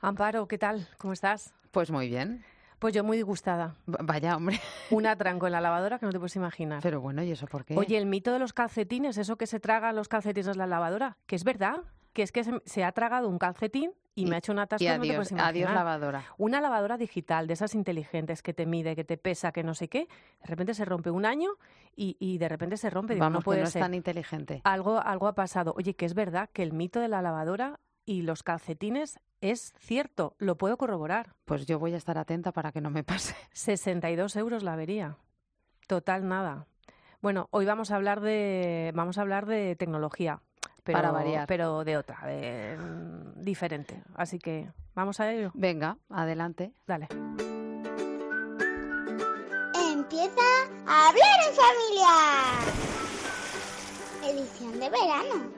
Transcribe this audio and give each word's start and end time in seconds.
Amparo, 0.00 0.46
¿qué 0.46 0.58
tal? 0.58 0.86
¿Cómo 0.98 1.12
estás? 1.12 1.54
Pues 1.70 1.90
muy 1.90 2.08
bien. 2.08 2.44
Pues 2.78 2.94
yo 2.94 3.02
muy 3.02 3.16
disgustada. 3.16 3.74
V- 3.86 3.98
Vaya, 4.02 4.36
hombre. 4.36 4.60
Un 4.90 5.06
atranco 5.06 5.46
en 5.46 5.52
la 5.52 5.60
lavadora 5.60 5.98
que 5.98 6.06
no 6.06 6.12
te 6.12 6.18
puedes 6.18 6.36
imaginar. 6.36 6.80
Pero 6.82 7.00
bueno, 7.00 7.22
¿y 7.24 7.32
eso 7.32 7.46
por 7.46 7.64
qué? 7.64 7.76
Oye, 7.76 7.98
el 7.98 8.06
mito 8.06 8.32
de 8.32 8.38
los 8.38 8.52
calcetines, 8.52 9.18
eso 9.18 9.36
que 9.36 9.46
se 9.48 9.58
tragan 9.58 9.96
los 9.96 10.08
calcetines 10.08 10.46
en 10.46 10.58
la 10.58 10.66
lavadora, 10.68 11.16
que 11.26 11.34
es 11.34 11.42
verdad, 11.42 11.78
que 12.12 12.22
es 12.22 12.30
que 12.30 12.44
se, 12.44 12.52
se 12.64 12.84
ha 12.84 12.92
tragado 12.92 13.28
un 13.28 13.38
calcetín 13.38 13.90
y, 14.14 14.26
me 14.26 14.36
ha 14.36 14.38
hecho 14.38 14.52
un 14.52 14.60
atasco 14.60 14.84
y 14.84 14.86
que 14.86 14.92
no 14.94 15.02
te 15.02 15.08
adiós, 15.08 15.16
puedes 15.16 15.30
imaginar. 15.32 15.50
adiós 15.50 15.72
lavadora. 15.72 16.24
Una 16.38 16.60
lavadora 16.60 16.96
digital 16.96 17.48
de 17.48 17.54
esas 17.54 17.74
inteligentes 17.74 18.42
que 18.42 18.54
te 18.54 18.66
mide, 18.66 18.94
que 18.94 19.04
te 19.04 19.16
pesa, 19.16 19.50
que 19.50 19.64
no 19.64 19.74
sé 19.74 19.88
qué, 19.88 20.06
de 20.42 20.46
repente 20.46 20.74
se 20.74 20.84
rompe 20.84 21.10
un 21.10 21.26
año 21.26 21.50
y, 21.96 22.16
y 22.20 22.38
de 22.38 22.48
repente 22.48 22.76
se 22.76 22.88
rompe. 22.90 23.14
Digo, 23.14 23.24
Vamos, 23.26 23.40
no 23.40 23.42
puede 23.44 23.58
que 23.58 23.62
no 23.62 23.66
es 23.66 23.72
ser. 23.72 23.82
tan 23.82 23.94
inteligente. 23.94 24.60
Algo, 24.64 25.00
algo 25.00 25.26
ha 25.26 25.34
pasado. 25.34 25.74
Oye, 25.76 25.94
que 25.94 26.06
es 26.06 26.14
verdad 26.14 26.48
que 26.52 26.62
el 26.62 26.72
mito 26.72 27.00
de 27.00 27.08
la 27.08 27.22
lavadora 27.22 27.78
y 28.08 28.22
los 28.22 28.42
calcetines 28.42 29.20
es 29.42 29.74
cierto, 29.78 30.34
lo 30.38 30.56
puedo 30.56 30.78
corroborar. 30.78 31.34
Pues 31.44 31.66
yo 31.66 31.78
voy 31.78 31.92
a 31.92 31.98
estar 31.98 32.16
atenta 32.16 32.52
para 32.52 32.72
que 32.72 32.80
no 32.80 32.88
me 32.88 33.04
pase. 33.04 33.36
62 33.52 34.34
euros 34.36 34.62
la 34.62 34.72
avería. 34.72 35.18
Total 35.86 36.26
nada. 36.26 36.66
Bueno, 37.20 37.48
hoy 37.50 37.66
vamos 37.66 37.90
a 37.90 37.96
hablar 37.96 38.20
de 38.22 38.92
vamos 38.94 39.18
a 39.18 39.20
hablar 39.20 39.44
de 39.44 39.76
tecnología, 39.76 40.40
pero, 40.84 40.98
Para 40.98 41.10
variar. 41.10 41.46
pero 41.46 41.84
de 41.84 41.98
otra, 41.98 42.18
de, 42.26 42.78
mm, 42.78 43.44
diferente. 43.44 44.02
Así 44.14 44.38
que 44.38 44.70
vamos 44.94 45.20
a 45.20 45.30
ello. 45.30 45.50
Venga, 45.54 45.98
adelante. 46.08 46.72
Dale. 46.86 47.08
Empieza 49.74 50.46
a 50.86 51.08
hablar 51.08 51.38
en 51.46 51.54
familia. 51.54 52.14
Edición 54.32 54.80
de 54.80 54.88
verano. 54.90 55.57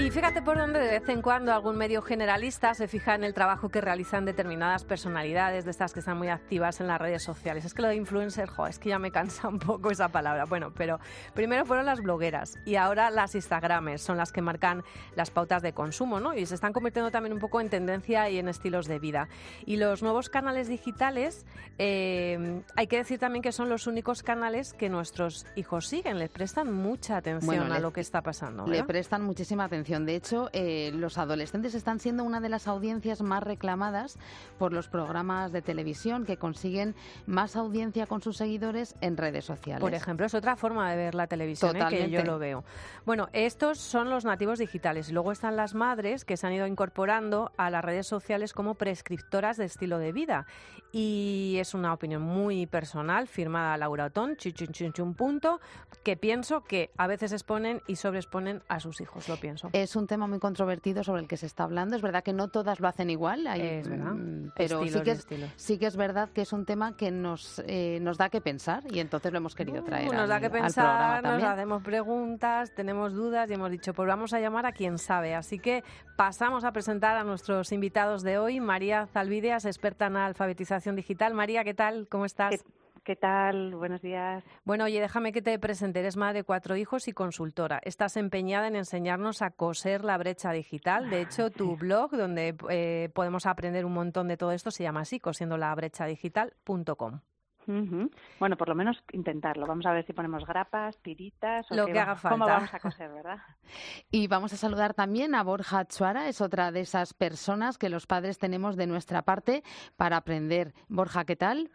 Y 0.00 0.10
fíjate 0.10 0.40
por 0.40 0.56
dónde 0.56 0.80
de 0.80 0.98
vez 0.98 1.08
en 1.10 1.20
cuando 1.20 1.52
algún 1.52 1.76
medio 1.76 2.00
generalista 2.00 2.72
se 2.74 2.88
fija 2.88 3.14
en 3.14 3.22
el 3.22 3.34
trabajo 3.34 3.68
que 3.68 3.82
realizan 3.82 4.24
determinadas 4.24 4.82
personalidades 4.84 5.66
de 5.66 5.70
estas 5.70 5.92
que 5.92 6.00
están 6.00 6.16
muy 6.16 6.28
activas 6.28 6.80
en 6.80 6.86
las 6.86 6.98
redes 6.98 7.22
sociales. 7.22 7.66
Es 7.66 7.74
que 7.74 7.82
lo 7.82 7.88
de 7.88 7.96
influencer, 7.96 8.48
jo, 8.48 8.66
es 8.66 8.78
que 8.78 8.88
ya 8.88 8.98
me 8.98 9.10
cansa 9.12 9.48
un 9.48 9.58
poco 9.58 9.90
esa 9.90 10.08
palabra. 10.08 10.46
Bueno, 10.46 10.72
pero 10.74 10.98
primero 11.34 11.66
fueron 11.66 11.84
las 11.84 12.00
blogueras 12.00 12.54
y 12.64 12.76
ahora 12.76 13.10
las 13.10 13.34
Instagramers 13.34 14.00
son 14.00 14.16
las 14.16 14.32
que 14.32 14.40
marcan 14.40 14.82
las 15.16 15.30
pautas 15.30 15.60
de 15.60 15.74
consumo, 15.74 16.18
¿no? 16.18 16.34
Y 16.34 16.46
se 16.46 16.54
están 16.54 16.72
convirtiendo 16.72 17.10
también 17.10 17.34
un 17.34 17.38
poco 17.38 17.60
en 17.60 17.68
tendencia 17.68 18.30
y 18.30 18.38
en 18.38 18.48
estilos 18.48 18.86
de 18.86 18.98
vida. 18.98 19.28
Y 19.66 19.76
los 19.76 20.02
nuevos 20.02 20.30
canales 20.30 20.66
digitales, 20.68 21.44
eh, 21.78 22.62
hay 22.74 22.86
que 22.86 22.96
decir 22.96 23.18
también 23.18 23.42
que 23.42 23.52
son 23.52 23.68
los 23.68 23.86
únicos 23.86 24.22
canales 24.22 24.72
que 24.72 24.88
nuestros 24.88 25.46
hijos 25.56 25.86
siguen. 25.86 26.18
Les 26.18 26.30
prestan 26.30 26.72
mucha 26.72 27.18
atención 27.18 27.46
Bueno, 27.58 27.64
a 27.74 27.76
le- 27.76 27.82
lo 27.82 27.92
que 27.92 28.00
está 28.00 28.22
pasando. 28.22 28.64
Le 28.64 28.72
¿verdad? 28.72 28.86
prestan 28.86 29.22
muchísima 29.22 29.64
atención. 29.64 29.89
De 29.90 30.14
hecho, 30.14 30.50
eh, 30.52 30.92
los 30.94 31.18
adolescentes 31.18 31.74
están 31.74 31.98
siendo 31.98 32.22
una 32.22 32.40
de 32.40 32.48
las 32.48 32.68
audiencias 32.68 33.22
más 33.22 33.42
reclamadas 33.42 34.18
por 34.56 34.72
los 34.72 34.88
programas 34.88 35.50
de 35.50 35.62
televisión 35.62 36.24
que 36.24 36.36
consiguen 36.36 36.94
más 37.26 37.56
audiencia 37.56 38.06
con 38.06 38.22
sus 38.22 38.36
seguidores 38.36 38.94
en 39.00 39.16
redes 39.16 39.44
sociales. 39.44 39.80
Por 39.80 39.94
ejemplo, 39.94 40.26
es 40.26 40.34
otra 40.34 40.54
forma 40.54 40.88
de 40.90 40.96
ver 40.96 41.14
la 41.16 41.26
televisión 41.26 41.76
¿eh? 41.76 41.86
que 41.90 42.08
yo 42.08 42.22
lo 42.22 42.38
veo. 42.38 42.64
Bueno, 43.04 43.28
estos 43.32 43.78
son 43.78 44.10
los 44.10 44.24
nativos 44.24 44.60
digitales. 44.60 45.08
Y 45.08 45.12
luego 45.12 45.32
están 45.32 45.56
las 45.56 45.74
madres 45.74 46.24
que 46.24 46.36
se 46.36 46.46
han 46.46 46.52
ido 46.52 46.66
incorporando 46.66 47.50
a 47.56 47.68
las 47.70 47.84
redes 47.84 48.06
sociales 48.06 48.52
como 48.52 48.74
prescriptoras 48.76 49.56
de 49.56 49.64
estilo 49.64 49.98
de 49.98 50.12
vida. 50.12 50.46
Y 50.92 51.56
es 51.58 51.74
una 51.74 51.92
opinión 51.92 52.22
muy 52.22 52.66
personal, 52.66 53.26
firmada 53.26 53.76
Laura 53.76 54.06
Otón, 54.06 54.36
chichunchunchun 54.36 55.14
punto, 55.14 55.60
que 56.04 56.16
pienso 56.16 56.62
que 56.62 56.90
a 56.96 57.06
veces 57.06 57.32
exponen 57.32 57.82
y 57.86 57.96
sobreexponen 57.96 58.62
a 58.68 58.80
sus 58.80 59.00
hijos, 59.00 59.28
lo 59.28 59.36
pienso. 59.36 59.70
Es 59.82 59.96
un 59.96 60.06
tema 60.06 60.26
muy 60.26 60.38
controvertido 60.38 61.02
sobre 61.04 61.22
el 61.22 61.28
que 61.28 61.36
se 61.36 61.46
está 61.46 61.64
hablando. 61.64 61.96
Es 61.96 62.02
verdad 62.02 62.22
que 62.22 62.32
no 62.32 62.48
todas 62.48 62.80
lo 62.80 62.88
hacen 62.88 63.10
igual, 63.10 63.46
hay- 63.46 63.60
Es 63.60 63.88
verdad. 63.88 64.12
mm, 64.12 64.50
pero 64.56 64.82
Estilos 64.82 64.92
sí 64.98 65.04
que, 65.04 65.10
es, 65.12 65.52
sí 65.56 65.78
que 65.78 65.86
es 65.86 65.96
verdad 65.96 66.28
que 66.34 66.42
es 66.42 66.52
un 66.52 66.64
tema 66.66 66.96
que 66.96 67.10
nos, 67.10 67.62
eh, 67.66 67.98
nos 68.02 68.18
da 68.18 68.28
que 68.28 68.40
pensar 68.40 68.82
y 68.90 69.00
entonces 69.00 69.32
lo 69.32 69.38
hemos 69.38 69.54
querido 69.54 69.82
traer 69.82 70.08
Uh, 70.08 70.12
nos 70.12 70.28
da 70.28 70.40
que 70.40 70.46
al 70.46 70.52
pensar, 70.52 70.84
programa 70.84 71.14
nos 71.16 71.22
también. 71.22 71.50
hacemos 71.50 71.82
preguntas, 71.82 72.74
tenemos 72.74 73.12
dudas 73.14 73.50
y 73.50 73.54
hemos 73.54 73.70
dicho, 73.70 73.94
pues 73.94 74.06
vamos 74.08 74.32
a 74.32 74.40
llamar 74.40 74.66
a 74.66 74.72
quien 74.72 74.98
sabe. 74.98 75.34
Así 75.34 75.58
que 75.58 75.82
pasamos 76.16 76.64
a 76.64 76.72
presentar 76.72 77.16
a 77.16 77.24
nuestros 77.24 77.72
invitados 77.72 78.22
de 78.22 78.38
hoy. 78.38 78.60
María 78.60 79.06
Zalvideas, 79.06 79.64
experta 79.64 80.06
en 80.06 80.16
alfabetización 80.16 80.96
digital. 80.96 81.34
María, 81.34 81.64
¿qué 81.64 81.74
tal? 81.74 82.06
¿Cómo 82.08 82.24
estás? 82.24 82.50
¿Qué, 82.50 82.60
qué 83.04 83.16
tal? 83.16 83.74
Buenos 83.74 84.02
días. 84.02 84.44
Bueno, 84.64 84.84
oye, 84.84 85.00
déjame 85.00 85.32
que 85.32 85.42
te 85.42 85.58
presente. 85.58 86.00
Eres 86.00 86.16
madre 86.16 86.40
de 86.40 86.44
cuatro 86.44 86.76
hijos 86.76 87.08
y 87.08 87.12
consultora. 87.12 87.80
Estás 87.84 88.16
empeñada 88.16 88.68
en 88.68 88.76
enseñarnos 88.76 89.42
a 89.42 89.50
coser 89.50 90.04
la 90.04 90.16
brecha 90.18 90.52
digital. 90.52 91.10
De 91.10 91.22
hecho, 91.22 91.50
tu 91.50 91.76
blog, 91.76 92.10
donde 92.12 92.56
eh, 92.70 93.10
podemos 93.14 93.46
aprender 93.46 93.84
un 93.84 93.94
montón 93.94 94.28
de 94.28 94.36
todo 94.36 94.52
esto, 94.52 94.70
se 94.70 94.82
llama 94.82 95.00
así, 95.00 95.20
cosiendolabrechadigital.com. 95.20 97.20
Ujú. 97.66 98.10
Bueno, 98.40 98.56
por 98.56 98.68
lo 98.68 98.74
menos 98.74 99.02
intentarlo. 99.12 99.66
Vamos 99.66 99.86
a 99.86 99.92
ver 99.92 100.04
si 100.04 100.12
ponemos 100.12 100.44
grapas, 100.46 100.96
tiritas 101.02 101.70
o 101.70 101.74
Lo 101.74 101.86
qué 101.86 101.92
que 101.92 102.00
haga 102.00 102.16
cómo 102.20 102.38
falta. 102.38 102.54
vamos 102.54 102.74
a 102.74 102.80
coser, 102.80 103.10
¿verdad? 103.12 103.38
Y 104.10 104.26
vamos 104.26 104.52
a 104.52 104.56
saludar 104.56 104.94
también 104.94 105.34
a 105.34 105.44
Borja 105.44 105.84
Chuara, 105.84 106.28
es 106.28 106.40
otra 106.40 106.72
de 106.72 106.80
esas 106.80 107.14
personas 107.14 107.78
que 107.78 107.88
los 107.88 108.06
padres 108.06 108.38
tenemos 108.38 108.76
de 108.76 108.88
nuestra 108.88 109.22
parte 109.22 109.62
para 109.96 110.16
aprender. 110.16 110.74
Borja, 110.88 111.24
¿qué 111.24 111.36
tal? 111.36 111.70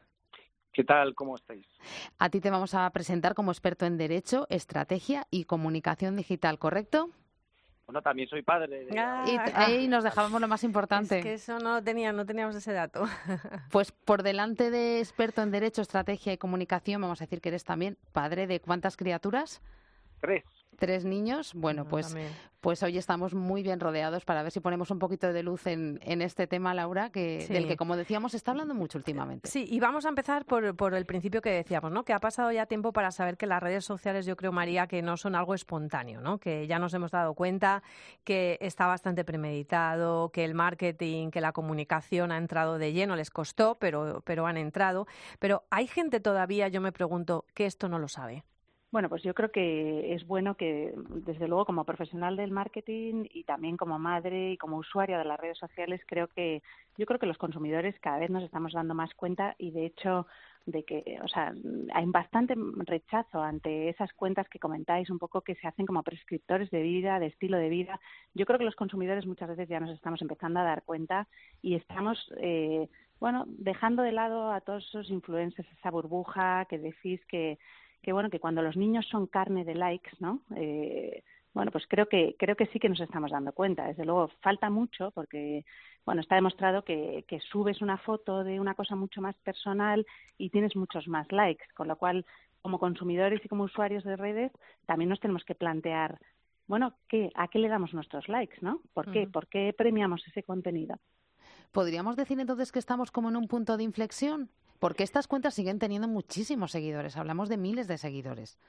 ¿Qué 0.75 0.83
tal? 0.83 1.15
¿Cómo 1.15 1.35
estáis? 1.35 1.65
A 2.19 2.29
ti 2.29 2.41
te 2.41 2.51
vamos 2.51 2.73
a 2.73 2.89
presentar 2.89 3.33
como 3.33 3.51
experto 3.51 3.85
en 3.85 3.97
Derecho, 3.97 4.45
Estrategia 4.49 5.25
y 5.31 5.45
Comunicación 5.45 6.17
Digital, 6.17 6.59
¿correcto? 6.59 7.11
Bueno, 7.85 8.01
también 8.01 8.27
soy 8.27 8.41
padre. 8.41 8.83
De... 8.83 8.99
Ah, 8.99 9.23
Y 9.25 9.37
ahí 9.53 9.87
nos 9.87 10.03
dejábamos 10.03 10.41
lo 10.41 10.49
más 10.49 10.65
importante. 10.65 11.19
Es 11.19 11.23
que 11.23 11.33
eso 11.35 11.59
no, 11.59 11.81
tenía, 11.81 12.11
no 12.11 12.25
teníamos 12.25 12.57
ese 12.57 12.73
dato. 12.73 13.05
Pues 13.71 13.93
por 13.93 14.21
delante 14.21 14.69
de 14.69 14.99
experto 14.99 15.41
en 15.41 15.51
Derecho, 15.51 15.81
Estrategia 15.81 16.33
y 16.33 16.37
Comunicación, 16.37 17.01
vamos 17.01 17.21
a 17.21 17.23
decir 17.23 17.39
que 17.39 17.49
eres 17.49 17.63
también 17.63 17.97
padre 18.11 18.45
de 18.45 18.59
cuántas 18.59 18.97
criaturas? 18.97 19.61
Tres. 20.19 20.43
Tres 20.77 21.05
niños. 21.05 21.53
Bueno, 21.53 21.83
No, 21.83 21.89
pues, 21.89 22.07
también. 22.07 22.31
pues 22.61 22.83
hoy 22.83 22.97
estamos 22.97 23.33
muy 23.33 23.63
bien 23.63 23.79
rodeados 23.79 24.25
para 24.25 24.43
ver 24.43 24.51
si 24.51 24.59
ponemos 24.59 24.91
un 24.91 24.99
poquito 24.99 25.31
de 25.31 25.43
luz 25.43 25.67
en, 25.67 25.99
en 26.03 26.21
este 26.21 26.47
tema, 26.47 26.73
Laura, 26.73 27.09
que, 27.11 27.41
Sí. 27.41 27.53
del 27.53 27.67
que, 27.67 27.77
como 27.77 27.95
decíamos, 27.95 28.31
se 28.31 28.37
está 28.37 28.51
hablando 28.51 28.73
mucho 28.73 28.97
últimamente. 28.97 29.49
Sí, 29.49 29.65
y 29.69 29.79
vamos 29.79 30.05
a 30.05 30.09
empezar 30.09 30.45
por, 30.45 30.75
por 30.75 30.93
el 30.95 31.05
principio 31.05 31.41
que 31.41 31.51
decíamos, 31.51 31.91
¿no? 31.91 32.03
Que 32.03 32.13
ha 32.13 32.19
pasado 32.19 32.51
ya 32.51 32.65
tiempo 32.65 32.91
para 32.91 33.11
saber 33.11 33.37
que 33.37 33.45
las 33.47 33.61
redes 33.63 33.85
sociales, 33.85 34.25
yo 34.25 34.35
creo, 34.35 34.51
María, 34.51 34.87
que 34.87 35.01
no 35.01 35.15
son 35.17 35.35
algo 35.35 35.53
espontáneo, 35.53 36.21
¿no? 36.21 36.39
Que 36.39 36.67
ya 36.67 36.79
nos 36.79 36.93
hemos 36.93 37.11
dado 37.11 37.33
cuenta 37.35 37.83
que 38.23 38.57
está 38.61 38.87
bastante 38.87 39.23
premeditado, 39.23 40.29
que 40.31 40.43
el 40.43 40.53
marketing, 40.55 41.29
que 41.31 41.41
la 41.41 41.51
comunicación 41.51 42.31
ha 42.31 42.37
entrado 42.37 42.77
de 42.77 42.93
lleno, 42.93 43.15
les 43.15 43.29
costó, 43.29 43.75
pero, 43.79 44.21
pero 44.25 44.45
han 44.47 44.57
entrado. 44.57 45.07
Pero 45.39 45.63
hay 45.69 45.87
gente 45.87 46.19
todavía, 46.19 46.67
yo 46.67 46.81
me 46.81 46.91
pregunto, 46.91 47.45
que 47.53 47.65
esto 47.65 47.87
no 47.89 47.99
lo 47.99 48.07
sabe. 48.07 48.43
Bueno, 48.91 49.09
pues 49.09 49.23
yo 49.23 49.33
creo 49.33 49.51
que 49.51 50.13
es 50.13 50.25
bueno 50.25 50.55
que, 50.55 50.93
desde 51.25 51.49
luego, 51.49 51.65
como 51.65 51.83
profesional 51.83 52.37
del 52.37 52.51
marketing 52.51 53.25
y 53.29 53.43
también 53.43 53.75
como 53.75 53.99
madre 53.99 54.53
y 54.53 54.57
como 54.57 54.77
usuaria 54.77 55.17
de 55.17 55.25
las 55.25 55.37
redes 55.39 55.57
sociales, 55.57 55.99
creo 56.07 56.29
que 56.29 56.61
yo 56.97 57.05
creo 57.05 57.19
que 57.19 57.25
los 57.25 57.37
consumidores 57.37 57.99
cada 57.99 58.19
vez 58.19 58.29
nos 58.29 58.43
estamos 58.43 58.71
dando 58.71 58.93
más 58.93 59.13
cuenta 59.15 59.53
y, 59.57 59.71
de 59.71 59.85
hecho, 59.87 60.27
de 60.65 60.85
que, 60.85 61.19
o 61.21 61.27
sea, 61.27 61.53
hay 61.93 62.05
bastante 62.05 62.55
rechazo 62.85 63.41
ante 63.43 63.89
esas 63.89 64.13
cuentas 64.13 64.47
que 64.47 64.59
comentáis 64.59 65.09
un 65.09 65.19
poco 65.19 65.41
que 65.41 65.55
se 65.55 65.67
hacen 65.67 65.85
como 65.85 66.01
prescriptores 66.01 66.71
de 66.71 66.81
vida, 66.81 67.19
de 67.19 67.27
estilo 67.27 67.57
de 67.57 67.69
vida. 67.69 67.99
Yo 68.33 68.45
creo 68.45 68.59
que 68.59 68.65
los 68.65 68.75
consumidores 68.75 69.25
muchas 69.25 69.49
veces 69.49 69.67
ya 69.67 69.81
nos 69.81 69.89
estamos 69.89 70.21
empezando 70.21 70.61
a 70.61 70.63
dar 70.63 70.83
cuenta 70.83 71.27
y 71.61 71.75
estamos, 71.75 72.31
eh, 72.37 72.87
bueno, 73.19 73.43
dejando 73.47 74.03
de 74.03 74.13
lado 74.13 74.51
a 74.51 74.61
todos 74.61 74.85
esos 74.87 75.09
influencers, 75.09 75.69
esa 75.73 75.91
burbuja 75.91 76.65
que 76.69 76.79
decís 76.79 77.19
que 77.25 77.59
que 78.05 78.13
bueno 78.13 78.29
que 78.29 78.39
cuando 78.39 78.61
los 78.61 78.77
niños 78.77 79.07
son 79.09 79.25
carne 79.25 79.65
de 79.65 79.73
likes 79.73 80.11
no 80.19 80.41
eh, 80.55 81.23
bueno 81.55 81.71
pues 81.71 81.85
creo 81.87 82.07
que 82.07 82.35
creo 82.37 82.55
que 82.55 82.67
sí 82.67 82.79
que 82.79 82.87
nos 82.87 82.99
estamos 82.99 83.31
dando 83.31 83.51
cuenta. 83.51 83.87
Desde 83.87 84.05
luego 84.05 84.29
falta 84.41 84.69
mucho 84.69 85.09
porque 85.09 85.65
bueno 86.05 86.21
está 86.21 86.35
demostrado 86.35 86.83
que, 86.83 87.25
que 87.27 87.39
subes 87.39 87.81
una 87.81 87.97
foto 87.97 88.43
de 88.43 88.59
una 88.59 88.75
cosa 88.75 88.95
mucho 88.95 89.21
más 89.21 89.35
personal 89.37 90.05
y 90.37 90.51
tienes 90.51 90.75
muchos 90.75 91.07
más 91.07 91.31
likes 91.31 91.65
con 91.73 91.87
lo 91.87 91.95
cual 91.95 92.27
como 92.61 92.77
consumidores 92.77 93.43
y 93.43 93.49
como 93.49 93.63
usuarios 93.63 94.03
de 94.03 94.17
redes 94.17 94.51
también 94.85 95.09
nos 95.09 95.19
tenemos 95.19 95.43
que 95.43 95.55
plantear 95.55 96.19
bueno 96.67 96.93
qué 97.09 97.31
a 97.33 97.47
qué 97.47 97.57
le 97.57 97.69
damos 97.69 97.95
nuestros 97.95 98.27
likes 98.27 98.57
no 98.61 98.81
por 98.93 99.11
qué 99.11 99.27
por 99.27 99.47
qué 99.47 99.73
premiamos 99.75 100.21
ese 100.27 100.43
contenido 100.43 100.95
¿Podríamos 101.71 102.15
decir 102.15 102.39
entonces 102.39 102.71
que 102.71 102.79
estamos 102.79 103.11
como 103.11 103.29
en 103.29 103.35
un 103.35 103.47
punto 103.47 103.75
de 103.77 103.83
inflexión? 103.83 104.49
Porque 104.85 105.01
estas 105.01 105.27
cuentas 105.27 105.55
siguen 105.55 105.79
teniendo 105.79 106.07
muchísimos 106.07 106.71
seguidores, 106.71 107.17
hablamos 107.17 107.49
de 107.49 107.57
miles 107.57 107.87
de 107.87 107.97
seguidores. 107.97 108.59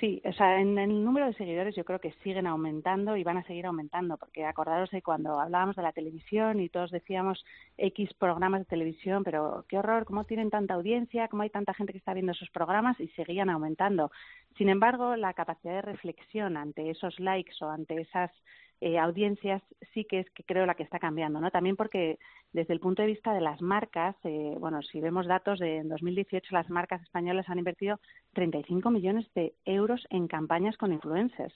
Sí, 0.00 0.20
o 0.24 0.32
sea, 0.32 0.60
en 0.60 0.76
el 0.76 1.04
número 1.04 1.26
de 1.26 1.34
seguidores 1.34 1.76
yo 1.76 1.84
creo 1.84 2.00
que 2.00 2.12
siguen 2.24 2.48
aumentando 2.48 3.16
y 3.16 3.22
van 3.22 3.36
a 3.36 3.44
seguir 3.44 3.66
aumentando, 3.66 4.16
porque 4.16 4.44
acordaros 4.44 4.90
de 4.90 5.02
cuando 5.02 5.38
hablábamos 5.38 5.76
de 5.76 5.82
la 5.82 5.92
televisión 5.92 6.58
y 6.58 6.68
todos 6.68 6.90
decíamos 6.90 7.44
X 7.78 8.12
programas 8.18 8.62
de 8.62 8.64
televisión, 8.64 9.22
pero 9.22 9.64
qué 9.68 9.78
horror, 9.78 10.04
cómo 10.04 10.24
tienen 10.24 10.50
tanta 10.50 10.74
audiencia, 10.74 11.28
cómo 11.28 11.44
hay 11.44 11.50
tanta 11.50 11.74
gente 11.74 11.92
que 11.92 11.98
está 11.98 12.12
viendo 12.12 12.32
esos 12.32 12.50
programas 12.50 12.98
y 12.98 13.06
seguían 13.10 13.48
aumentando. 13.48 14.10
Sin 14.58 14.68
embargo, 14.68 15.14
la 15.14 15.32
capacidad 15.32 15.74
de 15.74 15.82
reflexión 15.82 16.56
ante 16.56 16.90
esos 16.90 17.20
likes 17.20 17.54
o 17.60 17.70
ante 17.70 18.00
esas 18.00 18.32
eh, 18.80 18.98
audiencias 18.98 19.62
sí 19.94 20.04
que 20.04 20.20
es 20.20 20.30
que 20.30 20.44
creo 20.44 20.66
la 20.66 20.74
que 20.74 20.82
está 20.82 20.98
cambiando, 20.98 21.40
¿no? 21.40 21.50
También 21.50 21.76
porque 21.76 22.18
desde 22.52 22.74
el 22.74 22.80
punto 22.80 23.02
de 23.02 23.08
vista 23.08 23.32
de 23.32 23.40
las 23.40 23.62
marcas, 23.62 24.14
eh, 24.24 24.54
bueno, 24.58 24.82
si 24.82 25.00
vemos 25.00 25.26
datos 25.26 25.58
de 25.58 25.78
en 25.78 25.88
2018 25.88 26.54
las 26.54 26.68
marcas 26.68 27.02
españolas 27.02 27.48
han 27.48 27.58
invertido 27.58 27.98
35 28.34 28.90
millones 28.90 29.26
de 29.34 29.54
euros 29.64 30.06
en 30.10 30.28
campañas 30.28 30.76
con 30.76 30.92
influencers, 30.92 31.54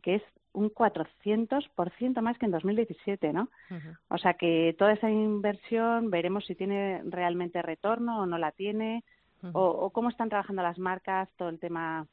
que 0.00 0.16
es 0.16 0.22
un 0.54 0.70
400% 0.70 2.20
más 2.22 2.38
que 2.38 2.46
en 2.46 2.52
2017, 2.52 3.32
¿no? 3.32 3.48
O 4.08 4.18
sea 4.18 4.34
que 4.34 4.74
toda 4.78 4.92
esa 4.92 5.10
inversión 5.10 6.10
veremos 6.10 6.46
si 6.46 6.54
tiene 6.54 7.02
realmente 7.04 7.62
retorno 7.62 8.20
o 8.20 8.26
no 8.26 8.38
la 8.38 8.52
tiene, 8.52 9.04
o, 9.52 9.68
o 9.68 9.90
cómo 9.90 10.08
están 10.08 10.28
trabajando 10.28 10.62
las 10.62 10.78
marcas, 10.78 11.28
todo 11.36 11.48
el 11.48 11.58
tema 11.58 12.06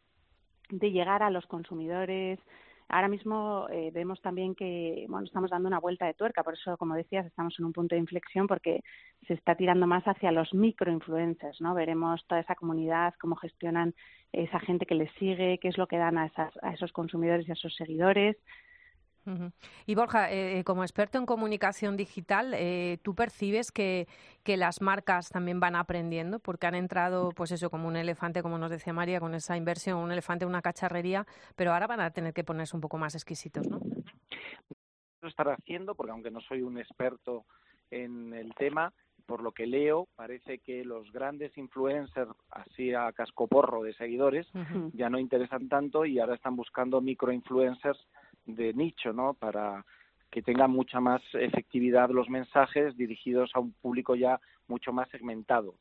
de 0.69 0.91
llegar 0.91 1.23
a 1.23 1.29
los 1.29 1.45
consumidores, 1.45 2.39
Ahora 2.91 3.07
mismo 3.07 3.67
eh, 3.71 3.91
vemos 3.93 4.19
también 4.19 4.55
que 4.55 5.05
bueno, 5.07 5.25
estamos 5.25 5.51
dando 5.51 5.67
una 5.67 5.79
vuelta 5.79 6.07
de 6.07 6.15
tuerca, 6.15 6.43
por 6.43 6.55
eso, 6.55 6.75
como 6.77 6.95
decías, 6.95 7.23
estamos 7.25 7.53
en 7.59 7.65
un 7.65 7.73
punto 7.73 7.93
de 7.93 8.01
inflexión 8.01 8.47
porque 8.47 8.83
se 9.27 9.35
está 9.35 9.53
tirando 9.53 9.85
más 9.85 10.03
hacia 10.05 10.31
los 10.31 10.51
microinfluencers, 10.55 11.61
¿no? 11.61 11.75
Veremos 11.75 12.25
toda 12.25 12.41
esa 12.41 12.55
comunidad, 12.55 13.13
cómo 13.21 13.35
gestionan 13.35 13.93
esa 14.33 14.59
gente 14.59 14.87
que 14.87 14.95
les 14.95 15.11
sigue, 15.19 15.59
qué 15.59 15.67
es 15.67 15.77
lo 15.77 15.85
que 15.85 15.97
dan 15.97 16.17
a, 16.17 16.25
esas, 16.25 16.51
a 16.63 16.73
esos 16.73 16.91
consumidores 16.91 17.47
y 17.47 17.51
a 17.51 17.53
esos 17.53 17.75
seguidores. 17.75 18.37
Y 19.85 19.95
Borja, 19.95 20.31
eh, 20.31 20.63
como 20.63 20.83
experto 20.83 21.17
en 21.17 21.25
comunicación 21.25 21.97
digital, 21.97 22.53
eh, 22.53 22.97
¿tú 23.03 23.15
percibes 23.15 23.71
que, 23.71 24.07
que, 24.43 24.57
las 24.57 24.81
marcas 24.81 25.29
también 25.29 25.59
van 25.59 25.75
aprendiendo? 25.75 26.39
Porque 26.39 26.67
han 26.67 26.75
entrado, 26.75 27.31
pues 27.35 27.51
eso, 27.51 27.69
como 27.69 27.87
un 27.87 27.95
elefante, 27.95 28.41
como 28.41 28.57
nos 28.57 28.71
decía 28.71 28.93
María, 28.93 29.19
con 29.19 29.35
esa 29.35 29.57
inversión, 29.57 29.97
un 29.97 30.11
elefante, 30.11 30.45
una 30.45 30.61
cacharrería, 30.61 31.25
pero 31.55 31.73
ahora 31.73 31.87
van 31.87 32.01
a 32.01 32.11
tener 32.11 32.33
que 32.33 32.43
ponerse 32.43 32.75
un 32.75 32.81
poco 32.81 32.97
más 32.97 33.15
exquisitos, 33.15 33.67
¿no? 33.67 33.79
Lo 35.21 35.27
estará 35.27 35.53
haciendo, 35.53 35.95
porque 35.95 36.11
aunque 36.11 36.31
no 36.31 36.39
soy 36.41 36.61
un 36.61 36.77
experto 36.77 37.45
en 37.91 38.33
el 38.33 38.53
tema, 38.55 38.93
por 39.25 39.43
lo 39.43 39.51
que 39.51 39.67
leo, 39.67 40.07
parece 40.15 40.57
que 40.57 40.83
los 40.83 41.11
grandes 41.11 41.55
influencers, 41.55 42.31
así 42.49 42.93
a 42.95 43.11
cascoporro 43.11 43.83
de 43.83 43.93
seguidores, 43.93 44.47
ya 44.93 45.09
no 45.09 45.19
interesan 45.19 45.69
tanto 45.69 46.05
y 46.05 46.19
ahora 46.19 46.33
están 46.33 46.55
buscando 46.55 46.99
microinfluencers 46.99 47.99
de 48.55 48.73
nicho, 48.73 49.13
¿no? 49.13 49.33
Para 49.33 49.85
que 50.29 50.41
tengan 50.41 50.71
mucha 50.71 50.99
más 50.99 51.21
efectividad 51.33 52.09
los 52.09 52.29
mensajes 52.29 52.95
dirigidos 52.95 53.51
a 53.53 53.59
un 53.59 53.73
público 53.73 54.15
ya 54.15 54.39
mucho 54.67 54.93
más 54.93 55.09
segmentado. 55.09 55.75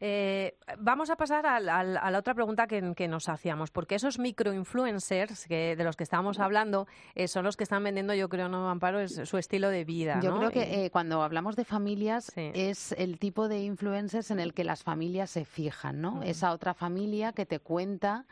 Eh, 0.00 0.56
vamos 0.78 1.10
a 1.10 1.16
pasar 1.16 1.46
a, 1.46 1.60
la 1.60 2.18
otra 2.18 2.34
pregunta 2.34 2.66
que, 2.66 3.08
nos 3.08 3.28
hacíamos, 3.28 3.70
porque 3.70 3.94
esos 3.94 4.18
microinfluencers 4.18 5.46
que, 5.46 5.76
de 5.76 5.84
los 5.84 5.96
que 5.96 6.02
estábamos 6.02 6.40
hablando 6.40 6.86
eh, 7.14 7.28
son 7.28 7.44
los 7.44 7.56
que 7.56 7.64
están 7.64 7.84
vendiendo, 7.84 8.14
yo 8.14 8.28
creo, 8.28 8.48
no 8.48 8.68
Amparo, 8.68 9.00
es 9.00 9.20
su 9.24 9.38
estilo 9.38 9.68
de 9.68 9.84
vida. 9.84 10.20
Yo 10.20 10.36
creo 10.36 10.50
que 10.50 10.84
eh, 10.84 10.90
cuando 10.90 11.22
hablamos 11.22 11.56
de 11.56 11.64
familias 11.64 12.32
es 12.36 12.92
el 12.92 13.18
tipo 13.18 13.48
de 13.48 13.60
influencers 13.60 14.30
en 14.30 14.40
el 14.40 14.54
que 14.54 14.64
las 14.64 14.82
familias 14.82 15.30
se 15.30 15.44
fijan, 15.44 16.00
¿no? 16.00 16.22
Esa 16.22 16.52
otra 16.52 16.74
familia 16.74 17.32
que 17.32 17.46
te 17.46 17.60
cuenta 17.60 18.26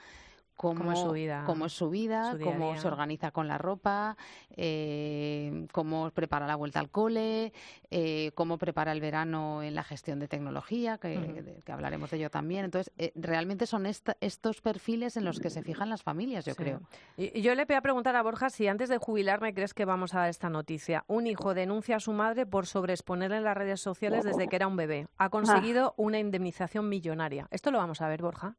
cómo, 0.60 0.92
es 0.92 0.98
su 0.98 1.12
vida, 1.12 1.44
cómo, 1.46 1.66
es 1.66 1.72
su 1.72 1.88
vida, 1.88 2.36
cómo 2.42 2.76
se 2.76 2.86
organiza 2.86 3.30
con 3.30 3.48
la 3.48 3.56
ropa, 3.56 4.16
eh, 4.50 5.66
cómo 5.72 6.10
prepara 6.10 6.46
la 6.46 6.56
vuelta 6.56 6.80
al 6.80 6.90
cole, 6.90 7.52
eh, 7.90 8.32
cómo 8.34 8.58
prepara 8.58 8.92
el 8.92 9.00
verano 9.00 9.62
en 9.62 9.74
la 9.74 9.82
gestión 9.82 10.18
de 10.18 10.28
tecnología, 10.28 10.98
que, 10.98 11.62
hablaremos 11.66 12.10
de 12.10 12.18
ello 12.18 12.30
también. 12.30 12.66
Entonces, 12.66 12.92
eh, 12.98 13.12
realmente 13.14 13.66
son 13.66 13.86
estos 13.86 14.60
perfiles 14.60 15.16
en 15.16 15.24
los 15.24 15.40
que 15.40 15.48
se 15.48 15.62
fijan 15.62 15.88
las 15.88 16.02
familias, 16.02 16.44
yo 16.44 16.54
creo. 16.54 16.82
Y, 17.16 17.40
yo 17.40 17.54
le 17.54 17.64
voy 17.64 17.76
a 17.76 17.80
preguntar 17.80 18.16
a 18.16 18.22
Borja 18.22 18.50
si 18.50 18.66
antes 18.68 18.90
de 18.90 18.98
jubilarme 18.98 19.54
crees 19.54 19.72
que 19.72 19.86
vamos 19.86 20.14
a 20.14 20.20
dar 20.20 20.28
esta 20.28 20.50
noticia. 20.50 21.04
Un 21.06 21.26
hijo 21.26 21.54
denuncia 21.54 21.96
a 21.96 22.00
su 22.00 22.12
madre 22.12 22.44
por 22.44 22.66
sobreexponerle 22.66 23.38
en 23.38 23.44
las 23.44 23.56
redes 23.56 23.80
sociales 23.80 24.24
desde 24.24 24.48
que 24.48 24.56
era 24.56 24.66
un 24.66 24.76
bebé. 24.76 25.06
Ha 25.16 25.26
ah. 25.26 25.30
conseguido 25.30 25.94
una 25.96 26.18
indemnización 26.18 26.88
millonaria. 26.88 27.48
Esto 27.50 27.70
lo 27.70 27.78
vamos 27.78 28.02
a 28.02 28.08
ver, 28.08 28.20
Borja 28.20 28.56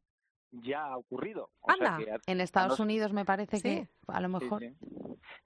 ya 0.52 0.84
ha 0.84 0.96
ocurrido. 0.96 1.50
Anda, 1.66 1.98
en 2.26 2.40
Estados 2.40 2.78
Unidos 2.78 3.12
me 3.12 3.24
parece 3.24 3.60
que 3.60 3.88
a 4.06 4.20
lo 4.20 4.28
mejor. 4.28 4.62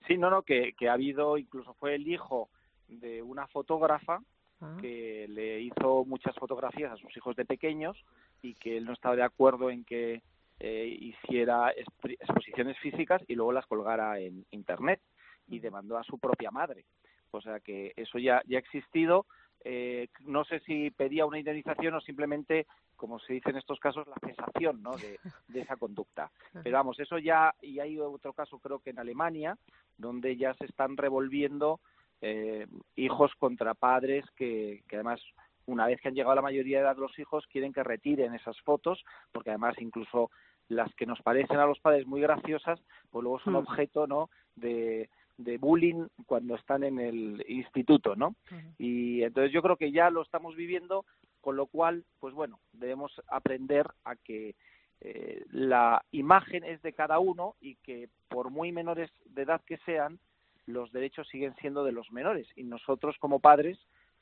Sí, 0.07 0.19
no, 0.19 0.31
no, 0.31 0.43
que, 0.43 0.75
que, 0.79 0.89
ha 0.89 0.93
habido, 0.93 1.39
incluso 1.39 1.75
fue 1.75 1.95
el 1.95 2.07
hijo 2.07 2.49
de 2.89 3.23
una 3.23 3.47
fotógrafa 3.49 4.21
ah. 4.61 4.77
que 4.81 5.27
le 5.29 5.61
hizo 5.61 6.05
muchas 6.05 6.35
fotografías 6.37 6.93
a 6.93 6.97
sus 6.97 7.17
hijos 7.17 7.35
de 7.37 7.45
pequeños 7.45 7.97
y 8.43 8.55
que 8.55 8.77
él 8.77 8.85
no 8.85 8.93
estaba 8.93 9.17
de 9.17 9.25
acuerdo 9.25 9.71
en 9.71 9.85
que 9.85 10.23
eh, 10.59 10.97
hiciera 11.01 11.73
exposiciones 11.73 12.79
físicas 12.79 13.23
y 13.29 13.35
luego 13.35 13.53
las 13.53 13.67
colgara 13.67 14.19
en 14.19 14.45
Internet 14.51 15.01
y 15.49 15.59
demandó 15.59 15.99
a 15.99 16.05
su 16.05 16.19
propia 16.19 16.51
madre. 16.51 16.85
O 17.31 17.41
sea 17.41 17.61
que 17.61 17.93
eso 17.97 18.19
ya, 18.19 18.43
ya 18.47 18.59
ha 18.59 18.61
existido 18.61 19.27
eh, 19.69 20.07
no 20.21 20.45
sé 20.45 20.61
si 20.61 20.93
pedía 20.93 21.27
una 21.27 21.41
indemnización 21.41 21.95
o 21.95 22.01
simplemente, 22.01 22.69
como 22.95 23.19
se 23.19 23.33
dice 23.33 23.51
en 23.51 23.57
estos 23.57 23.81
casos, 23.81 24.07
la 24.07 24.15
cesación 24.25 24.81
¿no? 24.81 24.93
de, 24.97 25.19
esa 25.61 25.77
conducta. 25.77 26.31
Pero 26.63 26.77
vamos, 26.77 27.01
eso 27.01 27.19
ya, 27.19 27.53
y 27.61 27.81
hay 27.81 27.99
otro 27.99 28.33
caso 28.33 28.61
creo 28.61 28.79
que 28.79 28.91
en 28.91 29.01
Alemania, 29.01 29.59
donde 29.99 30.37
ya 30.37 30.55
se 30.55 30.67
están 30.67 30.97
revolviendo 30.97 31.81
eh, 32.21 32.69
hijos 32.95 33.33
contra 33.41 33.75
padres 33.75 34.25
que, 34.37 34.85
que 34.89 34.97
además 34.97 35.21
una 35.67 35.87
vez 35.87 36.01
que 36.01 36.09
han 36.09 36.15
llegado 36.15 36.33
a 36.33 36.37
la 36.37 36.43
mayoría 36.43 36.79
de 36.79 36.85
edad 36.85 36.97
los 36.97 37.19
hijos 37.19 37.45
quieren 37.49 37.73
que 37.73 37.83
retiren 37.83 38.35
esas 38.35 38.59
fotos 38.61 39.05
porque 39.33 39.51
además 39.51 39.75
incluso 39.81 40.31
las 40.69 40.95
que 40.95 41.05
nos 41.05 41.21
parecen 41.21 41.59
a 41.59 41.67
los 41.67 41.79
padres 41.81 42.07
muy 42.07 42.23
graciosas 42.23 42.81
pues 43.11 43.23
luego 43.23 43.39
son 43.41 43.53
mm. 43.55 43.57
objeto 43.57 44.07
no 44.07 44.31
de, 44.55 45.11
de 45.39 45.59
bullying 45.59 46.07
cuando 46.27 46.55
están 46.55 46.85
en 46.85 46.99
el 46.99 47.45
instituto, 47.49 48.17
¿no? 48.17 48.35
Y 48.79 49.23
entonces 49.23 49.53
yo 49.53 49.63
creo 49.63 49.77
que 49.77 49.93
ya 49.93 50.11
lo 50.11 50.23
estamos 50.23 50.57
viviendo, 50.57 51.05
con 51.41 51.57
lo 51.57 51.67
cual, 51.67 52.05
pues 52.21 52.35
bueno, 52.35 52.59
debemos 52.73 53.13
aprender 53.29 53.87
a 54.05 54.17
que 54.17 54.55
eh, 55.01 55.45
la 55.51 56.03
imagen 56.11 56.65
es 56.65 56.81
de 56.83 56.93
cada 56.93 57.19
uno 57.19 57.55
y 57.61 57.77
que 57.77 58.09
por 58.29 58.51
muy 58.51 58.73
menores 58.73 59.11
de 59.27 59.43
edad 59.43 59.61
que 59.67 59.79
sean, 59.79 60.19
los 60.67 60.91
derechos 60.91 61.29
siguen 61.29 61.55
siendo 61.57 61.85
de 61.85 61.93
los 61.93 62.11
menores 62.11 62.49
y 62.57 62.65
nosotros 62.65 63.17
como 63.21 63.39
padres 63.39 63.79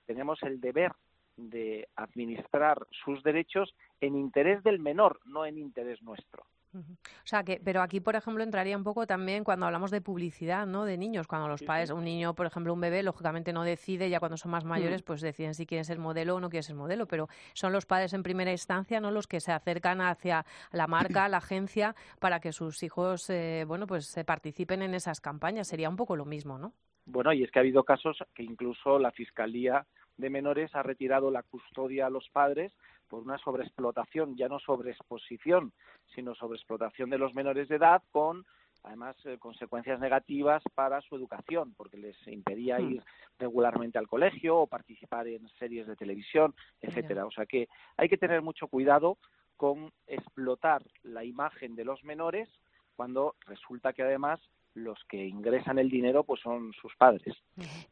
tenemos 0.06 0.42
el 0.42 0.60
deber 0.60 0.92
de 1.36 1.88
administrar 1.96 2.86
sus 3.04 3.22
derechos 3.22 3.74
en 4.00 4.16
interés 4.16 4.62
del 4.62 4.78
menor, 4.78 5.20
no 5.24 5.46
en 5.46 5.58
interés 5.58 6.02
nuestro. 6.02 6.44
O 6.74 7.26
sea 7.26 7.44
que, 7.44 7.60
pero 7.64 7.82
aquí, 7.82 8.00
por 8.00 8.16
ejemplo, 8.16 8.42
entraría 8.42 8.76
un 8.76 8.84
poco 8.84 9.06
también 9.06 9.44
cuando 9.44 9.66
hablamos 9.66 9.90
de 9.90 10.00
publicidad, 10.00 10.66
¿no? 10.66 10.84
De 10.84 10.98
niños, 10.98 11.26
cuando 11.26 11.48
los 11.48 11.62
padres, 11.62 11.90
un 11.90 12.04
niño, 12.04 12.34
por 12.34 12.46
ejemplo, 12.46 12.72
un 12.72 12.80
bebé, 12.80 13.02
lógicamente 13.02 13.52
no 13.52 13.62
decide, 13.62 14.10
ya 14.10 14.18
cuando 14.18 14.36
son 14.36 14.50
más 14.50 14.64
mayores, 14.64 15.02
pues 15.02 15.20
deciden 15.20 15.54
si 15.54 15.66
quieren 15.66 15.84
ser 15.84 15.98
modelo 15.98 16.36
o 16.36 16.40
no 16.40 16.50
quieren 16.50 16.64
ser 16.64 16.76
modelo, 16.76 17.06
pero 17.06 17.28
son 17.52 17.72
los 17.72 17.86
padres 17.86 18.12
en 18.12 18.22
primera 18.22 18.50
instancia, 18.50 19.00
¿no? 19.00 19.10
Los 19.10 19.26
que 19.26 19.40
se 19.40 19.52
acercan 19.52 20.00
hacia 20.00 20.44
la 20.72 20.86
marca, 20.86 21.28
la 21.28 21.38
agencia, 21.38 21.94
para 22.20 22.40
que 22.40 22.52
sus 22.52 22.82
hijos, 22.82 23.30
eh, 23.30 23.64
bueno, 23.66 23.86
pues 23.86 24.06
se 24.06 24.24
participen 24.24 24.82
en 24.82 24.94
esas 24.94 25.20
campañas. 25.20 25.68
Sería 25.68 25.88
un 25.88 25.96
poco 25.96 26.16
lo 26.16 26.24
mismo, 26.24 26.58
¿no? 26.58 26.72
Bueno, 27.06 27.32
y 27.32 27.42
es 27.42 27.50
que 27.50 27.58
ha 27.58 27.62
habido 27.62 27.84
casos 27.84 28.16
que 28.34 28.42
incluso 28.42 28.98
la 28.98 29.12
Fiscalía 29.12 29.86
de 30.16 30.30
Menores 30.30 30.74
ha 30.74 30.82
retirado 30.82 31.30
la 31.30 31.42
custodia 31.42 32.06
a 32.06 32.10
los 32.10 32.28
padres 32.30 32.72
por 33.08 33.22
una 33.22 33.38
sobreexplotación, 33.38 34.36
ya 34.36 34.48
no 34.48 34.58
sobreexposición, 34.58 35.72
sino 36.14 36.34
sobreexplotación 36.34 37.10
de 37.10 37.18
los 37.18 37.34
menores 37.34 37.68
de 37.68 37.76
edad 37.76 38.02
con 38.10 38.44
además 38.84 39.16
eh, 39.24 39.38
consecuencias 39.38 39.98
negativas 39.98 40.62
para 40.74 41.00
su 41.00 41.16
educación, 41.16 41.74
porque 41.74 41.96
les 41.96 42.16
impedía 42.28 42.78
hmm. 42.78 42.90
ir 42.92 43.02
regularmente 43.38 43.98
al 43.98 44.06
colegio 44.06 44.58
o 44.58 44.66
participar 44.66 45.26
en 45.26 45.48
series 45.58 45.86
de 45.86 45.96
televisión, 45.96 46.54
etcétera. 46.80 47.26
O 47.26 47.30
sea 47.30 47.46
que 47.46 47.68
hay 47.96 48.08
que 48.08 48.18
tener 48.18 48.42
mucho 48.42 48.68
cuidado 48.68 49.18
con 49.56 49.90
explotar 50.06 50.82
la 51.02 51.24
imagen 51.24 51.74
de 51.74 51.84
los 51.84 52.04
menores 52.04 52.48
cuando 52.94 53.34
resulta 53.46 53.92
que 53.92 54.02
además 54.02 54.40
los 54.74 54.98
que 55.08 55.26
ingresan 55.26 55.78
el 55.78 55.88
dinero 55.88 56.24
pues 56.24 56.40
son 56.40 56.72
sus 56.80 56.94
padres. 56.96 57.36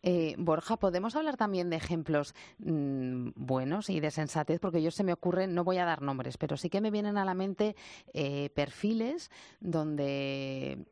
Eh, 0.02 0.34
Borja, 0.38 0.76
¿podemos 0.76 1.16
hablar 1.16 1.36
también 1.36 1.70
de 1.70 1.76
ejemplos 1.76 2.34
mm, 2.58 3.30
buenos 3.36 3.88
y 3.90 4.00
de 4.00 4.10
sensatez? 4.10 4.60
Porque 4.60 4.82
yo 4.82 4.90
se 4.90 5.04
me 5.04 5.12
ocurre, 5.12 5.46
no 5.46 5.64
voy 5.64 5.78
a 5.78 5.84
dar 5.84 6.02
nombres, 6.02 6.36
pero 6.36 6.56
sí 6.56 6.68
que 6.70 6.80
me 6.80 6.90
vienen 6.90 7.16
a 7.16 7.24
la 7.24 7.34
mente 7.34 7.76
eh, 8.12 8.50
perfiles 8.50 9.30
donde 9.60 10.86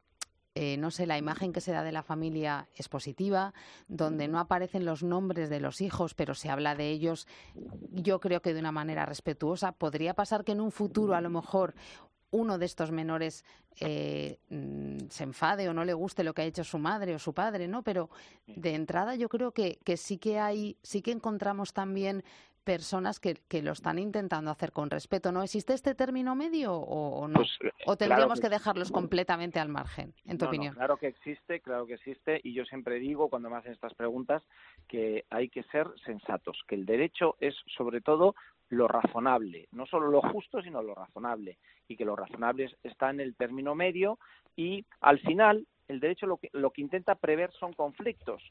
eh, 0.57 0.77
no 0.79 0.91
sé, 0.91 1.07
la 1.07 1.17
imagen 1.17 1.53
que 1.53 1.61
se 1.61 1.71
da 1.71 1.85
de 1.85 1.93
la 1.93 2.03
familia 2.03 2.69
es 2.75 2.89
positiva, 2.89 3.55
donde 3.87 4.27
no 4.27 4.41
aparecen 4.41 4.85
los 4.85 5.05
nombres 5.05 5.49
de 5.49 5.61
los 5.61 5.81
hijos, 5.81 6.15
pero 6.15 6.35
se 6.35 6.51
habla 6.51 6.75
de 6.75 6.91
ellos, 6.91 7.29
yo 7.93 8.19
creo 8.19 8.43
que 8.43 8.53
de 8.53 8.59
una 8.59 8.73
manera 8.73 9.07
respetuosa. 9.07 9.71
¿Podría 9.73 10.15
pasar 10.15 10.45
que 10.45 10.53
en 10.53 10.61
un 10.61 10.73
futuro, 10.73 11.15
a 11.15 11.21
lo 11.21 11.31
mejor, 11.31 11.75
uno 12.31 12.59
de 12.59 12.67
estos 12.67 12.91
menores 12.91 13.45
eh, 13.81 14.39
mm, 14.51 15.09
se 15.09 15.25
enfade 15.25 15.69
o 15.69 15.75
no 15.75 15.85
le 15.85 15.95
guste 15.95 16.25
lo 16.25 16.35
que 16.35 16.43
ha 16.43 16.45
hecho 16.45 16.65
su 16.65 16.79
madre 16.79 17.15
o 17.15 17.19
su 17.19 17.33
padre, 17.33 17.69
¿no? 17.69 17.83
Pero 17.83 18.11
de 18.47 18.75
entrada 18.75 19.15
yo 19.15 19.29
creo 19.29 19.53
que, 19.53 19.79
que 19.85 19.97
sí 19.97 20.19
que 20.19 20.39
hay, 20.39 20.77
sí 20.83 21.03
que 21.03 21.13
encontramos 21.13 21.73
también 21.73 22.23
personas 22.65 23.21
que, 23.21 23.35
que, 23.49 23.63
lo 23.63 23.73
están 23.73 23.99
intentando 23.99 24.51
hacer 24.51 24.73
con 24.73 24.91
respeto. 24.91 25.33
¿No 25.33 25.43
existe 25.43 25.73
este 25.73 25.95
término 25.95 26.35
medio 26.35 26.75
o, 26.75 27.27
no? 27.27 27.35
Pues, 27.35 27.49
eh, 27.63 27.73
¿O 27.87 27.97
tendríamos 27.97 28.41
que, 28.41 28.49
dejarlos 28.49 28.93
completamente 28.93 29.59
al 29.59 29.69
margen, 29.69 30.15
en 30.27 30.39
tu 30.39 30.45
opinión? 30.47 30.75
claro 30.75 30.97
que 30.97 31.09
existe, 31.09 31.61
claro 31.61 31.87
que 31.87 31.95
existe. 31.95 32.41
Y 32.45 32.53
yo 32.53 32.65
siempre 32.67 32.97
digo, 32.97 33.29
cuando 33.29 33.51
me 33.51 33.57
hacen 33.57 33.73
estas 33.73 33.95
preguntas, 33.95 34.43
que 34.89 35.25
hay 35.31 35.49
que 35.49 35.63
ser 35.65 35.89
sensatos, 36.05 36.63
que 36.69 36.75
el 36.75 36.87
derecho 36.87 37.37
es 37.41 37.55
sobre 37.77 38.01
todo 38.01 38.35
lo 38.71 38.87
razonable, 38.89 39.69
no 39.73 39.85
solo 39.87 40.09
lo 40.09 40.23
justo, 40.23 40.63
sino 40.63 40.83
lo 40.83 40.95
razonable, 40.95 41.59
y 41.89 41.97
que 41.97 42.05
lo 42.05 42.17
razonable 42.17 42.71
está 42.83 43.11
en 43.11 43.21
el 43.21 43.35
término 43.35 43.75
medio 43.75 44.19
y 44.57 44.85
al 45.01 45.19
final 45.19 45.67
el 45.89 46.01
derecho 46.01 46.27
lo 46.27 46.37
que, 46.37 46.51
lo 46.53 46.71
que 46.71 46.81
intenta 46.81 47.17
prever 47.17 47.53
son 47.53 47.73
conflictos. 47.73 48.43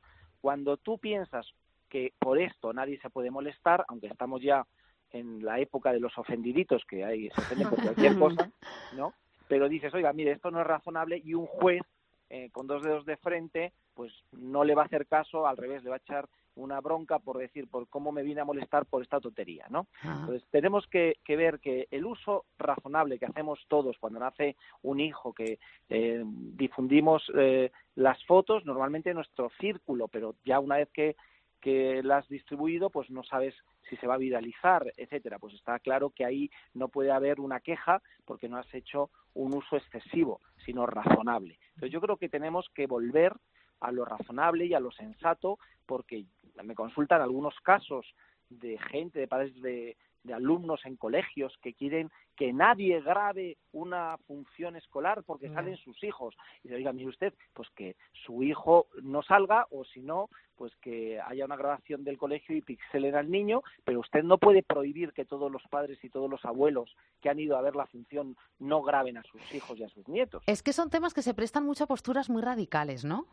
Cuando 0.42 0.78
tú 0.78 0.98
piensas 0.98 1.48
que 1.88 2.14
por 2.20 2.38
esto 2.38 2.74
nadie 2.74 3.00
se 3.00 3.10
puede 3.10 3.32
molestar, 3.32 3.86
aunque 3.88 4.08
estamos 4.08 4.42
ya 4.42 4.66
en 5.12 5.44
la 5.44 5.60
época 5.60 5.92
de 5.94 6.02
los 6.02 6.16
ofendiditos, 6.18 6.84
que 6.86 7.04
hay, 7.04 7.30
se 7.30 7.42
ofenden 7.42 7.70
por 7.70 7.82
cualquier 7.82 8.18
cosa, 8.20 8.52
¿no? 8.96 9.14
Pero 9.48 9.70
dices, 9.70 9.94
oiga, 9.94 10.14
mire, 10.14 10.32
esto 10.32 10.52
no 10.52 10.62
es 10.62 10.68
razonable 10.68 11.20
y 11.24 11.34
un 11.34 11.48
juez 11.48 11.82
eh, 12.30 12.50
con 12.52 12.68
dos 12.68 12.84
dedos 12.84 13.06
de 13.06 13.18
frente, 13.18 13.74
pues 13.96 14.14
no 14.34 14.64
le 14.64 14.76
va 14.76 14.84
a 14.84 14.86
hacer 14.86 15.08
caso, 15.08 15.48
al 15.48 15.58
revés, 15.58 15.84
le 15.84 15.90
va 15.90 15.96
a 15.96 16.00
echar 16.00 16.30
una 16.60 16.80
bronca 16.82 17.20
por 17.20 17.38
decir 17.38 17.68
por 17.68 17.88
cómo 17.88 18.12
me 18.12 18.24
vine 18.24 18.42
a 18.42 18.46
molestar 18.46 18.86
por 18.86 19.02
esta 19.02 19.20
tontería, 19.20 19.66
¿no? 19.70 19.88
Entonces 20.04 20.44
tenemos 20.50 20.88
que, 20.88 21.16
ver 21.28 21.60
que 21.60 21.88
el 21.92 22.06
uso 22.06 22.46
razonable 22.58 23.20
que 23.20 23.26
hacemos 23.26 23.60
todos 23.68 23.98
cuando 24.00 24.20
nace 24.20 24.56
un 24.82 25.00
hijo, 25.00 25.34
que 25.34 25.60
eh, 25.90 26.24
difundimos 26.26 27.24
eh, 27.36 27.72
las 27.96 28.24
fotos, 28.26 28.66
normalmente 28.66 29.10
en 29.10 29.16
nuestro 29.16 29.50
círculo, 29.60 30.08
pero 30.08 30.36
ya 30.44 30.60
una 30.60 30.78
vez 30.78 30.90
que 30.92 31.16
que 31.60 32.02
la 32.04 32.18
has 32.18 32.28
distribuido, 32.30 32.90
pues 32.90 33.10
no 33.10 33.24
sabes 33.24 33.54
si 33.90 33.98
se 33.98 34.08
va 34.08 34.16
a 34.16 34.20
viralizar, 34.20 34.94
etcétera. 34.98 35.40
Pues 35.40 35.54
está 35.56 35.80
claro 35.80 36.12
que 36.12 36.26
ahí 36.26 36.50
no 36.74 36.90
puede 36.90 37.12
haber 37.12 37.40
una 37.40 37.60
queja 37.60 38.02
porque 38.26 38.48
no 38.48 38.58
has 38.58 38.74
hecho 38.74 39.10
un 39.34 39.56
uso 39.56 39.76
excesivo, 39.76 40.40
sino 40.66 40.86
razonable. 40.86 41.60
Entonces 41.70 41.92
yo 41.92 42.02
creo 42.02 42.18
que 42.18 42.30
tenemos 42.30 42.70
que 42.74 42.88
volver 42.88 43.34
a 43.80 43.92
lo 43.92 44.06
razonable 44.06 44.66
y 44.66 44.74
a 44.74 44.80
lo 44.80 44.92
sensato, 44.92 45.60
porque 45.86 46.26
me 46.64 46.76
consultan 46.76 47.22
algunos 47.22 47.56
casos 47.62 48.06
de 48.50 48.78
gente, 48.78 49.20
de 49.20 49.28
padres 49.28 49.54
de, 49.62 49.96
de 50.24 50.34
alumnos 50.34 50.86
en 50.86 50.98
colegios 50.98 51.58
que 51.62 51.74
quieren 51.74 52.12
que 52.36 52.54
nadie 52.54 53.02
grabe 53.02 53.58
una 53.72 54.18
función 54.28 54.76
escolar 54.76 55.24
porque 55.24 55.50
salen 55.50 55.78
sus 55.78 56.02
hijos. 56.04 56.36
Y 56.64 56.70
se 56.70 56.76
diga, 56.76 56.94
mire 56.94 57.10
usted, 57.10 57.34
pues 57.54 57.70
que 57.76 57.96
su 58.26 58.44
hijo 58.44 58.88
no 59.02 59.22
salga 59.24 59.68
o 59.72 59.84
si 59.84 60.02
no, 60.02 60.30
pues 60.56 60.74
que 60.78 61.20
haya 61.20 61.46
una 61.46 61.58
grabación 61.58 62.04
del 62.04 62.18
colegio 62.18 62.56
y 62.56 62.62
pixelen 62.62 63.16
al 63.16 63.30
niño, 63.30 63.62
pero 63.84 64.00
usted 64.00 64.24
no 64.24 64.38
puede 64.38 64.64
prohibir 64.64 65.14
que 65.14 65.26
todos 65.26 65.52
los 65.52 65.64
padres 65.70 66.02
y 66.04 66.10
todos 66.10 66.30
los 66.30 66.44
abuelos 66.46 66.96
que 67.22 67.30
han 67.30 67.40
ido 67.40 67.58
a 67.58 67.62
ver 67.62 67.76
la 67.76 67.88
función 67.88 68.38
no 68.58 68.82
graben 68.82 69.18
a 69.18 69.24
sus 69.24 69.42
hijos 69.54 69.78
y 69.78 69.84
a 69.84 69.90
sus 69.90 70.08
nietos. 70.08 70.44
Es 70.48 70.64
que 70.64 70.74
son 70.74 70.90
temas 70.90 71.14
que 71.14 71.22
se 71.22 71.34
prestan 71.34 71.66
mucho 71.66 71.86
a 71.86 71.88
posturas 71.88 72.30
muy 72.30 72.42
radicales, 72.42 73.04
¿no? 73.04 73.26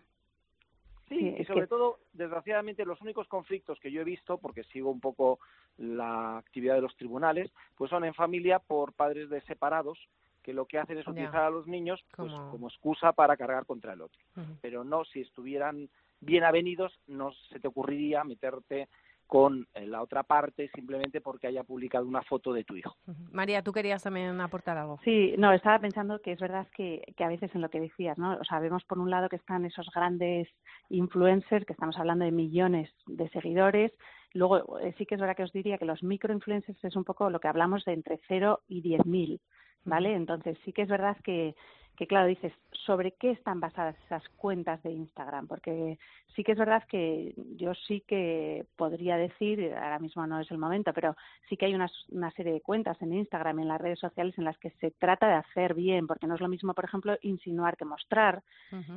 Sí, 1.08 1.36
y 1.38 1.44
sobre 1.44 1.66
todo, 1.68 1.98
desgraciadamente, 2.12 2.84
los 2.84 3.00
únicos 3.00 3.28
conflictos 3.28 3.78
que 3.78 3.92
yo 3.92 4.00
he 4.00 4.04
visto, 4.04 4.38
porque 4.38 4.64
sigo 4.64 4.90
un 4.90 5.00
poco 5.00 5.38
la 5.78 6.38
actividad 6.38 6.74
de 6.74 6.80
los 6.80 6.96
tribunales, 6.96 7.52
pues 7.76 7.90
son 7.90 8.04
en 8.04 8.14
familia 8.14 8.58
por 8.58 8.92
padres 8.92 9.30
de 9.30 9.40
separados 9.42 9.98
que 10.42 10.52
lo 10.52 10.66
que 10.66 10.78
hacen 10.78 10.98
es 10.98 11.06
utilizar 11.06 11.42
a 11.42 11.50
los 11.50 11.66
niños 11.66 12.04
pues, 12.16 12.32
como 12.32 12.68
excusa 12.68 13.12
para 13.12 13.36
cargar 13.36 13.66
contra 13.66 13.92
el 13.92 14.00
otro. 14.00 14.20
Pero 14.60 14.84
no, 14.84 15.04
si 15.04 15.20
estuvieran 15.20 15.88
bien 16.20 16.44
avenidos, 16.44 16.98
no 17.08 17.32
se 17.50 17.58
te 17.58 17.68
ocurriría 17.68 18.22
meterte 18.22 18.88
con 19.26 19.66
eh, 19.74 19.86
la 19.86 20.02
otra 20.02 20.22
parte 20.22 20.68
simplemente 20.74 21.20
porque 21.20 21.48
haya 21.48 21.64
publicado 21.64 22.06
una 22.06 22.22
foto 22.22 22.52
de 22.52 22.64
tu 22.64 22.76
hijo. 22.76 22.94
María, 23.32 23.62
tú 23.62 23.72
querías 23.72 24.02
también 24.02 24.40
aportar 24.40 24.78
algo. 24.78 24.98
Sí, 25.04 25.34
no, 25.36 25.52
estaba 25.52 25.78
pensando 25.80 26.20
que 26.20 26.32
es 26.32 26.40
verdad 26.40 26.66
que, 26.74 27.02
que 27.16 27.24
a 27.24 27.28
veces 27.28 27.52
en 27.54 27.60
lo 27.60 27.68
que 27.68 27.80
decías, 27.80 28.18
¿no? 28.18 28.36
O 28.38 28.44
sea, 28.44 28.60
vemos 28.60 28.84
por 28.84 28.98
un 28.98 29.10
lado 29.10 29.28
que 29.28 29.36
están 29.36 29.64
esos 29.64 29.88
grandes 29.94 30.48
influencers, 30.90 31.66
que 31.66 31.72
estamos 31.72 31.98
hablando 31.98 32.24
de 32.24 32.30
millones 32.30 32.90
de 33.06 33.28
seguidores. 33.30 33.92
Luego, 34.32 34.78
eh, 34.78 34.94
sí 34.98 35.06
que 35.06 35.16
es 35.16 35.20
verdad 35.20 35.36
que 35.36 35.44
os 35.44 35.52
diría 35.52 35.78
que 35.78 35.84
los 35.84 36.02
microinfluencers 36.02 36.84
es 36.84 36.96
un 36.96 37.04
poco 37.04 37.30
lo 37.30 37.40
que 37.40 37.48
hablamos 37.48 37.84
de 37.84 37.94
entre 37.94 38.20
0 38.28 38.60
y 38.68 38.82
10.000, 38.82 39.40
¿vale? 39.84 40.14
Entonces, 40.14 40.58
sí 40.64 40.72
que 40.72 40.82
es 40.82 40.88
verdad 40.88 41.16
que 41.24 41.54
que 41.96 42.06
claro, 42.06 42.26
dices, 42.26 42.52
¿sobre 42.72 43.12
qué 43.12 43.30
están 43.30 43.60
basadas 43.60 43.96
esas 44.04 44.22
cuentas 44.36 44.82
de 44.82 44.92
Instagram? 44.92 45.46
Porque 45.46 45.98
sí 46.34 46.44
que 46.44 46.52
es 46.52 46.58
verdad 46.58 46.84
que 46.88 47.34
yo 47.56 47.74
sí 47.74 48.02
que 48.06 48.66
podría 48.76 49.16
decir, 49.16 49.74
ahora 49.74 49.98
mismo 49.98 50.26
no 50.26 50.40
es 50.40 50.50
el 50.50 50.58
momento, 50.58 50.92
pero 50.92 51.16
sí 51.48 51.56
que 51.56 51.66
hay 51.66 51.74
una, 51.74 51.90
una 52.10 52.30
serie 52.32 52.52
de 52.52 52.60
cuentas 52.60 53.00
en 53.00 53.14
Instagram, 53.14 53.60
en 53.60 53.68
las 53.68 53.80
redes 53.80 53.98
sociales, 53.98 54.36
en 54.36 54.44
las 54.44 54.58
que 54.58 54.70
se 54.72 54.90
trata 54.90 55.26
de 55.26 55.34
hacer 55.34 55.74
bien, 55.74 56.06
porque 56.06 56.26
no 56.26 56.34
es 56.34 56.40
lo 56.40 56.48
mismo, 56.48 56.74
por 56.74 56.84
ejemplo, 56.84 57.16
insinuar 57.22 57.76
que 57.76 57.84
mostrar. 57.86 58.42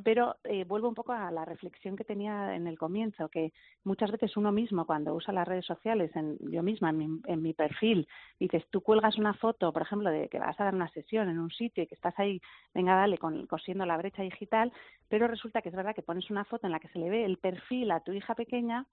Pero 0.03 0.35
eh, 0.43 0.65
vuelvo 0.65 0.89
un 0.89 0.95
poco 0.95 1.13
a 1.13 1.31
la 1.31 1.45
reflexión 1.45 1.95
que 1.95 2.03
tenía 2.03 2.55
en 2.55 2.67
el 2.67 2.77
comienzo, 2.77 3.29
que 3.29 3.53
muchas 3.83 4.11
veces 4.11 4.35
uno 4.35 4.51
mismo, 4.51 4.85
cuando 4.85 5.13
usa 5.13 5.33
las 5.33 5.47
redes 5.47 5.65
sociales, 5.65 6.13
en, 6.15 6.37
yo 6.51 6.61
misma, 6.61 6.89
en 6.89 6.97
mi, 6.97 7.21
en 7.25 7.41
mi 7.41 7.53
perfil, 7.53 8.07
dices, 8.39 8.65
tú 8.69 8.81
cuelgas 8.81 9.17
una 9.17 9.33
foto, 9.33 9.73
por 9.73 9.81
ejemplo, 9.81 10.09
de 10.09 10.29
que 10.29 10.39
vas 10.39 10.59
a 10.59 10.63
dar 10.63 10.75
una 10.75 10.89
sesión 10.89 11.29
en 11.29 11.39
un 11.39 11.51
sitio 11.51 11.83
y 11.83 11.87
que 11.87 11.95
estás 11.95 12.17
ahí, 12.17 12.41
venga, 12.73 12.95
dale, 12.95 13.17
con, 13.17 13.45
cosiendo 13.47 13.85
la 13.85 13.97
brecha 13.97 14.23
digital, 14.23 14.71
pero 15.07 15.27
resulta 15.27 15.61
que 15.61 15.69
es 15.69 15.75
verdad 15.75 15.93
que 15.93 16.01
pones 16.01 16.29
una 16.29 16.45
foto 16.45 16.65
en 16.65 16.71
la 16.71 16.79
que 16.79 16.87
se 16.89 16.99
le 16.99 17.09
ve 17.09 17.25
el 17.25 17.37
perfil 17.37 17.91
a 17.91 17.99
tu 17.99 18.13
hija 18.13 18.35
pequeña 18.35 18.85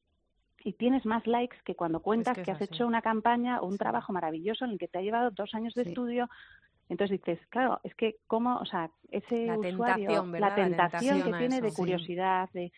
y 0.64 0.72
tienes 0.72 1.06
más 1.06 1.26
likes 1.26 1.56
que 1.64 1.76
cuando 1.76 2.00
cuentas 2.00 2.36
que, 2.38 2.50
has 2.50 2.60
hecho 2.60 2.86
una 2.86 3.02
campaña 3.02 3.60
o 3.60 3.66
un 3.66 3.78
trabajo 3.78 4.12
maravilloso 4.12 4.64
en 4.64 4.72
el 4.72 4.78
que 4.78 4.88
te 4.88 4.98
ha 4.98 5.02
llevado 5.02 5.30
dos 5.30 5.54
años 5.54 5.74
de 5.74 5.82
estudio. 5.82 6.28
Entonces 6.88 7.20
dices, 7.20 7.44
claro, 7.48 7.80
es 7.84 7.94
que 7.94 8.16
cómo, 8.26 8.56
o 8.58 8.64
sea, 8.64 8.90
ese 9.10 9.46
la 9.46 9.58
usuario, 9.58 10.08
tentación, 10.08 10.40
la 10.40 10.54
tentación, 10.54 11.22
que 11.22 11.38
tiene 11.38 11.60
de 11.60 11.72
curiosidad, 11.72 12.48
de, 12.52 12.72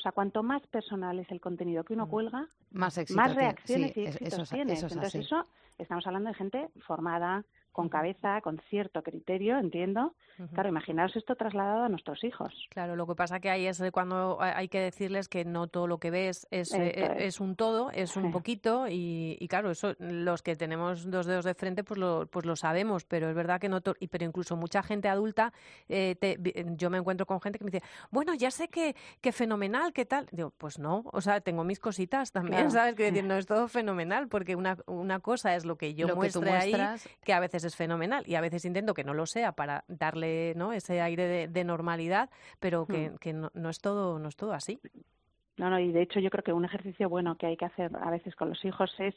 o 0.00 0.02
sea, 0.02 0.12
cuanto 0.12 0.42
más 0.42 0.66
personal 0.68 1.18
es 1.18 1.30
el 1.30 1.42
contenido 1.42 1.84
que 1.84 1.92
uno 1.92 2.08
cuelga, 2.08 2.48
más, 2.70 2.98
más 3.10 3.34
reacciones 3.34 3.94
y 3.98 4.06
éxitos 4.06 4.48
tiene. 4.48 4.72
Entonces 4.72 5.14
eso, 5.14 5.44
estamos 5.76 6.06
hablando 6.06 6.30
de 6.30 6.34
gente 6.34 6.70
formada, 6.86 7.44
con 7.80 7.88
cabeza, 7.88 8.42
con 8.42 8.60
cierto 8.68 9.02
criterio, 9.02 9.58
entiendo. 9.58 10.12
Claro, 10.54 10.70
imaginaos 10.70 11.14
esto 11.16 11.34
trasladado 11.34 11.84
a 11.84 11.88
nuestros 11.88 12.24
hijos. 12.24 12.52
Claro, 12.70 12.96
lo 12.96 13.06
que 13.06 13.14
pasa 13.14 13.40
que 13.40 13.50
ahí 13.50 13.66
es 13.66 13.82
cuando 13.92 14.38
hay 14.40 14.68
que 14.68 14.80
decirles 14.80 15.28
que 15.28 15.44
no 15.44 15.66
todo 15.66 15.86
lo 15.86 15.98
que 15.98 16.10
ves 16.10 16.46
es, 16.50 16.72
eh, 16.72 17.16
es. 17.18 17.40
un 17.40 17.56
todo, 17.56 17.90
es 17.90 18.16
un 18.16 18.32
poquito 18.32 18.86
y, 18.88 19.46
claro, 19.50 19.70
eso 19.70 19.94
los 19.98 20.42
que 20.42 20.56
tenemos 20.56 21.10
dos 21.10 21.26
dedos 21.26 21.44
de 21.44 21.54
frente 21.54 21.84
pues 21.84 21.98
lo, 21.98 22.26
pues 22.26 22.46
lo 22.46 22.56
sabemos, 22.56 23.04
pero 23.04 23.28
es 23.28 23.34
verdad 23.34 23.60
que 23.60 23.68
no 23.68 23.80
y 23.98 24.08
pero 24.08 24.24
incluso 24.24 24.56
mucha 24.56 24.82
gente 24.82 25.08
adulta, 25.08 25.52
eh, 25.88 26.16
yo 26.76 26.88
me 26.88 26.98
encuentro 26.98 27.26
con 27.26 27.40
gente 27.40 27.58
que 27.58 27.64
me 27.64 27.70
dice, 27.70 27.84
bueno, 28.10 28.34
ya 28.34 28.50
sé 28.50 28.68
que, 28.68 28.96
que 29.20 29.32
fenomenal, 29.32 29.92
¿qué 29.92 30.06
tal? 30.06 30.26
Digo, 30.32 30.52
pues 30.56 30.78
no, 30.78 31.04
o 31.12 31.20
sea, 31.20 31.40
tengo 31.40 31.64
mis 31.64 31.80
cositas 31.80 32.32
también, 32.32 32.70
¿sabes? 32.70 32.94
Que 32.94 33.10
no 33.22 33.36
es 33.36 33.46
todo 33.46 33.68
fenomenal, 33.68 34.28
porque 34.28 34.56
una, 34.56 34.78
una 34.86 35.20
cosa 35.20 35.54
es 35.54 35.64
lo 35.64 35.76
que 35.76 35.94
yo 35.94 36.14
muestre 36.14 36.50
ahí, 36.50 36.74
que 37.24 37.32
a 37.32 37.40
veces 37.40 37.64
es 37.64 37.69
fenomenal 37.76 38.24
y 38.26 38.34
a 38.34 38.40
veces 38.40 38.64
intento 38.64 38.94
que 38.94 39.04
no 39.04 39.14
lo 39.14 39.26
sea 39.26 39.52
para 39.52 39.84
darle 39.88 40.54
¿no? 40.56 40.72
ese 40.72 41.00
aire 41.00 41.48
de, 41.48 41.64
normalidad, 41.64 42.30
pero 42.58 42.86
que, 42.86 43.10
hmm. 43.10 43.46
no, 43.54 43.70
es 43.70 43.80
todo, 43.80 44.18
no 44.18 44.28
es 44.28 44.36
todo 44.36 44.52
así. 44.52 44.80
No, 45.56 45.68
no, 45.68 45.78
y 45.78 45.92
de 45.92 46.02
hecho 46.02 46.20
yo 46.20 46.30
creo 46.30 46.42
que 46.42 46.52
un 46.52 46.64
ejercicio 46.64 47.08
bueno 47.08 47.36
que 47.36 47.46
hay 47.46 47.56
que 47.56 47.66
hacer 47.66 47.90
a 48.00 48.10
veces 48.10 48.34
con 48.34 48.48
los 48.48 48.64
hijos 48.64 48.92
es 48.98 49.14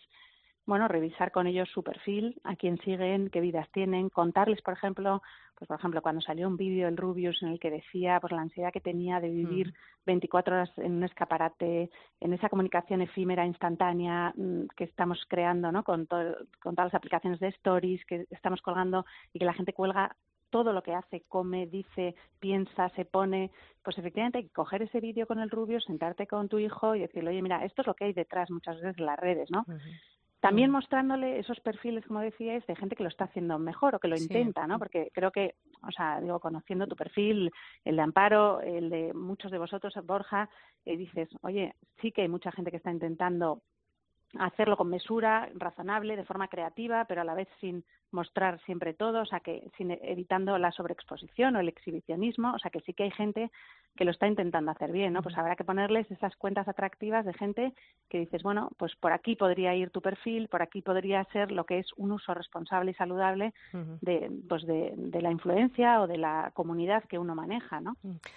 bueno, 0.66 0.88
revisar 0.88 1.32
con 1.32 1.48
ellos 1.48 1.70
su 1.70 1.84
perfil, 1.84 2.40
a 2.44 2.56
quién 2.56 2.78
siguen, 2.80 3.30
qué 3.30 3.42
vidas 3.42 3.70
tienen, 3.72 4.10
contarles, 4.10 4.62
por 4.62 4.74
ejemplo, 4.74 5.22
pues 5.56 5.68
por 5.68 5.78
ejemplo, 5.78 6.02
cuando 6.02 6.22
salió 6.22 6.48
un 6.48 6.58
vídeo 6.58 6.86
del 6.86 6.98
Rubius 6.98 7.42
en 7.44 7.50
el 7.50 7.60
que 7.60 7.70
decía 7.70 8.20
pues 8.22 8.32
la 8.32 8.42
ansiedad 8.42 8.72
que 8.72 8.80
tenía 8.80 9.20
de 9.20 9.30
vivir 9.30 9.74
24 10.06 10.54
mm. 10.54 10.56
horas 10.56 10.78
en 10.78 10.94
un 10.94 11.04
escaparate, 11.04 11.90
en 12.20 12.34
esa 12.34 12.50
comunicación 12.50 13.02
efímera, 13.02 13.46
instantánea 13.46 14.34
mm, 14.36 14.68
que 14.76 14.86
estamos 14.86 15.24
creando, 15.28 15.72
¿no? 15.72 15.84
Con, 15.84 16.06
con 16.06 16.76
todas 16.76 16.92
las 16.92 16.96
aplicaciones 16.96 17.40
de 17.40 17.50
stories 17.50 18.04
que 18.06 18.26
estamos 18.30 18.62
colgando 18.62 19.06
y 19.34 19.40
que 19.40 19.46
la 19.46 19.54
gente 19.54 19.74
cuelga 19.74 20.16
todo 20.54 20.72
lo 20.72 20.84
que 20.84 20.94
hace, 20.94 21.24
come, 21.28 21.66
dice, 21.66 22.14
piensa, 22.40 22.90
se 22.90 23.06
pone, 23.06 23.50
pues 23.84 23.98
efectivamente 23.98 24.38
hay 24.38 24.44
que 24.44 24.54
coger 24.54 24.84
ese 24.84 25.00
vídeo 25.00 25.26
con 25.26 25.40
el 25.40 25.50
rubio, 25.50 25.82
sentarte 25.82 26.28
con 26.28 26.48
tu 26.48 26.60
hijo 26.60 26.94
y 26.94 27.00
decirle, 27.00 27.32
oye, 27.32 27.42
mira, 27.42 27.66
esto 27.66 27.82
es 27.82 27.88
lo 27.88 27.96
que 27.96 28.06
hay 28.06 28.14
detrás 28.14 28.52
muchas 28.52 28.76
veces 28.76 28.96
de 28.96 29.04
las 29.04 29.18
redes, 29.18 29.50
¿no? 29.50 29.66
También 30.44 30.72
mm. 30.72 30.74
mostrándole 30.74 31.40
esos 31.40 31.58
perfiles, 31.62 32.06
como 32.06 32.20
decíais, 32.20 32.68
de 32.68 32.76
gente 32.76 32.98
que 32.98 33.04
lo 33.04 33.08
está 33.08 33.24
haciendo 33.24 33.58
mejor 33.60 33.96
o 33.96 34.00
que 34.00 34.10
lo 34.10 34.18
intenta, 34.18 34.68
¿no? 34.68 34.78
Porque 34.78 35.10
creo 35.14 35.32
que, 35.32 35.56
o 35.88 35.90
sea, 35.90 36.20
digo, 36.20 36.42
conociendo 36.42 36.86
tu 36.86 36.98
perfil, 36.98 37.50
el 37.86 37.96
de 37.96 38.02
Amparo, 38.02 38.60
el 38.60 38.90
de 38.90 39.14
muchos 39.14 39.52
de 39.52 39.58
vosotros, 39.58 39.94
Borja, 40.04 40.50
eh, 40.84 40.98
dices, 40.98 41.30
oye, 41.44 41.76
sí 42.02 42.12
que 42.12 42.24
hay 42.24 42.28
mucha 42.28 42.52
gente 42.52 42.72
que 42.72 42.78
está 42.78 42.92
intentando 42.92 43.62
hacerlo 44.38 44.76
con 44.76 44.90
mesura, 44.90 45.50
razonable, 45.54 46.18
de 46.18 46.26
forma 46.26 46.50
creativa, 46.50 47.06
pero 47.06 47.22
a 47.22 47.24
la 47.24 47.36
vez 47.36 47.48
sin 47.62 47.86
mostrar 48.14 48.60
siempre 48.66 48.94
todo, 48.94 49.22
o 49.22 49.26
sea 49.26 49.40
que 49.40 49.70
sin, 49.78 49.92
evitando 49.92 50.58
la 50.58 50.72
sobreexposición 50.72 51.56
o 51.56 51.60
el 51.60 51.68
exhibicionismo, 51.68 52.54
o 52.54 52.60
sea 52.60 52.72
que 52.72 52.82
sí 52.82 52.94
que 52.94 53.04
hay 53.04 53.12
gente 53.12 53.52
que 53.96 54.06
lo 54.06 54.12
está 54.12 54.28
intentando 54.28 54.72
hacer 54.72 54.92
bien, 54.92 55.14
¿no? 55.14 55.22
Pues 55.22 55.38
habrá 55.38 55.56
que 55.56 55.64
ponerles 55.64 56.10
esas 56.10 56.36
cuentas 56.36 56.68
atractivas 56.68 57.26
de 57.26 57.34
gente 57.34 57.74
que 58.10 58.20
dices, 58.20 58.42
bueno, 58.42 58.72
pues 58.78 58.96
por 58.96 59.12
aquí 59.12 59.36
podría 59.36 59.76
ir 59.76 59.92
tu 59.92 60.02
perfil, 60.02 60.48
por 60.48 60.62
aquí 60.62 60.82
podría 60.82 61.24
ser 61.26 61.52
lo 61.52 61.66
que 61.66 61.80
es 61.80 61.88
un 61.98 62.12
uso 62.12 62.34
responsable 62.34 62.92
y 62.92 62.94
saludable 62.96 63.54
de, 64.02 64.32
pues 64.48 64.66
de, 64.66 64.94
la 65.22 65.32
influencia 65.32 66.02
o 66.02 66.08
de 66.08 66.18
la 66.18 66.52
comunidad 66.54 67.04
que 67.06 67.18
uno 67.18 67.36
maneja, 67.36 67.80
¿no? 67.82 67.96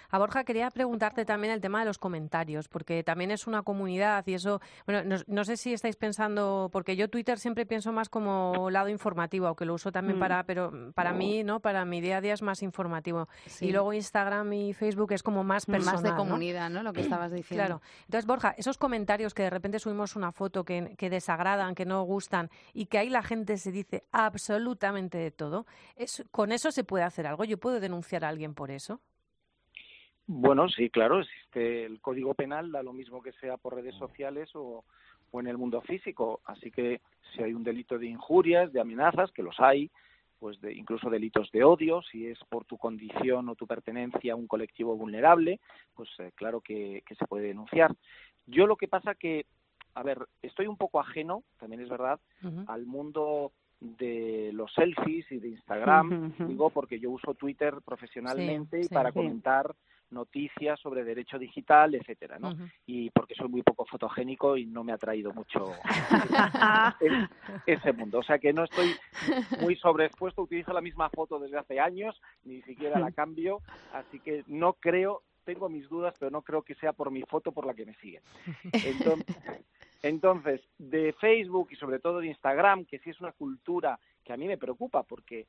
A 0.09 0.19
Borja 0.19 0.43
quería 0.43 0.69
preguntarte 0.71 1.25
también 1.25 1.53
el 1.53 1.61
tema 1.61 1.79
de 1.79 1.85
los 1.85 1.97
comentarios, 1.97 2.67
porque 2.67 3.03
también 3.03 3.31
es 3.31 3.47
una 3.47 3.63
comunidad 3.63 4.25
y 4.27 4.35
eso, 4.35 4.61
bueno, 4.85 5.17
no, 5.27 5.43
sé 5.43 5.57
si 5.57 5.73
estáis 5.73 5.95
pensando, 5.95 6.69
porque 6.71 6.95
yo 6.95 7.09
Twitter 7.09 7.39
siempre 7.39 7.65
pienso 7.65 7.91
más 7.91 8.09
como 8.09 8.69
lado 8.69 8.89
informativo, 8.89 9.47
aunque 9.47 9.65
lo 9.67 9.75
uso 9.75 9.91
también 9.91 10.17
mm. 10.17 10.19
para, 10.19 10.43
pero 10.45 10.91
para 10.95 11.13
mí, 11.13 11.43
¿no? 11.43 11.59
Para 11.59 11.85
mi 11.85 12.01
día 12.01 12.17
a 12.17 12.21
día 12.21 12.33
es 12.33 12.41
más 12.41 12.63
informativo. 12.63 13.27
Y 13.61 13.71
luego 13.71 13.93
Instagram 13.93 14.51
y 14.53 14.73
Facebook 14.73 15.11
es 15.11 15.21
como 15.21 15.43
más 15.43 15.65
personal. 15.65 15.95
Más 15.95 16.03
de 16.03 16.15
comunidad, 16.15 16.69
¿no? 16.69 16.81
Lo 16.81 16.93
que 16.93 17.01
estabas 17.01 17.31
diciendo. 17.31 17.65
Claro. 17.65 17.81
Entonces, 18.05 18.25
Borja, 18.25 18.55
esos 18.57 18.77
comentarios 18.77 19.33
que 19.33 19.43
de 19.43 19.49
repente 19.49 19.79
subimos 19.79 20.15
una 20.15 20.31
foto 20.31 20.63
que, 20.63 20.95
que 20.97 21.09
desagradan, 21.09 21.75
que 21.75 21.85
no 21.85 22.01
gustan 22.03 22.49
y 22.73 22.87
que 22.87 22.97
ahí 22.97 23.09
la 23.09 23.21
gente 23.21 23.57
se 23.57 23.71
dice 23.71 24.03
absolutamente 24.11 25.17
de 25.17 25.31
todo, 25.31 25.65
es, 25.95 26.25
¿con 26.31 26.51
eso 26.51 26.71
se 26.71 26.83
puede 26.83 27.03
hacer 27.03 27.27
algo? 27.27 27.43
¿Yo 27.43 27.57
puedo 27.57 27.79
denunciar 27.79 28.25
a 28.25 28.29
alguien 28.29 28.53
por 28.53 28.71
eso? 28.71 29.01
Bueno, 30.29 30.67
sí, 30.67 30.89
claro, 30.89 31.21
existe 31.21 31.85
el 31.85 32.01
Código 32.01 32.33
Penal, 32.33 32.71
da 32.71 32.83
lo 32.83 32.91
mismo 32.91 33.21
que 33.21 33.31
sea 33.33 33.55
por 33.55 33.75
redes 33.75 33.95
sociales 33.95 34.49
o, 34.55 34.83
o 35.31 35.39
en 35.39 35.47
el 35.47 35.57
mundo 35.57 35.81
físico. 35.81 36.41
Así 36.45 36.71
que 36.71 37.01
si 37.33 37.43
hay 37.43 37.53
un 37.53 37.63
delito 37.63 37.97
de 37.97 38.07
injurias, 38.07 38.71
de 38.71 38.81
amenazas, 38.81 39.31
que 39.31 39.43
los 39.43 39.59
hay, 39.59 39.89
pues 40.39 40.59
de, 40.61 40.73
incluso 40.73 41.09
delitos 41.09 41.51
de 41.51 41.63
odio, 41.63 42.01
si 42.03 42.27
es 42.27 42.39
por 42.49 42.65
tu 42.65 42.77
condición 42.77 43.49
o 43.49 43.55
tu 43.55 43.65
pertenencia 43.65 44.33
a 44.33 44.35
un 44.35 44.47
colectivo 44.47 44.95
vulnerable, 44.95 45.59
pues 45.95 46.09
eh, 46.19 46.31
claro 46.35 46.61
que, 46.61 47.03
se 47.07 47.25
puede 47.25 47.47
denunciar. 47.47 47.95
Yo 48.45 48.67
lo 48.67 48.75
que 48.75 48.87
pasa 48.87 49.15
que, 49.15 49.45
a 49.93 50.03
ver, 50.03 50.19
estoy 50.41 50.67
un 50.67 50.77
poco 50.77 50.99
ajeno, 50.99 51.43
también 51.59 51.81
es 51.81 51.89
verdad, 51.89 52.19
al 52.67 52.85
mundo 52.85 53.51
de 53.79 54.51
los 54.53 54.73
selfies 54.73 55.31
y 55.31 55.39
de 55.39 55.49
Instagram, 55.49 56.33
digo 56.47 56.69
porque 56.69 56.99
yo 56.99 57.11
uso 57.11 57.33
Twitter 57.33 57.75
profesionalmente 57.85 58.81
y 58.81 58.87
para 58.87 59.11
comentar 59.11 59.75
noticias 60.11 60.79
sobre 60.79 61.03
derecho 61.03 61.37
digital, 61.37 61.95
etcétera, 61.95 62.39
¿no? 62.39 62.55
Y 62.85 63.09
porque 63.11 63.35
soy 63.35 63.49
muy 63.49 63.61
poco 63.61 63.85
fotogénico 63.85 64.57
y 64.57 64.65
no 64.65 64.83
me 64.83 64.93
ha 64.93 64.97
traído 64.97 65.33
mucho 65.33 65.71
ese 67.65 67.93
mundo. 67.93 68.19
O 68.19 68.23
sea 68.23 68.39
que 68.39 68.53
no 68.53 68.63
estoy 68.63 68.95
muy 69.61 69.75
sobreexpuesto, 69.75 70.41
utilizo 70.41 70.73
la 70.73 70.81
misma 70.81 71.09
foto 71.09 71.39
desde 71.39 71.57
hace 71.57 71.79
años, 71.79 72.19
ni 72.43 72.61
siquiera 72.61 72.99
la 72.99 73.11
cambio, 73.11 73.61
así 73.93 74.19
que 74.19 74.43
no 74.47 74.73
creo, 74.73 75.23
tengo 75.43 75.69
mis 75.69 75.87
dudas, 75.89 76.13
pero 76.19 76.31
no 76.31 76.41
creo 76.41 76.61
que 76.61 76.75
sea 76.75 76.93
por 76.93 77.11
mi 77.11 77.23
foto 77.23 77.51
por 77.51 77.65
la 77.65 77.73
que 77.73 77.85
me 77.85 77.95
siguen. 77.95 78.21
Entonces, 78.71 79.35
entonces, 80.03 80.61
de 80.77 81.13
Facebook 81.13 81.69
y 81.71 81.75
sobre 81.75 81.99
todo 81.99 82.19
de 82.19 82.27
Instagram, 82.27 82.85
que 82.85 82.99
sí 82.99 83.09
es 83.09 83.19
una 83.19 83.31
cultura 83.31 83.99
que 84.23 84.33
a 84.33 84.37
mí 84.37 84.47
me 84.47 84.57
preocupa 84.57 85.03
porque 85.03 85.47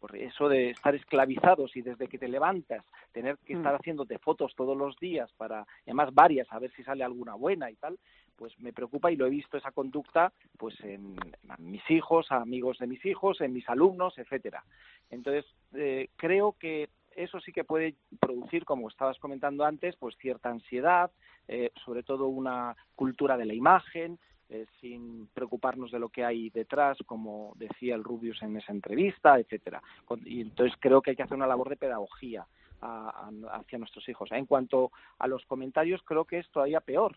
por 0.00 0.16
eso 0.16 0.48
de 0.48 0.70
estar 0.70 0.94
esclavizados 0.94 1.76
y 1.76 1.82
desde 1.82 2.08
que 2.08 2.18
te 2.18 2.28
levantas 2.28 2.84
tener 3.12 3.36
que 3.38 3.52
estar 3.52 3.74
mm. 3.74 3.76
haciéndote 3.76 4.18
fotos 4.18 4.54
todos 4.56 4.76
los 4.76 4.96
días 4.98 5.30
para 5.36 5.66
además 5.84 6.12
varias 6.12 6.50
a 6.50 6.58
ver 6.58 6.72
si 6.72 6.82
sale 6.82 7.04
alguna 7.04 7.34
buena 7.34 7.70
y 7.70 7.76
tal 7.76 7.98
pues 8.36 8.58
me 8.58 8.72
preocupa 8.72 9.12
y 9.12 9.16
lo 9.16 9.26
he 9.26 9.30
visto 9.30 9.58
esa 9.58 9.70
conducta 9.70 10.32
pues 10.58 10.74
en, 10.80 11.14
mis 11.58 11.88
hijos 11.90 12.32
amigos 12.32 12.78
de 12.78 12.86
mis 12.86 13.04
hijos 13.04 13.40
en 13.40 13.52
mis 13.52 13.68
alumnos 13.68 14.18
etcétera 14.18 14.64
entonces 15.10 15.44
eh, 15.74 16.08
creo 16.16 16.56
que 16.58 16.88
eso 17.16 17.40
sí 17.40 17.52
que 17.52 17.64
puede 17.64 17.96
producir, 18.20 18.64
como 18.64 18.88
estabas 18.88 19.18
comentando 19.18 19.64
antes, 19.64 19.96
pues 19.96 20.16
cierta 20.18 20.48
ansiedad, 20.48 21.10
eh, 21.48 21.72
sobre 21.84 22.02
todo 22.02 22.28
una 22.28 22.76
cultura 22.94 23.36
de 23.36 23.46
la 23.46 23.54
imagen, 23.54 24.18
eh, 24.52 24.66
sin 24.80 25.28
preocuparnos 25.28 25.92
de 25.92 26.00
lo 26.00 26.08
que 26.08 26.24
hay 26.24 26.50
detrás, 26.50 26.98
como 27.06 27.52
decía 27.54 27.94
el 27.94 28.02
Rubius 28.02 28.42
en 28.42 28.56
esa 28.56 28.72
entrevista, 28.72 29.38
etcétera. 29.38 29.80
Y 30.24 30.40
entonces 30.40 30.76
creo 30.80 31.00
que 31.00 31.10
hay 31.10 31.16
que 31.16 31.22
hacer 31.22 31.36
una 31.36 31.46
labor 31.46 31.68
de 31.68 31.76
pedagogía 31.76 32.44
hacia 32.80 33.78
nuestros 33.78 34.08
hijos. 34.08 34.32
En 34.32 34.46
cuanto 34.46 34.90
a 35.20 35.28
los 35.28 35.44
comentarios, 35.46 36.02
creo 36.02 36.24
que 36.24 36.38
es 36.38 36.50
todavía 36.50 36.80
peor, 36.80 37.16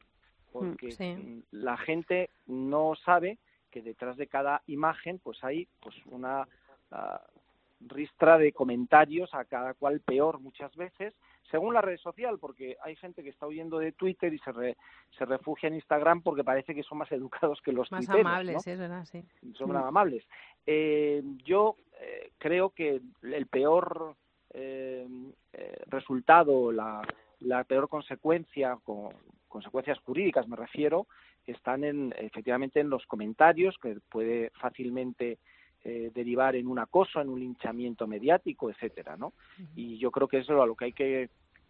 porque 0.51 0.93
mm, 0.99 1.55
la 1.55 1.75
gente 1.77 2.29
no 2.45 2.93
sabe 3.03 3.39
que 3.71 3.81
detrás 3.81 4.15
de 4.17 4.27
cada 4.27 4.61
imagen 4.67 5.17
pues 5.17 5.43
hay 5.43 5.67
pues 5.81 5.95
una 6.05 6.47
ah, 6.91 7.21
ristra 7.79 8.37
de 8.37 8.51
comentarios 8.51 9.33
a 9.33 9.45
cada 9.45 9.73
cual 9.73 10.01
peor 10.01 10.39
muchas 10.39 10.75
veces 10.75 11.15
según 11.49 11.73
la 11.73 11.81
red 11.81 11.97
social, 11.97 12.39
porque 12.39 12.77
hay 12.81 12.95
gente 12.95 13.23
que 13.23 13.29
está 13.29 13.47
huyendo 13.47 13.79
de 13.79 13.91
Twitter 13.91 14.33
y 14.33 14.39
se, 14.39 14.75
se 15.17 15.25
refugia 15.25 15.67
en 15.67 15.75
Instagram 15.75 16.21
porque 16.21 16.43
parece 16.43 16.73
que 16.73 16.83
son 16.83 16.97
más 16.97 17.11
educados 17.11 17.61
que 17.61 17.71
los 17.71 17.91
más 17.91 18.07
amables, 18.09 18.65
es 18.65 18.79
verdad, 18.79 19.05
sí. 19.05 19.23
Son 19.53 19.71
más 19.71 19.85
amables. 19.85 20.25
Eh, 20.65 21.21
yo 21.45 21.75
eh, 21.99 22.31
creo 22.37 22.69
que 22.69 23.01
el 23.21 23.47
peor 23.47 24.15
eh, 24.53 25.07
resultado, 25.87 26.71
la, 26.71 27.01
la 27.39 27.63
peor 27.63 27.89
consecuencia, 27.89 28.77
con 28.83 29.09
consecuencias 29.47 29.99
jurídicas 29.99 30.47
me 30.47 30.55
refiero, 30.55 31.05
están 31.45 31.83
en, 31.83 32.13
efectivamente 32.17 32.79
en 32.79 32.89
los 32.89 33.05
comentarios, 33.05 33.77
que 33.81 33.97
puede 34.09 34.49
fácilmente 34.59 35.37
derivar 35.83 36.55
en 36.55 36.67
un 36.67 36.79
acoso, 36.79 37.19
en 37.19 37.29
un 37.29 37.39
linchamiento 37.39 38.07
mediático, 38.07 38.69
etcétera, 38.69 39.17
¿no? 39.17 39.33
Y 39.75 39.97
yo 39.97 40.11
creo 40.11 40.27
que 40.29 40.37
eso 40.37 40.53
es 40.53 40.61
a 40.61 40.65
lo 40.65 40.75
que 40.75 40.85
hay 40.85 40.93
que 40.93 41.29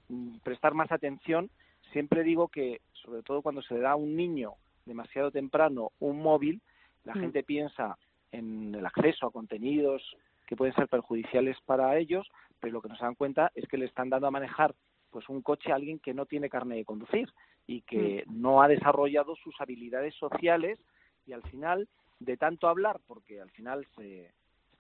Mm, 0.10 0.38
prestar 0.44 0.74
más 0.74 0.92
atención. 0.92 1.50
Siempre 1.92 2.24
digo 2.24 2.48
que, 2.48 2.82
sobre 2.94 3.24
todo 3.24 3.42
cuando 3.42 3.62
se 3.62 3.74
le 3.74 3.82
da 3.82 3.92
a 3.92 3.96
un 3.96 4.16
niño 4.16 4.54
demasiado 4.86 5.32
temprano 5.32 5.92
un 6.00 6.22
móvil, 6.22 6.62
la 7.04 7.14
mm. 7.16 7.20
gente 7.20 7.44
piensa 7.44 7.98
en 8.32 8.76
el 8.76 8.86
acceso 8.86 9.28
a 9.28 9.32
contenidos 9.32 10.02
que 10.48 10.56
pueden 10.56 10.76
ser 10.76 10.88
perjudiciales 10.88 11.58
para 11.66 11.98
ellos, 11.98 12.28
pero 12.60 12.74
lo 12.74 12.82
que 12.82 12.90
nos 12.90 13.00
dan 13.00 13.16
cuenta 13.16 13.52
es 13.56 13.68
que 13.68 13.78
le 13.78 13.86
están 13.86 14.10
dando 14.10 14.28
a 14.28 14.32
manejar 14.32 14.76
pues 15.10 15.30
un 15.30 15.42
coche 15.42 15.72
a 15.72 15.76
alguien 15.76 16.00
que 16.00 16.14
no 16.14 16.26
tiene 16.26 16.50
carne 16.50 16.76
de 16.76 16.86
conducir 16.86 17.30
y 17.68 17.82
que 17.82 18.24
mm. 18.26 18.42
no 18.42 18.62
ha 18.62 18.68
desarrollado 18.68 19.36
sus 19.36 19.60
habilidades 19.62 20.16
sociales 20.16 20.80
y 21.26 21.34
al 21.34 21.44
final 21.44 21.88
de 22.20 22.38
tanto 22.38 22.68
hablar, 22.68 23.00
porque 23.08 23.42
al 23.42 23.52
final 23.52 23.86
se, 23.96 24.32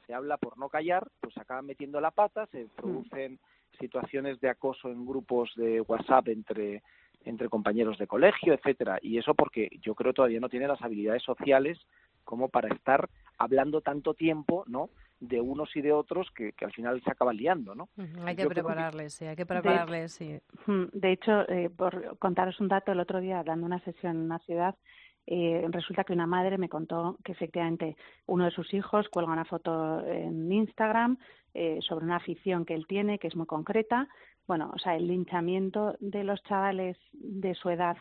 se 0.06 0.14
habla 0.14 0.38
por 0.38 0.58
no 0.58 0.70
callar, 0.70 1.08
pues 1.20 1.38
acaban 1.38 1.66
metiendo 1.66 2.00
la 2.02 2.12
pata, 2.12 2.46
se 2.48 2.68
producen 2.76 3.40
situaciones 3.80 4.40
de 4.40 4.50
acoso 4.50 4.90
en 4.90 5.06
grupos 5.06 5.52
de 5.56 5.82
WhatsApp 5.82 6.28
entre 6.30 6.84
entre 7.26 7.48
compañeros 7.48 7.98
de 7.98 8.06
colegio, 8.06 8.54
etcétera, 8.54 9.00
y 9.02 9.18
eso 9.18 9.34
porque 9.34 9.70
yo 9.82 9.96
creo 9.96 10.12
todavía 10.12 10.42
no 10.42 10.50
tiene 10.50 10.68
las 10.68 10.82
habilidades 10.82 11.24
sociales 11.24 11.80
como 12.26 12.50
para 12.50 12.68
estar 12.68 13.10
hablando 13.38 13.80
tanto 13.80 14.14
tiempo, 14.14 14.66
¿no? 14.68 14.90
de 15.24 15.40
unos 15.40 15.74
y 15.76 15.82
de 15.82 15.94
otros 15.94 16.30
que, 16.36 16.52
que 16.52 16.66
al 16.66 16.74
final 16.74 17.02
se 17.02 17.10
acaban 17.10 17.38
liando, 17.38 17.74
¿no? 17.76 17.88
Hay 18.26 18.36
que 18.36 18.46
prepararles, 18.46 19.14
sí, 19.14 19.26
hay 19.26 19.38
que 19.38 19.46
prepararles, 19.46 20.12
sí. 20.12 20.38
De 20.68 21.12
hecho, 21.14 21.50
eh, 21.50 21.70
por 21.70 22.18
contaros 22.18 22.60
un 22.60 22.68
dato, 22.68 22.92
el 22.92 23.00
otro 23.00 23.22
día 23.22 23.42
dando 23.42 23.66
una 23.66 23.80
sesión 23.80 24.18
en 24.18 24.24
una 24.24 24.40
ciudad, 24.40 24.76
eh, 25.26 25.66
resulta 25.70 26.04
que 26.04 26.14
una 26.14 26.28
madre 26.28 26.58
me 26.58 26.70
contó 26.70 27.18
que 27.24 27.32
efectivamente 27.32 27.96
uno 28.26 28.46
de 28.46 28.52
sus 28.52 28.74
hijos 28.74 29.08
cuelga 29.10 29.32
una 29.32 29.46
foto 29.46 30.06
en 30.06 30.52
Instagram 30.52 31.18
eh, 31.54 31.80
sobre 31.82 32.06
una 32.06 32.18
afición 32.18 32.66
que 32.66 32.74
él 32.74 32.86
tiene, 32.88 33.20
que 33.20 33.28
es 33.28 33.36
muy 33.36 33.46
concreta. 33.46 34.08
Bueno, 34.48 34.72
o 34.74 34.80
sea, 34.80 34.96
el 34.96 35.08
linchamiento 35.08 35.96
de 36.00 36.24
los 36.24 36.44
chavales 36.44 36.98
de 37.14 37.56
su 37.56 37.70
edad 37.70 37.98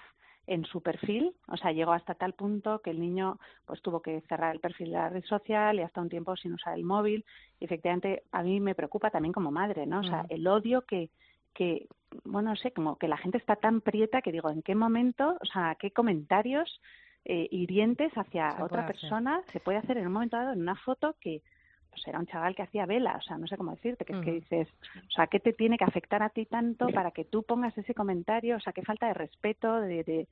en 0.49 0.65
su 0.65 0.83
perfil, 0.83 1.37
o 1.47 1.57
sea, 1.57 1.71
llegó 1.71 1.93
hasta 1.93 2.17
tal 2.17 2.33
punto 2.33 2.81
que 2.81 2.91
el 2.91 2.99
niño 2.99 3.39
pues 3.65 3.81
tuvo 3.81 4.03
que 4.03 4.23
cerrar 4.23 4.53
el 4.53 4.61
perfil 4.61 4.89
de 4.89 4.97
la 4.97 5.09
red 5.09 5.25
social 5.25 5.79
y 5.79 5.83
hasta 5.83 6.01
un 6.01 6.09
tiempo 6.09 6.35
sin 6.35 6.55
usar 6.55 6.75
el 6.75 6.83
móvil. 6.83 7.25
Y 7.61 7.67
efectivamente, 7.67 8.25
a 8.33 8.43
mí 8.43 8.59
me 8.59 8.75
preocupa 8.75 9.11
también 9.11 9.33
como 9.33 9.53
madre, 9.53 9.87
¿no? 9.87 10.01
O 10.01 10.05
sea, 10.05 10.27
el 10.29 10.47
odio 10.49 10.83
que 10.83 11.11
que 11.55 11.87
bueno, 12.25 12.51
no 12.51 12.57
sé, 12.57 12.73
como 12.73 12.97
que 12.97 13.09
la 13.09 13.17
gente 13.17 13.39
está 13.39 13.57
tan 13.57 13.81
prieta 13.81 14.23
que 14.23 14.33
digo, 14.33 14.51
¿en 14.51 14.63
qué 14.63 14.75
momento, 14.75 15.37
o 15.41 15.45
sea, 15.47 15.77
qué 15.79 15.91
comentarios 15.91 16.81
eh, 17.25 17.49
hirientes 17.51 18.13
hacia 18.15 18.57
otra 18.61 18.87
persona 18.87 19.43
se 19.53 19.61
puede 19.61 19.79
hacer 19.79 19.97
en 19.99 20.07
un 20.07 20.13
momento 20.13 20.37
dado 20.37 20.53
en 20.53 20.61
una 20.61 20.75
foto 20.75 21.15
que 21.21 21.43
pues 21.91 22.09
era 22.09 22.19
un 22.19 22.27
chaval 22.27 22.55
que 22.57 22.63
hacía 22.63 22.87
vela, 22.87 23.17
o 23.19 23.21
sea, 23.21 23.37
no 23.37 23.47
sé 23.47 23.57
cómo 23.59 23.73
decirte, 23.73 24.07
que 24.07 24.15
es 24.15 24.25
que 24.25 24.33
dices, 24.33 24.69
o 25.09 25.11
sea, 25.11 25.27
¿qué 25.27 25.41
te 25.41 25.53
tiene 25.53 25.77
que 25.77 25.85
afectar 25.85 26.23
a 26.23 26.31
ti 26.31 26.47
tanto 26.47 26.89
para 26.89 27.11
que 27.11 27.25
tú 27.25 27.43
pongas 27.43 27.77
ese 27.77 27.95
comentario? 27.95 28.57
O 28.57 28.61
sea, 28.61 28.73
qué 28.73 28.81
falta 28.81 29.09
de 29.09 29.15
respeto, 29.15 29.79
de, 29.79 30.03
de, 30.03 30.27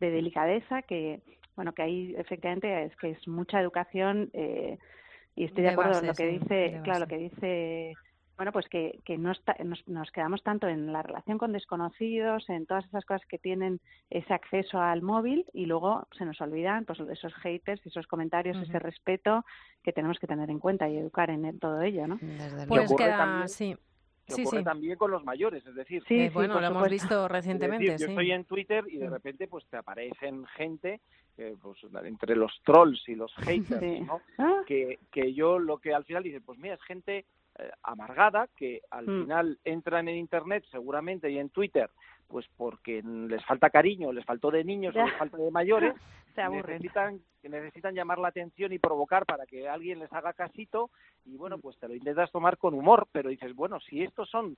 delicadeza, 0.00 0.82
que, 0.82 1.20
bueno, 1.54 1.72
que 1.72 1.82
ahí 1.82 2.14
efectivamente 2.18 2.84
es 2.84 2.96
que 2.96 3.10
es 3.10 3.28
mucha 3.28 3.60
educación 3.60 4.28
eh, 4.32 4.76
y 5.36 5.44
estoy 5.44 5.62
de, 5.62 5.70
acuerdo 5.70 6.00
con 6.00 6.08
lo 6.08 6.14
que 6.14 6.26
dice, 6.26 6.80
claro, 6.82 7.00
lo 7.00 7.06
que 7.06 7.18
dice 7.18 7.94
bueno, 8.36 8.52
pues 8.52 8.68
que, 8.68 9.00
que 9.04 9.16
no 9.16 9.32
nos, 9.64 9.88
nos, 9.88 10.10
quedamos 10.10 10.42
tanto 10.42 10.66
en 10.66 10.92
la 10.92 11.02
relación 11.02 11.38
con 11.38 11.52
desconocidos, 11.52 12.48
en 12.48 12.66
todas 12.66 12.84
esas 12.86 13.04
cosas 13.04 13.26
que 13.26 13.38
tienen 13.38 13.80
ese 14.10 14.34
acceso 14.34 14.80
al 14.80 15.02
móvil 15.02 15.46
y 15.52 15.66
luego 15.66 16.06
se 16.16 16.24
nos 16.24 16.40
olvidan 16.40 16.84
pues 16.84 16.98
esos 17.00 17.34
haters, 17.34 17.84
esos 17.86 18.06
comentarios, 18.06 18.56
ese 18.56 18.78
respeto 18.78 19.44
que 19.82 19.92
tenemos 19.92 20.18
que 20.18 20.26
tener 20.26 20.50
en 20.50 20.58
cuenta 20.58 20.88
y 20.88 20.96
educar 20.96 21.30
en 21.30 21.58
todo 21.58 21.80
ello, 21.82 22.06
¿no? 22.06 22.18
pues 22.68 22.92
queda, 22.96 23.46
sí. 23.46 23.76
Se 24.26 24.40
ocurre 24.40 24.62
también 24.62 24.96
con 24.96 25.10
los 25.10 25.22
mayores, 25.22 25.66
es 25.66 25.74
decir, 25.74 26.02
sí, 26.08 26.30
bueno, 26.30 26.58
lo 26.58 26.66
hemos 26.66 26.88
visto 26.88 27.28
recientemente. 27.28 27.98
yo 27.98 28.06
estoy 28.06 28.32
en 28.32 28.44
Twitter 28.44 28.84
y 28.88 28.96
de 28.96 29.10
repente 29.10 29.46
pues 29.48 29.66
te 29.66 29.76
aparecen 29.76 30.46
gente 30.46 31.02
eh, 31.36 31.54
pues, 31.60 31.78
entre 32.04 32.34
los 32.34 32.58
trolls 32.64 33.06
y 33.08 33.16
los 33.16 33.34
haters, 33.44 34.06
¿no? 34.06 34.22
Ah. 34.38 34.62
Que, 34.66 34.98
que 35.12 35.34
yo 35.34 35.58
lo 35.58 35.78
que 35.78 35.92
al 35.92 36.04
final 36.04 36.22
dice, 36.22 36.40
pues 36.40 36.58
mira, 36.58 36.74
es 36.74 36.82
gente 36.84 37.26
eh, 37.58 37.70
amargada 37.82 38.48
que 38.56 38.82
al 38.90 39.06
mm. 39.06 39.22
final 39.22 39.58
entran 39.64 40.08
en 40.08 40.16
internet 40.16 40.64
seguramente 40.70 41.30
y 41.30 41.38
en 41.38 41.50
Twitter 41.50 41.90
pues 42.26 42.46
porque 42.56 43.02
les 43.02 43.44
falta 43.44 43.70
cariño, 43.70 44.12
les 44.12 44.24
faltó 44.24 44.50
de 44.50 44.64
niños 44.64 44.96
o 44.96 45.04
les 45.04 45.16
falta 45.16 45.36
de 45.36 45.50
mayores, 45.50 45.94
Se 46.34 46.48
necesitan 46.48 47.20
que 47.40 47.48
necesitan 47.48 47.94
llamar 47.94 48.18
la 48.18 48.28
atención 48.28 48.72
y 48.72 48.80
provocar 48.80 49.24
para 49.24 49.46
que 49.46 49.68
alguien 49.68 50.00
les 50.00 50.12
haga 50.12 50.32
casito 50.32 50.90
y 51.24 51.36
bueno, 51.36 51.58
mm. 51.58 51.60
pues 51.60 51.78
te 51.78 51.86
lo 51.86 51.94
intentas 51.94 52.32
tomar 52.32 52.58
con 52.58 52.74
humor, 52.74 53.06
pero 53.12 53.28
dices, 53.28 53.54
bueno, 53.54 53.78
si 53.80 54.02
estos 54.02 54.28
son 54.30 54.56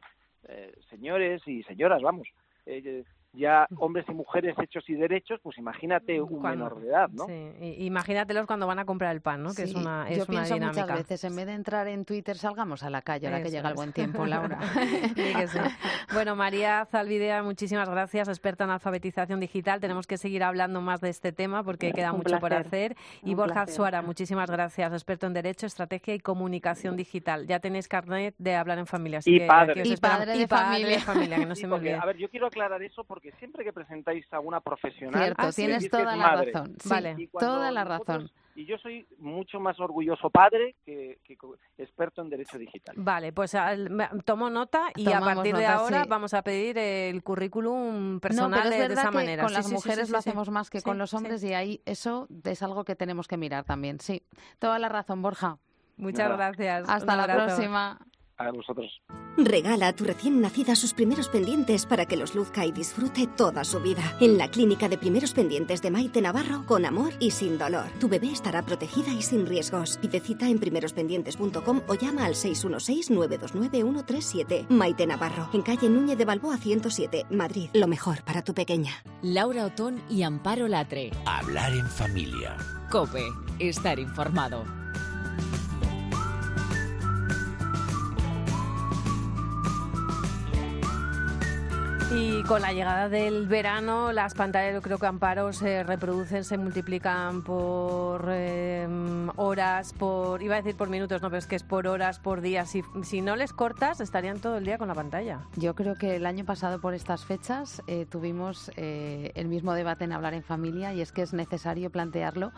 eh, 0.48 0.72
señores 0.88 1.46
y 1.46 1.62
señoras, 1.64 2.00
vamos, 2.00 2.28
eh, 2.64 3.04
ya 3.36 3.66
hombres 3.78 4.06
y 4.08 4.12
mujeres 4.12 4.56
hechos 4.58 4.84
y 4.88 4.94
derechos, 4.94 5.40
pues 5.42 5.58
imagínate 5.58 6.20
un 6.20 6.42
menor 6.42 6.80
de 6.80 6.88
edad, 6.88 7.08
¿no? 7.10 7.26
Sí, 7.26 7.76
imagínatelos 7.78 8.46
cuando 8.46 8.66
van 8.66 8.78
a 8.78 8.84
comprar 8.84 9.14
el 9.14 9.20
pan, 9.20 9.42
¿no? 9.42 9.54
Que 9.54 9.62
es 9.62 9.74
una 9.74 10.08
es 10.08 10.18
Yo 10.18 10.24
una 10.24 10.30
pienso 10.30 10.54
dinámica. 10.54 10.82
muchas 10.82 10.98
veces, 10.98 11.24
en 11.24 11.36
vez 11.36 11.46
de 11.46 11.52
entrar 11.52 11.86
en 11.88 12.04
Twitter, 12.04 12.36
salgamos 12.36 12.82
a 12.82 12.90
la 12.90 13.02
calle 13.02 13.26
ahora 13.26 13.42
que 13.42 13.50
llega 13.50 13.68
el 13.68 13.74
buen 13.74 13.92
tiempo, 13.92 14.26
Laura. 14.26 14.58
Bueno, 16.12 16.36
María 16.36 16.86
Zalvidea, 16.86 17.42
muchísimas 17.42 17.88
gracias, 17.88 18.28
experta 18.28 18.64
en 18.64 18.70
alfabetización 18.70 19.40
digital. 19.40 19.80
Tenemos 19.80 20.06
que 20.06 20.16
seguir 20.16 20.42
hablando 20.42 20.80
más 20.80 21.00
de 21.00 21.10
este 21.10 21.32
tema 21.32 21.62
porque 21.62 21.92
queda 21.92 22.12
mucho 22.12 22.38
por 22.38 22.54
hacer. 22.54 22.96
Y 23.22 23.34
Borja 23.34 23.66
Suara, 23.66 24.02
muchísimas 24.02 24.50
gracias, 24.50 24.92
experto 24.92 25.26
en 25.26 25.34
Derecho, 25.34 25.66
Estrategia 25.66 26.14
y 26.14 26.20
Comunicación 26.20 26.96
Digital. 26.96 27.46
Ya 27.46 27.60
tenéis 27.60 27.88
carnet 27.88 28.34
de 28.38 28.54
hablar 28.54 28.78
en 28.78 28.86
familia. 28.86 29.20
y, 29.24 29.40
padre. 29.40 29.82
y 29.84 29.96
padre. 29.96 30.38
de 30.38 30.48
familia. 30.48 31.00
familia. 31.00 31.36
que 31.38 31.46
no 31.46 31.54
se 31.54 31.66
me 31.66 31.74
olvide. 31.74 31.94
A 31.94 32.06
ver, 32.06 32.16
yo 32.16 32.28
quiero 32.30 32.46
aclarar 32.46 32.82
eso 32.82 33.04
porque 33.04 33.25
siempre 33.32 33.64
que 33.64 33.72
presentáis 33.72 34.24
a 34.32 34.40
una 34.40 34.60
profesional... 34.60 35.22
Cierto, 35.22 35.42
ah, 35.42 35.52
tienes 35.52 35.90
toda 35.90 36.16
la 36.16 36.42
razón. 36.42 36.76
vale, 36.84 37.28
toda 37.38 37.70
la 37.70 37.84
razón. 37.84 38.30
Y 38.54 38.64
yo 38.64 38.78
soy 38.78 39.06
mucho 39.18 39.60
más 39.60 39.78
orgulloso 39.78 40.30
padre 40.30 40.76
que, 40.86 41.18
experto 41.76 42.22
en 42.22 42.30
derecho 42.30 42.56
digital. 42.56 42.94
Vale, 42.98 43.32
pues 43.32 43.54
tomo 44.24 44.48
nota 44.48 44.90
y 44.94 45.12
a 45.12 45.20
partir 45.20 45.54
de 45.54 45.66
ahora 45.66 46.04
vamos 46.08 46.32
a 46.32 46.42
pedir 46.42 46.78
el 46.78 47.22
currículum 47.22 48.18
personal 48.18 48.70
de, 48.70 48.86
esa 48.86 49.10
manera. 49.10 49.42
Con 49.42 49.52
las 49.52 49.70
mujeres 49.70 50.08
lo 50.08 50.16
hacemos 50.16 50.48
más 50.48 50.70
que 50.70 50.80
con 50.80 50.96
los 50.96 51.12
hombres 51.12 51.44
y 51.44 51.52
ahí 51.52 51.82
eso 51.84 52.28
es 52.44 52.62
algo 52.62 52.84
que 52.84 52.96
tenemos 52.96 53.28
que 53.28 53.36
mirar 53.36 53.64
también. 53.64 54.00
Sí, 54.00 54.22
toda 54.58 54.78
la 54.78 54.88
razón, 54.88 55.20
Borja. 55.20 55.58
Muchas 55.98 56.30
gracias. 56.30 56.88
Hasta 56.88 57.14
la 57.14 57.26
próxima 57.26 57.98
a 58.38 58.50
vosotros. 58.50 58.90
Regala 59.36 59.88
a 59.88 59.92
tu 59.92 60.04
recién 60.04 60.40
nacida 60.40 60.74
sus 60.76 60.94
primeros 60.94 61.28
pendientes 61.28 61.84
para 61.84 62.06
que 62.06 62.16
los 62.16 62.34
luzca 62.34 62.64
y 62.64 62.72
disfrute 62.72 63.26
toda 63.26 63.64
su 63.64 63.80
vida. 63.80 64.16
En 64.20 64.38
la 64.38 64.48
clínica 64.48 64.88
de 64.88 64.96
primeros 64.96 65.34
pendientes 65.34 65.82
de 65.82 65.90
Maite 65.90 66.22
Navarro, 66.22 66.64
con 66.66 66.86
amor 66.86 67.12
y 67.20 67.32
sin 67.32 67.58
dolor. 67.58 67.86
Tu 68.00 68.08
bebé 68.08 68.30
estará 68.30 68.62
protegida 68.62 69.12
y 69.12 69.20
sin 69.22 69.46
riesgos. 69.46 69.98
Pide 69.98 70.20
cita 70.20 70.48
en 70.48 70.58
primerospendientes.com 70.58 71.82
o 71.86 71.94
llama 71.94 72.24
al 72.24 72.34
616-929-137. 72.34 74.68
Maite 74.68 75.06
Navarro, 75.06 75.48
en 75.52 75.62
calle 75.62 75.88
Núñez 75.88 76.18
de 76.18 76.24
Balboa 76.24 76.56
107, 76.56 77.26
Madrid. 77.30 77.68
Lo 77.74 77.86
mejor 77.86 78.24
para 78.24 78.42
tu 78.42 78.54
pequeña. 78.54 79.04
Laura 79.22 79.66
Otón 79.66 80.02
y 80.08 80.22
Amparo 80.22 80.66
Latre. 80.68 81.10
Hablar 81.26 81.72
en 81.72 81.88
familia. 81.88 82.56
Cope, 82.90 83.24
estar 83.58 83.98
informado. 83.98 84.64
Y 92.18 92.42
con 92.44 92.62
la 92.62 92.72
llegada 92.72 93.10
del 93.10 93.46
verano, 93.46 94.10
las 94.10 94.32
pantallas, 94.32 94.72
yo 94.72 94.80
creo 94.80 94.96
que 94.96 95.04
Amparo 95.04 95.52
se 95.52 95.82
reproducen, 95.82 96.44
se 96.44 96.56
multiplican 96.56 97.42
por 97.42 98.30
em, 98.32 99.28
horas, 99.36 99.92
por 99.92 100.42
iba 100.42 100.54
a 100.54 100.62
decir 100.62 100.76
por 100.76 100.88
minutos, 100.88 101.20
no, 101.20 101.28
pero 101.28 101.38
es 101.38 101.46
que 101.46 101.56
es 101.56 101.62
por 101.62 101.86
horas, 101.86 102.18
por 102.18 102.40
días. 102.40 102.70
Si, 102.70 102.82
si 103.02 103.20
no 103.20 103.36
les 103.36 103.52
cortas, 103.52 104.00
estarían 104.00 104.40
todo 104.40 104.56
el 104.56 104.64
día 104.64 104.78
con 104.78 104.88
la 104.88 104.94
pantalla. 104.94 105.40
Yo 105.56 105.74
creo 105.74 105.94
que 105.94 106.16
el 106.16 106.24
año 106.24 106.46
pasado, 106.46 106.80
por 106.80 106.94
estas 106.94 107.26
fechas, 107.26 107.82
eh, 107.86 108.06
tuvimos 108.08 108.70
eh, 108.76 109.32
el 109.34 109.48
mismo 109.48 109.74
debate 109.74 110.04
en 110.04 110.12
Hablar 110.12 110.32
en 110.32 110.42
Familia 110.42 110.94
y 110.94 111.02
es 111.02 111.12
que 111.12 111.20
es 111.20 111.34
necesario 111.34 111.90
plantearlo 111.90 112.52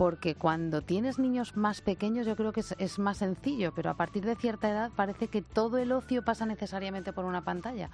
porque 0.00 0.34
cuando 0.34 0.80
tienes 0.80 1.18
niños 1.18 1.58
más 1.58 1.82
pequeños 1.82 2.24
yo 2.24 2.34
creo 2.34 2.52
que 2.52 2.62
es, 2.78 2.98
más 2.98 3.18
sencillo, 3.18 3.74
pero 3.74 3.90
a 3.90 3.94
partir 3.98 4.24
de 4.24 4.34
cierta 4.34 4.70
edad 4.70 4.90
parece 4.96 5.28
que 5.28 5.42
todo 5.42 5.76
el 5.76 5.92
ocio 5.92 6.24
pasa 6.24 6.46
necesariamente 6.46 7.12
por 7.12 7.26
una 7.26 7.44
pantalla. 7.44 7.90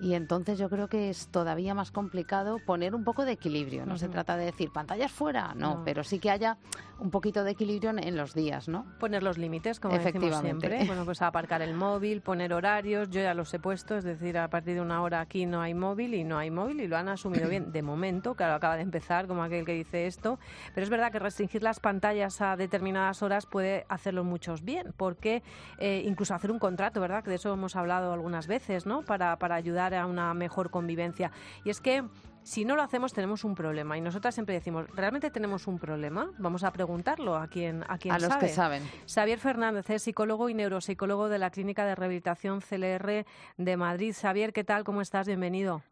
Y 0.00 0.14
entonces 0.14 0.58
yo 0.58 0.70
creo 0.70 0.88
que 0.88 1.10
es 1.10 1.28
todavía 1.28 1.74
más 1.74 1.90
complicado 1.90 2.56
poner 2.64 2.94
un 2.94 3.04
poco 3.04 3.26
de 3.26 3.32
equilibrio. 3.32 3.84
No 3.84 3.98
se 3.98 4.08
trata 4.08 4.38
de 4.38 4.46
decir 4.46 4.70
pantallas 4.72 5.12
fuera, 5.12 5.52
no, 5.54 5.82
pero 5.84 6.02
sí 6.02 6.18
que 6.18 6.30
haya 6.30 6.56
un 6.98 7.10
poquito 7.10 7.44
de 7.44 7.50
equilibrio 7.50 7.90
en, 7.90 8.16
los 8.16 8.34
días, 8.34 8.68
¿no? 8.68 8.86
Poner 8.98 9.22
los 9.22 9.36
límites, 9.36 9.80
como 9.80 9.98
decimos 9.98 10.40
siempre. 10.40 10.84
Bueno, 10.94 11.04
pues 11.04 11.20
aparcar 11.22 11.60
el 11.60 11.74
móvil, 11.74 12.20
poner 12.20 12.54
horarios, 12.54 13.10
yo 13.10 13.20
ya 13.20 13.34
los 13.34 13.52
he 13.52 13.58
puesto, 13.58 13.96
es 13.96 14.04
decir, 14.04 14.38
a 14.38 14.48
partir 14.48 14.74
de 14.74 14.80
una 14.80 15.02
hora 15.02 15.20
aquí 15.20 15.44
no 15.44 15.60
hay 15.60 15.74
móvil 15.74 16.14
y 16.14 16.24
no 16.24 16.38
hay 16.38 16.50
móvil 16.50 16.80
y 16.80 16.86
lo 16.86 16.96
han 16.96 17.08
asumido 17.08 17.48
bien 17.50 17.72
de 17.72 17.82
momento, 17.82 18.34
claro, 18.34 18.54
acaba 18.54 18.76
de 18.76 18.82
empezar 18.82 19.26
como 19.26 19.42
aquel 19.42 19.64
que 19.64 19.72
dice 19.72 20.06
esto, 20.06 20.38
pero 20.74 20.84
es 20.84 20.90
verdad 20.90 21.10
que 21.10 21.18
restringir 21.34 21.64
las 21.64 21.80
pantallas 21.80 22.40
a 22.40 22.56
determinadas 22.56 23.20
horas 23.20 23.44
puede 23.44 23.86
hacerlo 23.88 24.22
muchos 24.22 24.62
bien, 24.62 24.94
porque 24.96 25.42
eh, 25.78 26.04
incluso 26.06 26.32
hacer 26.32 26.52
un 26.52 26.60
contrato, 26.60 27.00
¿verdad? 27.00 27.24
Que 27.24 27.30
de 27.30 27.36
eso 27.36 27.52
hemos 27.52 27.74
hablado 27.74 28.12
algunas 28.12 28.46
veces, 28.46 28.86
¿no? 28.86 29.02
Para, 29.02 29.36
para 29.40 29.56
ayudar 29.56 29.96
a 29.96 30.06
una 30.06 30.32
mejor 30.32 30.70
convivencia. 30.70 31.32
Y 31.64 31.70
es 31.70 31.80
que 31.80 32.04
si 32.44 32.64
no 32.64 32.76
lo 32.76 32.82
hacemos 32.82 33.12
tenemos 33.12 33.42
un 33.42 33.56
problema 33.56 33.98
y 33.98 34.00
nosotras 34.00 34.32
siempre 34.34 34.54
decimos, 34.54 34.86
¿realmente 34.94 35.28
tenemos 35.32 35.66
un 35.66 35.80
problema? 35.80 36.30
Vamos 36.38 36.62
a 36.62 36.70
preguntarlo 36.70 37.34
a 37.34 37.48
quien 37.48 37.82
a 37.88 37.98
quien 37.98 38.14
a 38.14 38.20
los 38.20 38.36
que 38.36 38.48
saben. 38.48 38.88
Xavier 39.12 39.40
Fernández 39.40 39.90
es 39.90 40.04
psicólogo 40.04 40.48
y 40.48 40.54
neuropsicólogo 40.54 41.28
de 41.28 41.38
la 41.38 41.50
Clínica 41.50 41.84
de 41.84 41.96
Rehabilitación 41.96 42.60
CLR 42.60 43.26
de 43.56 43.76
Madrid. 43.76 44.14
Xavier, 44.14 44.52
¿qué 44.52 44.62
tal? 44.62 44.84
¿Cómo 44.84 45.00
estás? 45.00 45.26
Bienvenido. 45.26 45.82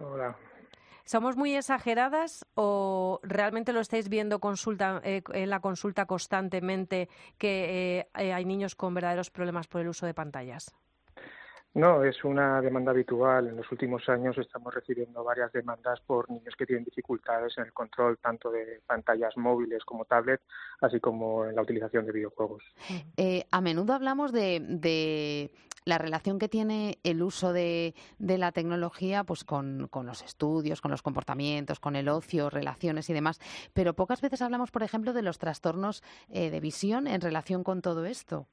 Hola, 0.00 0.36
¿Somos 1.04 1.36
muy 1.36 1.54
exageradas 1.54 2.46
o 2.54 3.20
realmente 3.22 3.72
lo 3.72 3.80
estáis 3.80 4.08
viendo 4.08 4.38
consulta, 4.40 5.00
eh, 5.04 5.22
en 5.32 5.50
la 5.50 5.60
consulta 5.60 6.06
constantemente 6.06 7.08
que 7.38 8.06
eh, 8.14 8.32
hay 8.32 8.44
niños 8.44 8.74
con 8.74 8.94
verdaderos 8.94 9.30
problemas 9.30 9.66
por 9.66 9.80
el 9.80 9.88
uso 9.88 10.06
de 10.06 10.14
pantallas? 10.14 10.74
No, 11.74 12.04
es 12.04 12.22
una 12.22 12.60
demanda 12.60 12.90
habitual. 12.90 13.48
En 13.48 13.56
los 13.56 13.72
últimos 13.72 14.06
años 14.08 14.36
estamos 14.36 14.74
recibiendo 14.74 15.24
varias 15.24 15.50
demandas 15.52 16.00
por 16.00 16.30
niños 16.30 16.54
que 16.56 16.66
tienen 16.66 16.84
dificultades 16.84 17.56
en 17.56 17.64
el 17.64 17.72
control 17.72 18.18
tanto 18.18 18.50
de 18.50 18.82
pantallas 18.86 19.34
móviles 19.38 19.82
como 19.84 20.04
tablet, 20.04 20.42
así 20.82 21.00
como 21.00 21.46
en 21.46 21.56
la 21.56 21.62
utilización 21.62 22.04
de 22.04 22.12
videojuegos. 22.12 22.62
a 23.50 23.60
menudo 23.62 23.94
hablamos 23.94 24.32
de, 24.32 25.50
la 25.86 25.96
relación 25.96 26.38
que 26.38 26.48
tiene 26.48 26.98
el 27.04 27.22
uso 27.22 27.54
de, 27.54 27.94
la 28.18 28.52
tecnología 28.52 29.24
pues 29.24 29.42
con, 29.42 29.88
los 29.90 30.22
estudios, 30.22 30.82
con 30.82 30.90
los 30.90 31.00
comportamientos, 31.00 31.80
con 31.80 31.96
el 31.96 32.10
ocio, 32.10 32.50
relaciones 32.50 33.08
y 33.08 33.14
demás, 33.14 33.40
pero 33.72 33.94
pocas 33.94 34.20
veces 34.20 34.42
hablamos, 34.42 34.70
por 34.70 34.82
ejemplo, 34.82 35.14
de 35.14 35.22
los 35.22 35.38
trastornos 35.38 36.02
eh, 36.28 36.50
de 36.50 36.60
visión 36.60 37.06
en 37.06 37.22
relación 37.22 37.64
con 37.64 37.80
todo 37.80 38.04
esto. 38.04 38.46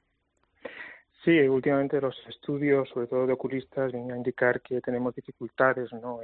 Sí, 1.24 1.38
últimamente 1.40 2.00
los 2.00 2.16
estudios, 2.28 2.88
sobre 2.88 3.06
todo 3.06 3.26
de 3.26 3.34
oculistas, 3.34 3.92
vienen 3.92 4.12
a 4.12 4.16
indicar 4.16 4.62
que 4.62 4.80
tenemos 4.80 5.14
dificultades 5.14 5.92
¿no? 5.92 6.20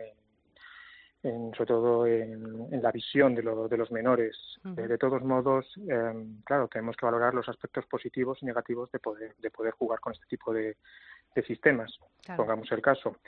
en, 1.22 1.52
sobre 1.54 1.66
todo 1.66 2.06
en, 2.06 2.82
la 2.82 2.92
visión 2.92 3.34
de, 3.34 3.42
de 3.42 3.76
los 3.76 3.90
menores. 3.90 4.36
Eh, 4.64 4.86
de 4.86 4.96
todos 4.96 5.22
modos, 5.22 5.66
em, 5.88 6.40
claro, 6.44 6.68
tenemos 6.68 6.96
que 6.96 7.04
valorar 7.04 7.34
los 7.34 7.48
aspectos 7.48 7.84
positivos 7.86 8.38
y 8.42 8.46
negativos 8.46 8.90
de 8.90 8.98
poder, 8.98 9.34
de 9.36 9.50
poder 9.50 9.72
jugar 9.72 10.00
con 10.00 10.12
este 10.12 10.26
tipo 10.26 10.52
de, 10.52 10.76
sistemas. 11.46 11.92
Pongamos 12.34 12.72
el 12.72 12.80
caso. 12.80 13.18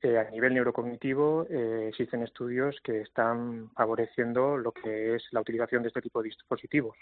Eh, 0.00 0.16
a 0.16 0.30
nivel 0.30 0.54
neurocognitivo 0.54 1.44
eh, 1.50 1.88
existen 1.88 2.22
estudios 2.22 2.80
que 2.84 3.00
están 3.00 3.68
favoreciendo 3.74 4.56
lo 4.56 4.70
que 4.70 5.16
es 5.16 5.24
la 5.32 5.40
utilización 5.40 5.82
de 5.82 5.88
este 5.88 6.00
tipo 6.00 6.22
de 6.22 6.28
dispositivos. 6.28 6.96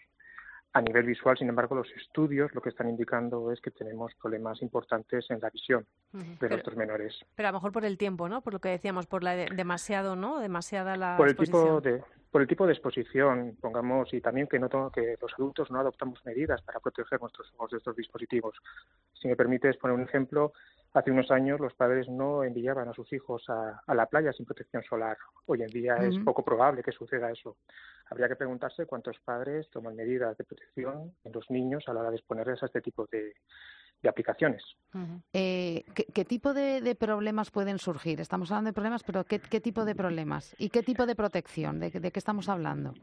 A 0.73 0.81
nivel 0.81 1.05
visual, 1.05 1.37
sin 1.37 1.49
embargo, 1.49 1.75
los 1.75 1.91
estudios 1.97 2.55
lo 2.55 2.61
que 2.61 2.69
están 2.69 2.89
indicando 2.89 3.51
es 3.51 3.61
que 3.61 3.73
tenemos 3.73 4.15
problemas 4.15 4.63
importantes 4.63 5.29
en 5.31 5.41
la 5.41 5.51
visión 5.51 5.85
de 6.13 6.49
nuestros 6.49 6.77
menores. 6.77 7.19
Pero 7.35 7.49
a 7.49 7.53
lo 7.53 7.59
mejor 7.59 7.73
por 7.73 7.85
el 7.85 7.99
tiempo, 7.99 8.29
¿no? 8.29 8.41
Por 8.41 8.53
lo 8.53 8.61
que 8.61 8.69
decíamos, 8.69 9.07
por 9.07 9.25
la 9.25 9.35
demasiado, 9.35 10.15
¿no? 10.15 10.39
Demasiada 10.39 10.97
la 10.97 11.17
por 11.17 11.29
el 11.29 11.37
tipo 11.37 11.81
de 11.81 12.03
por 12.31 12.43
el 12.43 12.49
tipo 12.49 12.66
de 12.66 12.73
exposición, 12.73 13.57
pongamos, 13.61 14.12
y 14.14 14.21
también 14.21 14.47
que 14.47 14.59
no 14.59 14.69
que 14.93 15.16
los 15.21 15.33
adultos 15.35 15.71
no 15.71 15.81
adoptamos 15.81 16.25
medidas 16.25 16.62
para 16.62 16.79
proteger 16.79 17.21
nuestros 17.21 17.53
ojos 17.57 17.73
de 17.73 17.79
estos 17.79 17.97
dispositivos. 17.97 18.57
Si 19.14 19.27
me 19.27 19.35
permites 19.35 19.77
poner 19.77 19.97
un 19.97 20.05
ejemplo, 20.05 20.53
hace 20.95 21.11
unos 21.11 21.31
años 21.33 21.59
los 21.59 21.75
padres 21.75 22.09
no 22.09 22.45
enviaban 22.45 22.88
a 22.88 22.95
sus 22.95 23.12
hijos 23.12 23.45
a, 23.49 23.83
la 23.95 24.07
playa 24.07 24.33
sin 24.33 24.47
protección 24.47 24.85
solar. 24.85 25.16
Hoy 25.47 25.62
en 25.62 25.69
día 25.69 25.97
es 25.97 26.16
poco 26.25 26.45
probable 26.45 26.85
que 26.85 26.93
suceda 26.93 27.33
eso. 27.33 27.57
Habría 28.09 28.29
que 28.29 28.37
preguntarse 28.37 28.87
cuántos 28.87 29.19
padres 29.21 29.69
toman 29.71 29.97
medidas 29.97 30.37
de 30.37 30.45
protección 30.45 31.12
en 31.25 31.33
los 31.33 31.51
niños 31.51 31.85
a 31.88 31.95
la 31.95 32.01
hora 32.01 32.11
de 32.11 32.16
exponerles 32.16 32.62
a 32.62 32.66
este 32.66 32.81
tipo 32.81 33.07
de, 33.11 33.35
aplicaciones. 34.09 34.63
Eh, 35.33 35.85
¿qué, 35.95 36.25
tipo 36.25 36.53
de, 36.53 36.97
problemas 36.99 37.51
pueden 37.51 37.79
surgir? 37.79 38.21
Estamos 38.21 38.51
hablando 38.51 38.69
de 38.69 38.75
problemas, 38.75 39.03
pero 39.03 39.25
¿qué, 39.25 39.39
tipo 39.39 39.85
de 39.85 39.95
problemas? 39.95 40.55
¿Y 40.59 40.71
qué 40.71 40.83
tipo 40.83 41.07
de 41.07 41.15
protección? 41.15 41.81
¿De, 41.81 41.91
qué 41.91 42.19
estamos 42.19 42.49
hablando? 42.49 42.95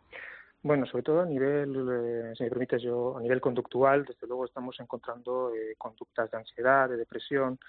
Bueno, 0.63 0.85
sobre 0.85 1.03
todo 1.03 1.21
a 1.21 1.25
nivel, 1.25 1.75
eh, 1.75 2.33
si 2.35 2.43
me 2.43 2.49
permites 2.49 2.81
yo, 2.81 3.17
a 3.17 3.21
nivel 3.21 3.39
conductual, 3.39 4.05
desde 4.05 4.27
luego 4.27 4.45
estamos 4.45 4.77
encontrando 4.79 5.53
eh, 5.53 5.75
conductas 5.77 6.29
de 6.31 6.37
ansiedad, 6.37 6.89
de 6.89 6.97
depresión, 6.97 7.59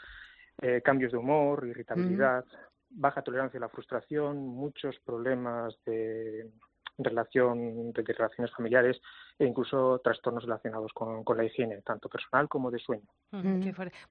cambios 0.82 1.12
de 1.12 1.18
humor, 1.18 1.64
irritabilidad, 1.68 2.44
baja 2.90 3.22
tolerancia 3.22 3.58
a 3.58 3.60
la 3.60 3.68
frustración, 3.68 4.38
muchos 4.38 4.98
problemas 5.04 5.76
de 5.84 6.50
relación 6.98 7.92
de, 7.92 8.02
relaciones 8.02 8.52
familiares 8.54 9.00
e 9.38 9.44
incluso 9.46 10.00
trastornos 10.00 10.44
relacionados 10.44 10.92
con, 10.92 11.24
la 11.36 11.44
higiene, 11.44 11.80
tanto 11.82 12.08
personal 12.08 12.48
como 12.48 12.70
de 12.70 12.78
sueño. 12.78 13.04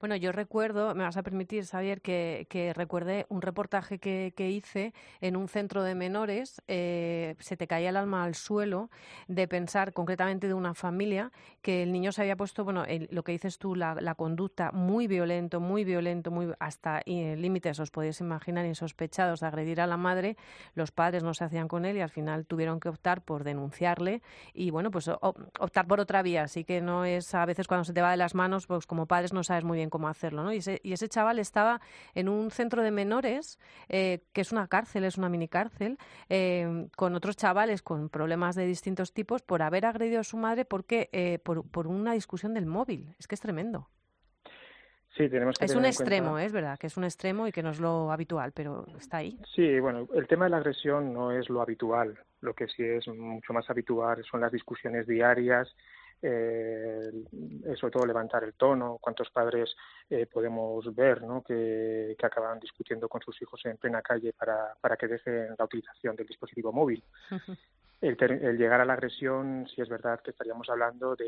bueno, 0.00 0.16
yo 0.16 0.32
recuerdo, 0.32 0.94
me 0.94 1.04
vas 1.04 1.16
a 1.16 1.22
permitir, 1.22 1.66
Xavier, 1.66 2.00
que, 2.00 2.46
que 2.48 2.72
recuerde 2.72 3.26
un 3.28 3.42
reportaje 3.42 3.98
que, 3.98 4.48
hice 4.48 4.94
en 5.20 5.36
un 5.36 5.48
centro 5.48 5.82
de 5.82 5.94
menores, 5.94 6.62
eh, 6.68 7.36
se 7.38 7.56
te 7.56 7.66
caía 7.66 7.90
el 7.90 7.96
alma 7.96 8.24
al 8.24 8.34
suelo 8.34 8.88
de 9.26 9.46
pensar 9.46 9.92
concretamente 9.92 10.48
de 10.48 10.54
una 10.54 10.72
familia 10.72 11.32
que 11.60 11.82
el 11.82 11.92
niño 11.92 12.12
se 12.12 12.22
había 12.22 12.36
puesto, 12.36 12.64
bueno, 12.64 12.84
lo 13.10 13.22
que 13.22 13.32
dices 13.32 13.58
tú, 13.58 13.74
la, 13.74 13.94
la, 14.00 14.14
conducta 14.14 14.72
muy 14.72 15.06
violento, 15.06 15.60
muy 15.60 15.84
violento, 15.84 16.30
muy 16.30 16.52
hasta 16.58 17.02
eh, 17.04 17.36
límites, 17.36 17.78
os 17.80 17.90
podéis 17.90 18.20
imaginar, 18.20 18.64
insospechados 18.64 19.40
de 19.40 19.46
agredir 19.46 19.80
a 19.80 19.86
la 19.86 19.96
madre, 19.96 20.36
los 20.74 20.90
padres 20.90 21.22
no 21.22 21.34
se 21.34 21.44
hacían 21.44 21.68
con 21.68 21.84
él 21.84 21.96
y 21.98 22.00
al 22.00 22.10
final 22.10 22.46
tuvieron 22.46 22.80
que 22.80 22.88
optar 22.88 23.22
por 23.22 23.44
denunciarle. 23.44 24.22
Y, 24.54 24.70
bueno, 24.70 24.90
pues 24.90 25.10
optar 25.20 25.86
por 25.86 26.00
otra 26.00 26.22
vía, 26.22 26.42
así 26.42 26.64
que 26.64 26.80
no 26.80 27.04
es 27.04 27.34
a 27.34 27.44
veces 27.46 27.66
cuando 27.66 27.84
se 27.84 27.92
te 27.92 28.02
va 28.02 28.10
de 28.10 28.16
las 28.16 28.34
manos, 28.34 28.66
pues 28.66 28.86
como 28.86 29.06
padres 29.06 29.32
no 29.32 29.42
sabes 29.44 29.64
muy 29.64 29.76
bien 29.76 29.90
cómo 29.90 30.08
hacerlo, 30.08 30.42
¿no? 30.42 30.52
Y 30.52 30.58
ese, 30.58 30.80
y 30.82 30.92
ese 30.92 31.08
chaval 31.08 31.38
estaba 31.38 31.80
en 32.14 32.28
un 32.28 32.50
centro 32.50 32.82
de 32.82 32.90
menores, 32.90 33.58
eh, 33.88 34.24
que 34.32 34.40
es 34.40 34.52
una 34.52 34.68
cárcel, 34.68 35.04
es 35.04 35.18
una 35.18 35.28
mini 35.28 35.48
cárcel, 35.48 35.98
eh, 36.28 36.88
con 36.96 37.14
otros 37.14 37.36
chavales 37.36 37.82
con 37.82 38.08
problemas 38.08 38.54
de 38.56 38.66
distintos 38.66 39.12
tipos 39.12 39.42
por 39.42 39.62
haber 39.62 39.86
agredido 39.86 40.20
a 40.20 40.24
su 40.24 40.36
madre 40.36 40.64
porque 40.64 41.08
eh, 41.12 41.38
por, 41.38 41.68
por 41.68 41.86
una 41.86 42.12
discusión 42.12 42.54
del 42.54 42.66
móvil. 42.66 43.14
Es 43.18 43.26
que 43.26 43.34
es 43.34 43.40
tremendo. 43.40 43.88
Sí, 45.16 45.28
tenemos 45.28 45.58
que 45.58 45.64
es 45.64 45.74
un 45.74 45.84
extremo, 45.84 46.38
es 46.38 46.52
verdad, 46.52 46.78
que 46.78 46.86
es 46.86 46.96
un 46.96 47.02
extremo 47.02 47.48
y 47.48 47.52
que 47.52 47.62
no 47.62 47.70
es 47.70 47.80
lo 47.80 48.12
habitual, 48.12 48.52
pero 48.52 48.86
está 48.96 49.16
ahí. 49.16 49.36
Sí, 49.52 49.80
bueno, 49.80 50.06
el 50.14 50.28
tema 50.28 50.44
de 50.44 50.50
la 50.50 50.58
agresión 50.58 51.12
no 51.12 51.32
es 51.32 51.48
lo 51.48 51.60
habitual. 51.60 52.16
Lo 52.40 52.54
que 52.54 52.68
sí 52.68 52.84
es 52.84 53.08
mucho 53.08 53.52
más 53.52 53.68
habitual 53.68 54.24
son 54.24 54.40
las 54.40 54.52
discusiones 54.52 55.06
diarias, 55.06 55.74
eh, 56.22 57.10
sobre 57.76 57.92
todo 57.92 58.06
levantar 58.06 58.44
el 58.44 58.54
tono. 58.54 58.98
¿Cuántos 59.00 59.30
padres 59.30 59.74
eh, 60.10 60.26
podemos 60.26 60.94
ver 60.94 61.22
¿no? 61.22 61.42
que, 61.42 62.14
que 62.18 62.26
acaban 62.26 62.58
discutiendo 62.60 63.08
con 63.08 63.20
sus 63.22 63.40
hijos 63.42 63.60
en 63.66 63.76
plena 63.76 64.02
calle 64.02 64.32
para, 64.32 64.74
para 64.80 64.96
que 64.96 65.08
dejen 65.08 65.54
la 65.58 65.64
utilización 65.64 66.16
del 66.16 66.26
dispositivo 66.26 66.72
móvil? 66.72 67.02
el, 68.00 68.58
llegar 68.58 68.80
a 68.80 68.84
la 68.84 68.92
agresión, 68.92 69.66
si 69.74 69.80
es 69.82 69.88
verdad 69.88 70.20
que 70.20 70.30
estaríamos 70.30 70.68
hablando 70.68 71.16
de, 71.16 71.26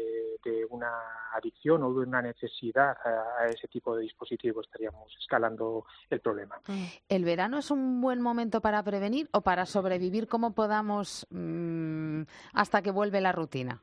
una 0.70 0.90
adicción 1.32 1.82
o 1.82 1.92
de 1.92 2.00
una 2.00 2.22
necesidad 2.22 2.96
a, 3.04 3.46
ese 3.46 3.68
tipo 3.68 3.96
de 3.96 4.02
dispositivo, 4.02 4.60
estaríamos 4.60 5.14
escalando 5.18 5.84
el 6.08 6.20
problema. 6.20 6.60
¿El 7.08 7.24
verano 7.24 7.58
es 7.58 7.70
un 7.70 8.00
buen 8.00 8.20
momento 8.20 8.60
para 8.60 8.82
prevenir 8.82 9.28
o 9.32 9.40
para 9.40 9.66
sobrevivir 9.66 10.28
como 10.28 10.54
podamos 10.54 11.26
mm, 11.30 12.22
hasta 12.54 12.82
que 12.82 12.90
vuelve 12.90 13.20
la 13.20 13.32
rutina? 13.32 13.80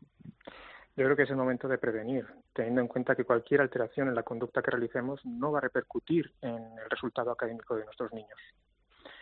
Yo 0.95 1.03
creo 1.05 1.15
que 1.15 1.23
es 1.23 1.29
el 1.29 1.35
momento 1.35 1.67
de 1.67 1.77
prevenir, 1.77 2.25
teniendo 2.53 2.81
en 2.81 2.87
cuenta 2.87 3.15
que 3.15 3.23
cualquier 3.23 3.61
alteración 3.61 4.07
en 4.07 4.15
la 4.15 4.23
conducta 4.23 4.63
que 4.63 4.71
realicemos 4.71 5.23
no 5.25 5.51
va 5.51 5.59
a 5.59 5.61
repercutir 5.61 6.33
en 6.41 6.55
el 6.55 6.89
resultado 6.89 7.31
académico 7.31 7.75
de 7.75 7.85
nuestros 7.85 8.11
niños. 8.13 8.39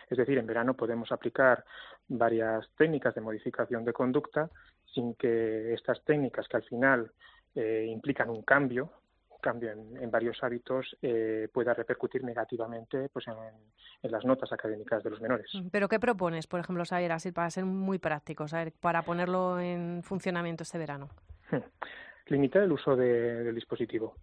Es 0.08 0.18
decir, 0.18 0.38
en 0.38 0.46
verano 0.46 0.74
podemos 0.74 1.10
aplicar 1.12 1.64
varias 2.08 2.68
técnicas 2.76 3.14
de 3.14 3.20
modificación 3.20 3.84
de 3.84 3.92
conducta 3.92 4.50
sin 4.94 5.14
que 5.14 5.74
estas 5.74 6.02
técnicas 6.04 6.48
que 6.48 6.56
al 6.56 6.62
final 6.62 7.10
eh, 7.54 7.86
implican 7.88 8.30
un 8.30 8.42
cambio, 8.42 8.90
un 9.30 9.38
cambio 9.40 9.72
en, 9.72 10.10
varios 10.10 10.42
hábitos, 10.42 10.96
eh, 11.02 11.48
pueda 11.52 11.74
repercutir 11.74 12.22
negativamente 12.24 13.08
pues, 13.08 13.26
en, 13.28 14.10
las 14.10 14.24
notas 14.24 14.52
académicas 14.52 15.02
de 15.02 15.10
los 15.10 15.20
menores. 15.20 15.50
Mm, 15.54 15.68
¿Pero 15.68 15.88
qué 15.88 15.98
propones, 15.98 16.46
por 16.46 16.60
ejemplo, 16.60 16.84
saber 16.84 17.12
así 17.12 17.32
para 17.32 17.50
ser 17.50 17.64
muy 17.64 17.98
práctico, 17.98 18.46
para 18.80 19.02
ponerlo 19.02 19.58
en 19.58 20.02
funcionamiento 20.02 20.62
este 20.62 20.78
verano? 20.78 21.08
Hmm. 21.50 21.58
Limitar 22.28 22.62
el 22.62 22.72
uso 22.72 22.96
del 22.96 23.54
dispositivo 23.54 24.14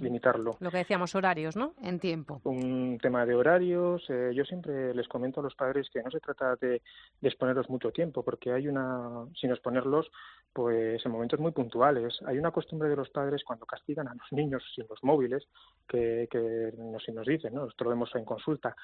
limitarlo. 0.00 0.56
Lo 0.60 0.70
que 0.70 0.78
decíamos, 0.78 1.14
horarios, 1.14 1.56
¿no? 1.56 1.74
En 1.82 1.98
tiempo. 1.98 2.40
Un 2.44 2.98
tema 3.00 3.24
de 3.24 3.34
horarios. 3.34 4.04
Eh, 4.08 4.32
yo 4.34 4.44
siempre 4.44 4.94
les 4.94 5.08
comento 5.08 5.40
a 5.40 5.42
los 5.42 5.54
padres 5.54 5.88
que 5.92 6.02
no 6.02 6.10
se 6.10 6.20
trata 6.20 6.56
de, 6.56 6.82
exponerlos 7.22 7.70
mucho 7.70 7.90
tiempo, 7.90 8.22
porque 8.22 8.52
hay 8.52 8.68
una, 8.68 9.26
sin 9.34 9.50
exponerlos, 9.50 10.10
pues 10.52 11.04
en 11.04 11.12
momentos 11.12 11.40
muy 11.40 11.52
puntuales. 11.52 12.18
Hay 12.26 12.38
una 12.38 12.50
costumbre 12.50 12.88
de 12.88 12.96
los 12.96 13.10
padres 13.10 13.42
cuando 13.44 13.66
castigan 13.66 14.08
a 14.08 14.14
los 14.14 14.32
niños 14.32 14.62
sin 14.74 14.86
los 14.88 15.02
móviles, 15.02 15.46
que, 15.86 16.28
que 16.30 16.72
nos, 16.76 17.02
nos 17.08 17.26
dicen, 17.26 17.54
¿no? 17.54 17.66
Esto 17.66 17.84
lo 17.84 17.90
vemos 17.90 18.14
en 18.14 18.24
consulta. 18.24 18.74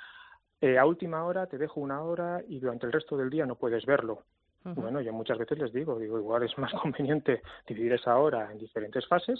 Eh, 0.60 0.78
a 0.78 0.86
última 0.86 1.24
hora 1.24 1.46
te 1.46 1.58
dejo 1.58 1.80
una 1.80 2.02
hora 2.02 2.42
y 2.48 2.58
durante 2.60 2.86
el 2.86 2.92
resto 2.92 3.16
del 3.16 3.30
día 3.30 3.46
no 3.46 3.56
puedes 3.56 3.84
verlo. 3.84 4.24
Bueno, 4.64 5.02
yo 5.02 5.12
muchas 5.12 5.36
veces 5.36 5.58
les 5.58 5.72
digo, 5.74 5.98
digo, 5.98 6.18
igual 6.18 6.42
es 6.42 6.56
más 6.56 6.72
conveniente 6.82 7.42
dividir 7.66 7.92
esa 7.92 8.16
hora 8.16 8.50
en 8.50 8.56
diferentes 8.56 9.06
fases, 9.06 9.38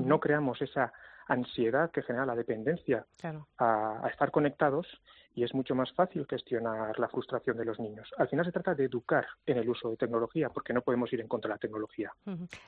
no 0.00 0.20
creamos 0.20 0.60
esa 0.62 0.92
ansiedad 1.28 1.90
que 1.90 2.02
genera 2.02 2.26
la 2.26 2.34
dependencia 2.34 3.06
a, 3.58 4.08
estar 4.10 4.30
conectados 4.30 4.86
y 5.34 5.44
es 5.44 5.54
mucho 5.54 5.74
más 5.74 5.92
fácil 5.92 6.26
gestionar 6.28 6.98
la 6.98 7.08
frustración 7.08 7.56
de 7.56 7.64
los 7.64 7.80
niños. 7.80 8.10
Al 8.18 8.28
final 8.28 8.44
se 8.44 8.52
trata 8.52 8.74
de 8.74 8.84
educar 8.84 9.26
en 9.46 9.58
el 9.58 9.68
uso 9.68 9.90
de 9.90 9.96
tecnología, 9.96 10.50
porque 10.50 10.72
no 10.72 10.82
podemos 10.82 11.12
ir 11.12 11.20
en 11.20 11.28
contra 11.28 11.48
de 11.48 11.54
la 11.54 11.58
tecnología. 11.58 12.12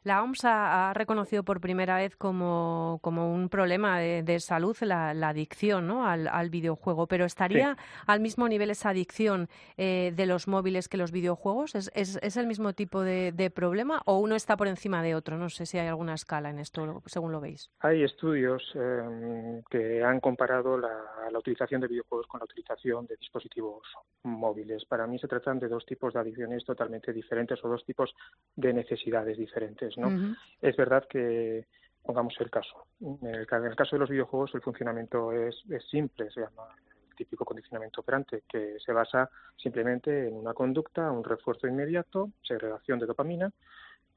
La 0.03 0.22
OMS 0.22 0.44
ha, 0.44 0.92
reconocido 0.94 1.42
por 1.42 1.61
primera 1.61 1.96
vez 1.96 2.16
como, 2.16 3.00
un 3.03 3.48
problema 3.48 3.98
de, 3.98 4.40
salud 4.40 4.77
la, 4.81 5.11
adicción 5.11 5.87
¿no? 5.87 6.07
al, 6.07 6.50
videojuego, 6.50 7.07
pero 7.07 7.24
¿estaría 7.24 7.77
al 8.07 8.20
mismo 8.20 8.48
nivel 8.48 8.70
esa 8.70 8.90
adicción 8.90 9.48
eh, 9.77 10.12
de 10.14 10.27
los 10.27 10.48
móviles 10.48 10.88
que 10.88 10.96
los 10.96 11.12
videojuegos? 11.12 11.74
¿Es, 11.74 11.90
es, 11.94 12.37
el 12.37 12.46
mismo 12.46 12.72
tipo 12.72 13.03
de, 13.03 13.53
problema 13.55 14.03
o 14.07 14.18
uno 14.18 14.35
está 14.35 14.57
por 14.57 14.68
encima 14.68 15.03
de 15.03 15.14
otro? 15.14 15.37
No 15.37 15.48
sé 15.48 15.66
si 15.66 15.79
hay 15.79 15.88
alguna 15.88 16.14
escala 16.14 16.50
en 16.50 16.59
esto, 16.59 17.03
según 17.07 17.33
lo 17.33 17.40
veis. 17.40 17.70
Hay 17.81 18.03
estudios 18.03 18.62
eh, 18.74 19.62
que 19.70 20.03
han 20.03 20.20
comparado 20.20 20.79
la, 20.79 20.92
la 21.31 21.38
utilización 21.38 21.81
de 21.81 21.88
videojuegos 21.88 22.27
con 22.27 22.40
la 22.40 22.44
utilización 22.44 22.54
de 22.55 23.17
dispositivos 23.17 23.83
móviles. 24.23 24.85
Para 24.85 25.07
mí 25.07 25.19
se 25.19 25.29
tratan 25.29 25.59
de 25.59 25.69
dos 25.69 25.85
tipos 25.85 26.14
de 26.14 26.21
adicciones 26.21 26.64
totalmente 26.64 27.12
diferentes 27.12 27.62
o 27.64 27.69
dos 27.69 27.85
tipos 27.85 28.14
de 28.57 28.73
necesidades 28.73 29.37
diferentes. 29.37 29.97
¿no? 29.97 30.37
Es 30.61 30.77
verdad 30.77 31.05
que, 31.09 31.67
pongamos 32.03 32.35
el 32.40 32.51
caso, 32.51 32.87
en 33.01 33.27
el, 33.27 33.47
caso 33.47 33.97
de 33.97 34.01
los 34.01 34.11
videojuegos 34.11 34.55
el 34.55 34.62
funcionamiento 34.62 35.33
es, 35.33 35.57
es 35.71 35.85
simple, 35.88 36.31
se 36.31 36.40
llama 36.40 36.69
el 37.09 37.17
típico 37.17 37.45
condicionamiento 37.45 38.03
operante, 38.03 38.43
que 38.49 38.77
se 38.85 38.93
basa 38.93 39.31
simplemente 39.57 40.29
en 40.29 40.35
una 40.35 40.53
conducta, 40.53 41.11
un 41.11 41.25
refuerzo 41.25 41.67
inmediato, 41.67 42.31
segregación 42.43 42.99
de 42.99 43.07
dopamina, 43.07 43.51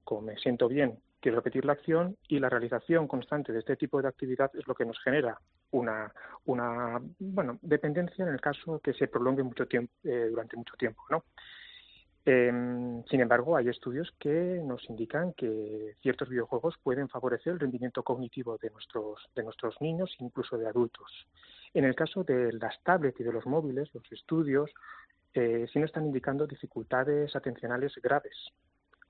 como 0.03 0.21
me 0.21 0.37
siento 0.37 0.67
bien, 0.67 0.99
quiero 1.19 1.37
repetir 1.37 1.65
la 1.65 1.73
acción 1.73 2.17
y 2.27 2.39
la 2.39 2.49
realización 2.49 3.07
constante 3.07 3.51
de 3.51 3.59
este 3.59 3.75
tipo 3.75 4.01
de 4.01 4.07
actividad 4.07 4.51
es 4.55 4.67
lo 4.67 4.75
que 4.75 4.85
nos 4.85 4.99
genera 4.99 5.39
una, 5.71 6.11
dependencia 7.61 8.23
en 8.25 8.33
el 8.33 8.41
caso 8.41 8.79
que 8.79 8.93
se 8.93 9.07
prolongue 9.07 9.43
mucho 9.43 9.65
tiempo, 9.67 9.93
eh, 10.03 10.27
durante 10.29 10.55
mucho 10.55 10.75
tiempo, 10.77 11.03
¿no? 11.09 11.23
Em, 12.25 13.03
sin 13.05 13.21
embargo, 13.21 13.55
hay 13.55 13.69
estudios 13.69 14.13
que 14.19 14.61
nos 14.63 14.89
indican 14.89 15.31
que 15.31 15.95
ciertos 16.01 16.27
videojuegos 16.27 16.77
pueden 16.83 17.07
favorecer 17.07 17.53
el 17.53 17.59
rendimiento 17.59 18.03
cognitivo 18.03 18.57
de 18.57 18.69
nuestros, 18.69 19.29
de 19.33 19.43
nuestros 19.43 19.79
niños, 19.79 20.13
incluso 20.19 20.57
de 20.57 20.67
adultos. 20.67 21.09
En 21.73 21.85
el 21.85 21.95
caso 21.95 22.25
de 22.25 22.51
las 22.51 22.81
tablets 22.83 23.19
y 23.21 23.23
de 23.23 23.31
los 23.31 23.45
móviles, 23.45 23.89
los 23.93 24.11
estudios 24.11 24.69
eh, 25.33 25.67
sí 25.71 25.79
nos 25.79 25.87
están 25.87 26.05
indicando 26.05 26.45
dificultades 26.47 27.33
atencionales 27.33 27.93
graves 28.03 28.51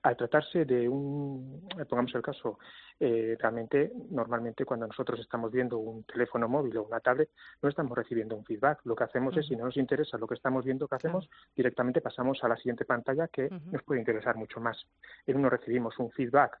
al 0.02 0.16
tratarse 0.16 0.64
de 0.64 0.88
un, 0.88 1.68
pongamos 1.88 2.14
el 2.14 2.22
caso, 2.22 2.58
eh, 3.00 3.36
realmente, 3.38 3.92
normalmente 4.10 4.64
cuando 4.64 4.86
nosotros 4.86 5.20
estamos 5.20 5.50
viendo 5.50 5.78
un 5.78 6.04
teléfono 6.04 6.48
móvil 6.48 6.76
o 6.78 6.84
una 6.84 7.00
tablet, 7.00 7.30
no 7.62 7.68
estamos 7.68 7.96
recibiendo 7.96 8.36
un 8.36 8.44
feedback. 8.44 8.80
Lo 8.84 8.94
que 8.94 9.04
hacemos 9.04 9.36
es, 9.36 9.46
si 9.46 9.56
no 9.56 9.64
nos 9.64 9.76
interesa 9.76 10.18
lo 10.18 10.26
que 10.26 10.34
estamos 10.34 10.64
viendo, 10.64 10.88
¿qué 10.88 10.96
hacemos? 10.96 11.28
Directamente 11.54 12.00
pasamos 12.00 12.42
a 12.42 12.48
la 12.48 12.56
siguiente 12.56 12.84
pantalla 12.84 13.28
que 13.28 13.48
nos 13.50 13.82
puede 13.82 14.00
interesar 14.00 14.36
mucho 14.36 14.60
más. 14.60 14.86
En 15.26 15.36
uno 15.36 15.50
recibimos 15.50 15.98
un 15.98 16.10
feedback 16.10 16.58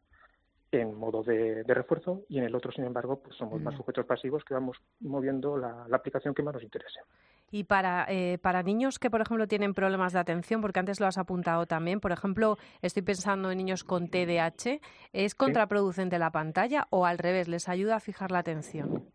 en 0.70 0.94
modo 0.94 1.22
de, 1.22 1.64
refuerzo 1.66 2.24
y 2.28 2.38
en 2.38 2.44
el 2.44 2.54
otro, 2.54 2.72
sin 2.72 2.84
embargo, 2.84 3.20
pues 3.20 3.36
somos 3.36 3.60
más 3.60 3.74
sujetos 3.74 4.04
pasivos 4.04 4.44
que 4.44 4.54
vamos 4.54 4.76
moviendo 5.00 5.56
la, 5.56 5.86
aplicación 5.92 6.34
que 6.34 6.42
más 6.42 6.54
nos 6.54 6.62
interese. 6.62 7.00
Y 7.50 7.64
para, 7.64 8.06
eh, 8.08 8.38
para 8.38 8.62
niños 8.62 8.98
que, 8.98 9.10
por 9.10 9.20
ejemplo, 9.20 9.46
tienen 9.46 9.74
problemas 9.74 10.12
de 10.12 10.18
atención, 10.18 10.60
porque 10.60 10.80
antes 10.80 11.00
lo 11.00 11.06
has 11.06 11.18
apuntado 11.18 11.66
también, 11.66 12.00
por 12.00 12.12
ejemplo, 12.12 12.56
estoy 12.82 13.02
pensando 13.02 13.50
en 13.50 13.58
niños 13.58 13.84
con 13.84 14.08
TDAH, 14.08 14.80
¿es 15.12 15.34
contraproducente 15.34 16.18
la 16.18 16.30
pantalla 16.30 16.86
o 16.90 17.06
al 17.06 17.18
revés, 17.18 17.48
les 17.48 17.68
ayuda 17.68 17.96
a 17.96 18.00
fijar 18.00 18.30
la 18.30 18.40
atención? 18.40 19.10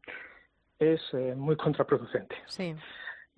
Es 0.79 1.01
eh, 1.13 1.35
muy 1.35 1.55
contraproducente. 1.55 2.35
Sí. 2.47 2.75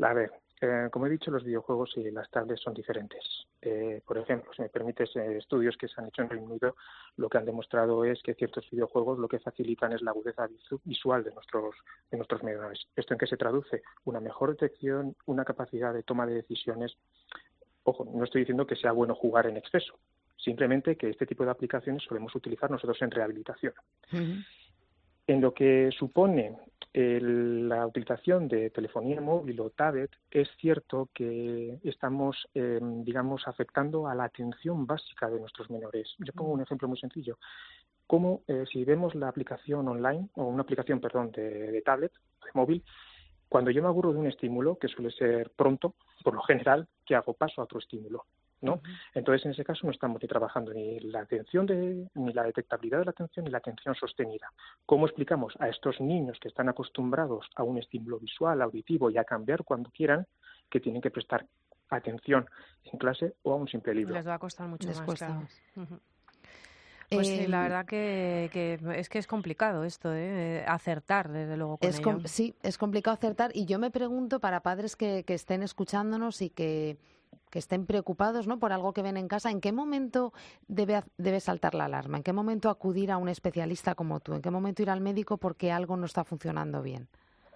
A 0.02 0.14
ver, 0.14 0.32
eh, 0.66 0.90
como 0.92 1.06
he 1.06 1.10
dicho, 1.10 1.32
los 1.32 1.44
videojuegos 1.44 1.94
y 1.98 2.12
las 2.12 2.30
tablets 2.30 2.62
son 2.62 2.74
diferentes. 2.74 3.24
Eh, 3.62 4.02
por 4.06 4.18
ejemplo, 4.18 4.52
si 4.54 4.62
me 4.62 4.70
permites, 4.70 5.16
eh, 5.16 5.38
estudios 5.38 5.78
que 5.78 5.88
se 5.88 6.00
han 6.00 6.08
hecho 6.08 6.22
en 6.22 6.30
Reino 6.30 6.46
Unido 6.46 6.76
lo 7.18 7.30
que 7.30 7.38
han 7.38 7.46
demostrado 7.46 8.04
es 8.04 8.22
que 8.22 8.34
ciertos 8.34 8.70
videojuegos 8.70 9.20
lo 9.20 9.28
que 9.28 9.40
facilitan 9.40 9.94
es 9.94 10.02
la 10.02 10.12
agudeza 10.12 10.48
visual 10.84 11.24
de 11.24 11.34
nuestros, 11.34 11.76
de 12.12 12.18
nuestros 12.18 12.44
menores. 12.44 12.88
¿Esto 12.96 13.14
en 13.14 13.20
qué 13.20 13.28
se 13.28 13.38
traduce? 13.38 13.84
Una 14.04 14.20
mejor 14.20 14.52
detección, 14.52 15.16
una 15.26 15.46
capacidad 15.46 15.94
de 15.94 16.04
toma 16.04 16.26
de 16.26 16.36
decisiones. 16.36 16.98
Ojo, 17.84 18.06
no 18.06 18.24
estoy 18.24 18.42
diciendo 18.42 18.66
que 18.66 18.76
sea 18.76 18.92
bueno 18.92 19.16
jugar 19.16 19.48
en 19.48 19.58
exceso, 19.58 20.00
simplemente 20.38 20.98
que 20.98 21.10
este 21.10 21.26
tipo 21.26 21.46
de 21.46 21.52
aplicaciones 21.52 22.04
solemos 22.04 22.36
utilizar 22.36 22.70
nosotros 22.70 23.02
en 23.02 23.12
rehabilitación. 23.12 23.74
En 25.28 25.42
lo 25.42 25.54
que 25.54 25.90
supone 25.98 26.56
la 26.94 27.86
utilización 27.86 28.48
de 28.48 28.70
telefonía 28.70 29.20
móvil 29.20 29.60
o 29.60 29.70
tablet, 29.70 30.12
es 30.32 30.48
cierto 30.62 31.10
que 31.14 31.78
estamos, 31.84 32.48
em, 32.54 33.04
digamos, 33.04 33.48
afectando 33.48 34.08
a 34.08 34.16
la 34.16 34.26
atención 34.26 34.88
básica 34.88 35.30
de 35.30 35.40
nuestros 35.40 35.70
menores. 35.70 36.16
Yo 36.20 36.32
pongo 36.32 36.54
un 36.54 36.62
ejemplo 36.62 36.88
muy 36.88 36.98
sencillo. 36.98 37.38
Como 38.08 38.44
eh, 38.48 38.64
si 38.72 38.86
vemos 38.86 39.14
la 39.16 39.28
aplicación 39.28 39.88
online, 39.88 40.30
o 40.36 40.46
una 40.46 40.62
aplicación, 40.62 41.02
perdón, 41.02 41.32
de, 41.32 41.72
de 41.72 41.82
tablet, 41.82 42.14
de 42.14 42.52
móvil, 42.54 42.84
cuando 43.50 43.72
yo 43.72 43.82
me 43.82 43.90
aburro 43.90 44.14
de 44.14 44.20
un 44.20 44.28
estímulo, 44.28 44.78
que 44.78 44.88
suele 44.88 45.12
ser 45.12 45.52
pronto, 45.52 45.96
por 46.24 46.34
lo 46.34 46.42
general, 46.44 46.88
que 47.06 47.16
hago 47.16 47.34
paso 47.34 47.60
a 47.60 47.66
otro 47.66 47.80
estímulo. 47.80 48.26
¿No? 48.66 48.82
Entonces, 49.14 49.46
en 49.46 49.52
ese 49.52 49.64
caso 49.64 49.86
no 49.86 49.92
estamos 49.92 50.22
ni 50.22 50.28
trabajando 50.28 50.74
ni 50.74 51.00
la 51.00 51.22
atención 51.22 51.66
de, 51.66 52.10
ni 52.16 52.34
la 52.34 52.44
detectabilidad 52.44 53.00
de 53.00 53.06
la 53.06 53.12
atención 53.12 53.46
ni 53.46 53.52
la 53.52 53.60
atención 53.60 53.96
sostenida. 53.96 54.52
¿Cómo 54.86 55.06
explicamos 55.06 55.54
a 55.60 55.70
estos 55.70 56.02
niños 56.02 56.38
que 56.42 56.50
están 56.50 56.68
acostumbrados 56.68 57.46
a 57.56 57.64
un 57.64 57.78
estímulo 57.78 58.20
visual, 58.20 58.62
auditivo 58.62 59.10
y 59.10 59.18
a 59.18 59.24
cambiar 59.24 59.64
cuando 59.64 59.90
quieran 59.92 60.26
que 60.70 60.80
tienen 60.80 61.02
que 61.02 61.12
prestar 61.12 61.46
atención 61.90 62.46
en 62.84 62.98
clase 62.98 63.36
o 63.44 63.54
a 63.54 63.56
un 63.56 63.68
simple 63.68 63.94
libro? 63.94 64.14
Les 64.14 64.28
va 64.28 64.34
a 64.34 64.40
costar 64.40 64.68
mucho 64.68 64.88
más. 64.88 65.62
Pues 67.10 67.28
sí, 67.28 67.48
la 67.48 67.58
em, 67.58 67.64
verdad 67.64 67.86
que, 67.86 68.80
es 68.96 69.10
que 69.10 69.20
es 69.20 69.28
complicado 69.28 69.84
esto, 69.84 70.14
¿eh? 70.14 70.66
acertar, 70.68 71.32
desde 71.32 71.56
luego. 71.56 71.78
Con 71.78 71.90
es 72.26 72.32
sí, 72.32 72.56
es 72.64 72.78
complicado 72.78 73.14
acertar. 73.14 73.52
Y 73.54 73.66
yo 73.66 73.78
me 73.78 73.92
pregunto 73.92 74.40
para 74.40 74.62
padres 74.62 74.96
que, 74.96 75.24
que 75.24 75.36
estén 75.36 75.62
escuchándonos 75.62 76.42
y 76.42 76.50
que 76.50 76.98
que 77.50 77.60
estén 77.60 77.86
preocupados 77.86 78.48
¿no? 78.48 78.60
por 78.60 78.72
algo 78.72 78.94
que 78.94 79.02
ven 79.02 79.18
en 79.18 79.28
casa, 79.28 79.52
¿en 79.52 79.62
qué 79.62 79.72
momento 79.72 80.34
debe, 80.68 81.40
saltar 81.40 81.76
la 81.76 81.86
alarma? 81.86 82.18
¿En 82.18 82.24
qué 82.24 82.34
momento 82.34 82.70
acudir 82.70 83.12
a 83.12 83.18
un 83.18 83.30
especialista 83.30 83.96
como 83.96 84.20
tú? 84.20 84.34
¿En 84.34 84.42
qué 84.42 84.52
momento 84.52 84.82
ir 84.82 84.90
al 84.90 85.02
médico 85.02 85.38
porque 85.38 85.72
algo 85.72 85.98
no 85.98 86.06
está 86.06 86.24
funcionando 86.24 86.82
bien? 86.82 87.08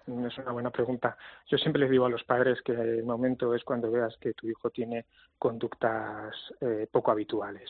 Es 0.07 0.37
una 0.39 0.51
buena 0.51 0.71
pregunta. 0.71 1.17
Yo 1.47 1.57
siempre 1.57 1.81
les 1.81 1.91
digo 1.91 2.05
a 2.05 2.09
los 2.09 2.23
padres 2.23 2.59
que 2.63 2.71
el 2.71 3.03
momento 3.03 3.53
es 3.53 3.63
cuando 3.63 3.91
veas 3.91 4.17
que 4.17 4.33
tu 4.33 4.47
hijo 4.47 4.71
tiene 4.71 5.05
conductas 5.37 6.35
eh, 6.61 6.87
poco 6.91 7.11
habituales. 7.11 7.69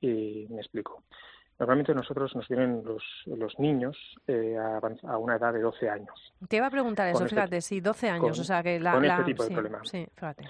Y 0.00 0.46
me 0.50 0.60
explico. 0.60 1.02
Normalmente 1.60 1.94
nosotros 1.94 2.34
nos 2.34 2.48
vienen 2.48 2.82
los, 2.82 3.04
los 3.26 3.58
niños 3.58 3.94
eh, 4.26 4.56
a, 4.56 5.18
una 5.18 5.36
edad 5.36 5.52
de 5.52 5.60
12 5.60 5.90
años. 5.90 6.32
Te 6.48 6.56
iba 6.56 6.66
a 6.66 6.70
preguntar 6.70 7.06
eso, 7.08 7.24
este 7.24 7.36
fíjate, 7.36 7.60
sí, 7.60 7.82
12 7.82 8.08
años, 8.08 8.38
o 8.38 8.44
sea 8.44 8.62
que 8.62 8.80
la... 8.80 8.92
Con 8.94 9.04
este 9.04 9.24
tipo 9.24 9.44
de 9.44 9.50
problemas. 9.50 9.86
Sí, 9.86 10.08
fíjate. 10.14 10.44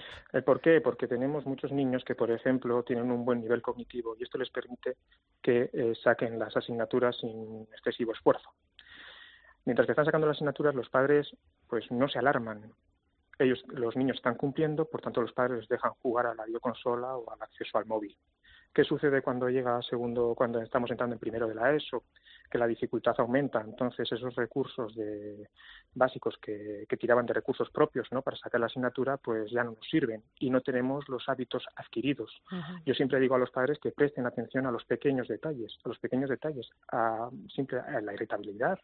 ¿Por 0.45 0.61
qué? 0.61 0.79
Porque 0.79 1.09
tenemos 1.09 1.45
muchos 1.45 1.73
niños 1.73 2.05
que, 2.05 2.15
por 2.15 2.31
ejemplo, 2.31 2.81
tienen 2.83 3.11
un 3.11 3.25
buen 3.25 3.41
nivel 3.41 3.61
cognitivo 3.61 4.15
y 4.17 4.23
esto 4.23 4.37
les 4.37 4.49
permite 4.51 4.95
que 5.41 5.69
eh, 5.73 5.93
saquen 6.01 6.39
las 6.39 6.55
asignaturas 6.55 7.17
sin 7.17 7.67
excesivo 7.73 8.13
esfuerzo. 8.13 8.49
Mientras 9.65 9.85
que 9.85 9.91
están 9.91 10.05
sacando 10.05 10.27
las 10.27 10.37
asignaturas, 10.37 10.73
los 10.73 10.87
padres 10.87 11.35
pues 11.67 11.91
no 11.91 12.07
se 12.07 12.19
alarman. 12.19 12.71
Ellos, 13.37 13.61
los 13.67 13.97
niños 13.97 14.15
están 14.15 14.35
cumpliendo, 14.35 14.85
por 14.85 15.01
tanto 15.01 15.21
los 15.21 15.33
padres 15.33 15.59
les 15.59 15.67
dejan 15.67 15.91
jugar 16.01 16.27
a 16.27 16.35
la 16.35 16.45
videoconsola 16.45 17.17
o 17.17 17.33
al 17.33 17.41
acceso 17.41 17.77
al 17.77 17.85
móvil. 17.85 18.15
¿Qué 18.73 18.85
sucede 18.85 19.21
cuando 19.21 19.49
llega 19.49 19.77
a 19.77 19.81
segundo, 19.81 20.33
cuando 20.33 20.61
estamos 20.61 20.89
entrando 20.89 21.13
en 21.13 21.19
primero 21.19 21.45
de 21.45 21.55
la 21.55 21.73
ESO? 21.73 22.05
Que 22.49 22.57
la 22.57 22.67
dificultad 22.67 23.13
aumenta, 23.17 23.59
entonces 23.59 24.09
esos 24.09 24.33
recursos 24.33 24.95
de, 24.95 25.49
básicos 25.93 26.37
que, 26.37 26.85
tiraban 26.97 27.25
de 27.25 27.33
recursos 27.33 27.69
propios 27.69 28.07
¿no? 28.11 28.21
para 28.21 28.37
sacar 28.37 28.61
la 28.61 28.67
asignatura, 28.67 29.17
pues 29.17 29.51
ya 29.51 29.65
no 29.65 29.71
nos 29.71 29.89
sirven 29.89 30.23
y 30.39 30.49
no 30.49 30.61
tenemos 30.61 31.09
los 31.09 31.27
hábitos 31.27 31.65
adquiridos. 31.75 32.31
Yo 32.85 32.93
siempre 32.93 33.19
digo 33.19 33.35
a 33.35 33.39
los 33.39 33.51
padres 33.51 33.77
que 33.77 33.91
presten 33.91 34.25
atención 34.25 34.65
a 34.65 34.71
los 34.71 34.85
pequeños 34.85 35.27
detalles, 35.27 35.77
a 35.83 35.89
los 35.89 35.99
pequeños 35.99 36.29
detalles, 36.29 36.69
a, 36.93 37.29
simple, 37.53 37.79
a 37.79 37.99
la 37.99 38.13
irritabilidad, 38.13 38.79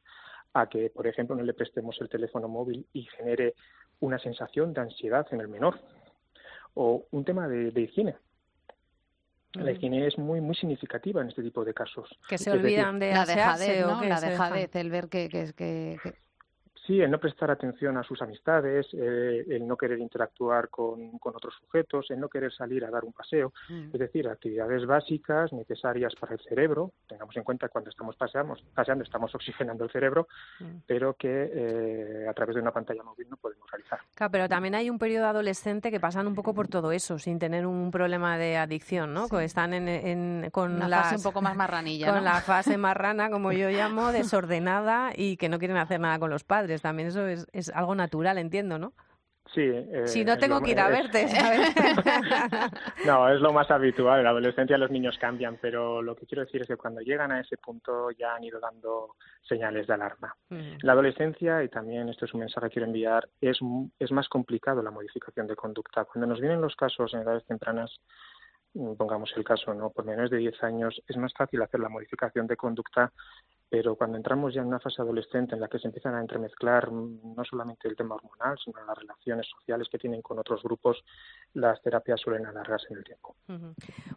a 0.53 0.67
que, 0.67 0.89
por 0.89 1.07
ejemplo, 1.07 1.33
no 1.33 1.43
le 1.43 1.53
prestemos 1.53 1.95
el 2.01 2.09
teléfono 2.09 2.49
móvil 2.49 2.85
y 2.91 3.03
genere 3.03 3.53
una 4.01 4.19
sensación 4.19 4.73
de 4.73 4.81
ansiedad 4.81 5.25
en 5.31 5.39
el 5.39 5.47
menor. 5.47 5.79
O 6.73 7.07
un 7.11 7.23
tema 7.23 7.47
de 7.47 7.81
higiene 7.81 8.17
la 9.63 9.71
higiene 9.71 10.07
es 10.07 10.17
muy 10.17 10.41
muy 10.41 10.55
significativa 10.55 11.21
en 11.21 11.29
este 11.29 11.43
tipo 11.43 11.63
de 11.63 11.73
casos. 11.73 12.09
Que 12.27 12.37
se 12.37 12.51
olvidan 12.51 12.99
de 12.99 13.13
la 13.13 13.25
dejadez, 13.25 13.85
¿no? 13.85 14.03
La 14.03 14.21
dejadez, 14.21 14.75
el 14.75 14.89
ver 14.89 15.09
que, 15.09 15.29
que, 15.29 15.53
que, 15.53 15.97
Sí, 16.87 17.01
el 17.01 17.11
no 17.11 17.19
prestar 17.19 17.51
atención 17.51 17.97
a 17.97 18.03
sus 18.03 18.21
amistades, 18.21 18.87
eh, 18.93 19.43
el 19.49 19.67
no 19.67 19.75
querer 19.75 19.99
interactuar 19.99 20.69
con, 20.69 21.19
con, 21.19 21.35
otros 21.35 21.53
sujetos, 21.59 22.09
el 22.11 22.19
no 22.21 22.29
querer 22.29 22.53
salir 22.53 22.85
a 22.85 22.89
dar 22.89 23.03
un 23.03 23.11
paseo, 23.11 23.51
mm. 23.67 23.89
es 23.91 23.99
decir, 23.99 24.25
actividades 24.29 24.85
básicas 24.85 25.51
necesarias 25.51 26.15
para 26.17 26.35
el 26.35 26.39
cerebro. 26.39 26.93
Tengamos 27.05 27.35
en 27.35 27.43
cuenta 27.43 27.67
que 27.67 27.73
cuando 27.73 27.89
estamos 27.89 28.15
paseando, 28.15 28.55
paseando 28.73 29.03
estamos 29.03 29.35
oxigenando 29.35 29.83
el 29.83 29.91
cerebro, 29.91 30.29
mm. 30.61 30.65
pero 30.87 31.13
que 31.15 31.51
eh, 31.53 32.25
a 32.25 32.33
través 32.33 32.55
de 32.55 32.61
una 32.61 32.71
pantalla 32.71 33.03
móvil 33.03 33.27
no 33.29 33.35
podemos 33.35 33.69
realizar. 33.69 33.99
Claro, 34.15 34.31
pero 34.31 34.47
también 34.47 34.73
hay 34.75 34.89
un 34.89 34.97
periodo 34.97 35.27
adolescente 35.27 35.91
que 35.91 35.99
pasan 35.99 36.25
un 36.25 36.35
poco 36.35 36.53
por 36.53 36.69
todo 36.69 36.93
eso, 36.93 37.19
sin 37.19 37.37
tener 37.37 37.65
un 37.65 37.91
problema 37.91 38.37
de 38.37 38.55
adicción, 38.55 39.13
¿no? 39.13 39.27
Que 39.27 39.43
están 39.43 39.73
en, 39.73 40.49
con 40.51 40.79
la 40.79 41.03
fase 41.03 41.17
un 41.17 41.23
poco 41.23 41.41
más 41.41 41.57
marranilla, 41.57 42.13
con 42.13 42.23
la 42.23 42.39
fase 42.39 42.77
marrana, 42.77 43.29
como 43.29 43.51
yo 43.51 43.69
llamo, 43.69 44.13
desordenada 44.13 45.11
y 45.13 45.35
que 45.35 45.49
no 45.49 45.59
quieren 45.59 45.75
hacer 45.75 45.99
nada 45.99 46.17
con 46.17 46.29
los 46.29 46.45
padres 46.45 46.76
también 46.81 47.09
eso 47.09 47.25
es, 47.27 47.47
es 47.53 47.69
algo 47.69 47.95
natural, 47.95 48.37
entiendo, 48.37 48.77
¿no? 48.77 48.93
Sí. 49.53 49.61
Eh, 49.61 50.07
si 50.07 50.25
no 50.25 50.37
tengo 50.37 50.61
que 50.61 50.71
ir 50.71 50.79
a 50.79 50.89
verte, 50.89 51.27
¿sabes? 51.27 51.73
no, 53.05 53.29
es 53.29 53.39
lo 53.39 53.53
más 53.53 53.69
habitual. 53.71 54.19
En 54.19 54.25
la 54.25 54.31
adolescencia 54.31 54.77
los 54.77 54.91
niños 54.91 55.17
cambian, 55.19 55.57
pero 55.61 56.01
lo 56.01 56.15
que 56.15 56.25
quiero 56.25 56.43
decir 56.43 56.61
es 56.61 56.67
que 56.67 56.77
cuando 56.77 57.01
llegan 57.01 57.31
a 57.31 57.39
ese 57.39 57.57
punto 57.57 58.11
ya 58.11 58.35
han 58.35 58.43
ido 58.43 58.59
dando 58.59 59.15
señales 59.41 59.87
de 59.87 59.93
alarma. 59.93 60.35
En 60.49 60.77
la 60.81 60.93
adolescencia, 60.93 61.63
y 61.63 61.69
también 61.69 62.09
esto 62.09 62.25
es 62.25 62.33
un 62.33 62.41
mensaje 62.41 62.67
que 62.67 62.73
quiero 62.73 62.87
enviar, 62.87 63.27
es, 63.39 63.59
es 63.99 64.11
más 64.11 64.27
complicado 64.27 64.81
la 64.81 64.91
modificación 64.91 65.47
de 65.47 65.55
conducta. 65.55 66.05
Cuando 66.05 66.27
nos 66.27 66.41
vienen 66.41 66.61
los 66.61 66.75
casos 66.75 67.13
en 67.13 67.21
edades 67.21 67.45
tempranas, 67.45 67.95
mm, 68.73 68.95
pongamos 68.95 69.31
el 69.37 69.43
caso, 69.43 69.73
¿no? 69.73 69.91
Por 69.91 70.05
menos 70.05 70.29
de 70.29 70.37
10 70.37 70.63
años, 70.63 71.01
es 71.07 71.17
más 71.17 71.33
fácil 71.33 71.61
hacer 71.61 71.79
la 71.79 71.89
modificación 71.89 72.47
de 72.47 72.57
conducta 72.57 73.11
pero 73.69 73.95
cuando 73.95 74.17
entramos 74.17 74.53
ya 74.53 74.61
en 74.61 74.67
una 74.67 74.79
fase 74.79 75.01
adolescente 75.01 75.55
en 75.55 75.61
la 75.61 75.67
que 75.67 75.77
se 75.77 75.87
empiezan 75.87 76.15
a 76.15 76.21
entremezclar 76.21 76.89
mm, 76.89 77.35
no 77.35 77.43
solamente 77.43 77.87
el 77.87 77.95
tema 77.95 78.15
hormonal, 78.15 78.57
sino 78.63 78.83
las 78.85 78.97
relaciones 78.97 79.45
sociales 79.47 79.87
que 79.91 79.97
tienen 79.97 80.21
con 80.21 80.39
otros 80.39 80.63
grupos, 80.63 81.03
las 81.53 81.81
terapias 81.81 82.21
suelen 82.21 82.45
alargarse 82.45 82.93
el 82.93 83.03
tiempo. 83.03 83.35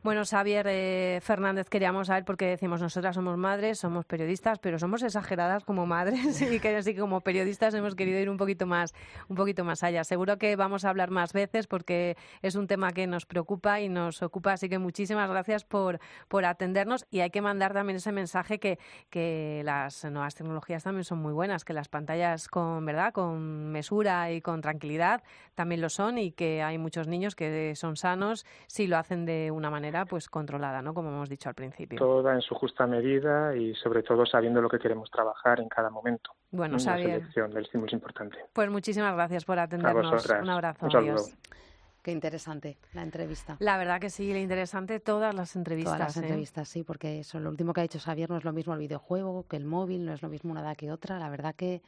Bueno, 0.02 0.22
Xavier 0.24 0.66
eh, 0.68 1.20
Fernández, 1.22 1.68
queríamos 1.68 2.06
saber, 2.06 2.24
porque 2.24 2.46
decimos, 2.46 2.80
nosotras 2.80 3.16
somos 3.16 3.36
madres, 3.36 3.78
somos 3.78 4.04
periodistas, 4.04 4.58
pero 4.60 4.78
somos 4.78 5.02
exageradas 5.02 5.64
como 5.64 5.84
madres 5.84 6.40
y 6.42 6.60
que 6.60 6.76
así 6.76 6.94
como 6.94 7.20
periodistas 7.20 7.74
hemos 7.74 7.94
querido 7.94 8.20
ir 8.20 8.30
un 8.30 8.36
poquito 8.36 8.66
más, 8.66 8.94
un 9.28 9.36
poquito 9.36 9.64
más 9.64 9.82
allá. 9.82 10.04
Seguro 10.04 10.38
que 10.38 10.54
vamos 10.54 10.84
a 10.84 10.90
hablar 10.90 11.10
más 11.10 11.32
veces 11.32 11.66
porque 11.66 12.16
es 12.42 12.54
un 12.54 12.68
tema 12.68 12.92
que 12.92 13.06
nos 13.06 13.26
preocupa 13.26 13.80
y 13.80 13.88
nos 13.88 14.22
ocupa, 14.22 14.52
así 14.52 14.68
que 14.68 14.78
muchísimas 14.78 15.28
gracias 15.28 15.64
por, 15.64 15.98
por 16.28 16.44
atendernos 16.44 17.06
y 17.10 17.20
hay 17.20 17.30
que 17.30 17.42
mandar 17.42 17.72
también 17.72 17.96
ese 17.96 18.12
mensaje 18.12 18.60
que, 18.60 18.78
que 19.08 19.39
que 19.40 19.62
las 19.64 20.05
nuevas 20.05 20.35
tecnologías 20.35 20.85
también 20.85 21.05
son 21.05 21.18
muy 21.18 21.33
buenas, 21.33 21.64
que 21.64 21.72
las 21.72 21.88
pantallas 21.88 22.48
con, 22.48 22.85
¿verdad? 22.85 23.12
con 23.12 23.70
mesura 23.72 24.31
y 24.31 24.40
con 24.40 24.61
tranquilidad 24.61 25.22
también 25.55 25.81
lo 25.81 25.88
son 25.88 26.18
y 26.18 26.33
que 26.33 26.62
hay 26.62 26.76
muchos 26.79 27.09
niños 27.09 27.35
que 27.35 27.75
son 27.75 27.96
sanos 27.96 28.44
si 28.67 28.87
lo 28.87 28.98
hacen 28.98 29.25
de 29.25 29.50
una 29.50 29.71
manera 29.71 30.04
pues 30.04 30.29
controlada, 30.29 30.83
¿no? 30.83 30.92
Como 30.94 31.08
hemos 31.08 31.29
dicho 31.29 31.48
al 31.48 31.54
principio. 31.54 31.98
Toda 31.98 32.35
en 32.35 32.42
su 32.42 32.54
justa 32.54 32.87
medida 32.87 33.56
y 33.56 33.75
sobre 33.75 34.02
todo 34.02 34.27
sabiendo 34.27 34.60
lo 34.60 34.69
que 34.69 34.79
queremos 34.79 35.10
trabajar 35.10 35.60
en 35.60 35.69
cada 35.69 35.90
momento. 35.90 36.33
Bueno, 36.50 36.75
La 36.75 36.96
selección 36.96 37.50
del 37.52 37.64
estímulo 37.64 37.87
es 37.87 37.94
importante. 37.94 38.37
Pues 38.52 38.69
muchísimas 38.71 39.14
gracias 39.14 39.44
por 39.44 39.58
atendernos. 39.58 40.29
Un 40.42 40.50
abrazo. 40.50 40.87
adiós. 40.87 41.35
Qué 42.03 42.13
interesante 42.13 42.79
la 42.94 43.03
entrevista. 43.03 43.57
La 43.61 43.77
verdad 43.77 44.01
que 44.01 44.09
sí, 44.09 44.31
interesante 44.31 45.01
todas 45.01 45.35
las 45.35 45.55
entrevistas. 45.55 45.94
Todas 45.94 46.09
las 46.09 46.17
¿eh? 46.17 46.21
entrevistas, 46.21 46.69
sí, 46.69 46.83
porque 46.83 47.21
eso, 47.21 47.38
lo 47.40 47.51
último 47.51 47.73
que 47.73 47.81
ha 47.81 47.83
dicho 47.83 47.98
Xavier 47.98 48.31
no 48.31 48.38
es 48.38 48.44
lo 48.44 48.53
mismo 48.53 48.73
el 48.73 48.79
videojuego 48.79 49.46
que 49.46 49.57
el 49.57 49.65
móvil, 49.65 50.07
no 50.07 50.13
es 50.13 50.23
lo 50.23 50.29
mismo 50.29 50.51
una 50.51 50.63
edad 50.63 50.77
que 50.77 50.90
otra. 50.90 51.19
La 51.19 51.29
verdad 51.29 51.55
que 51.55 51.83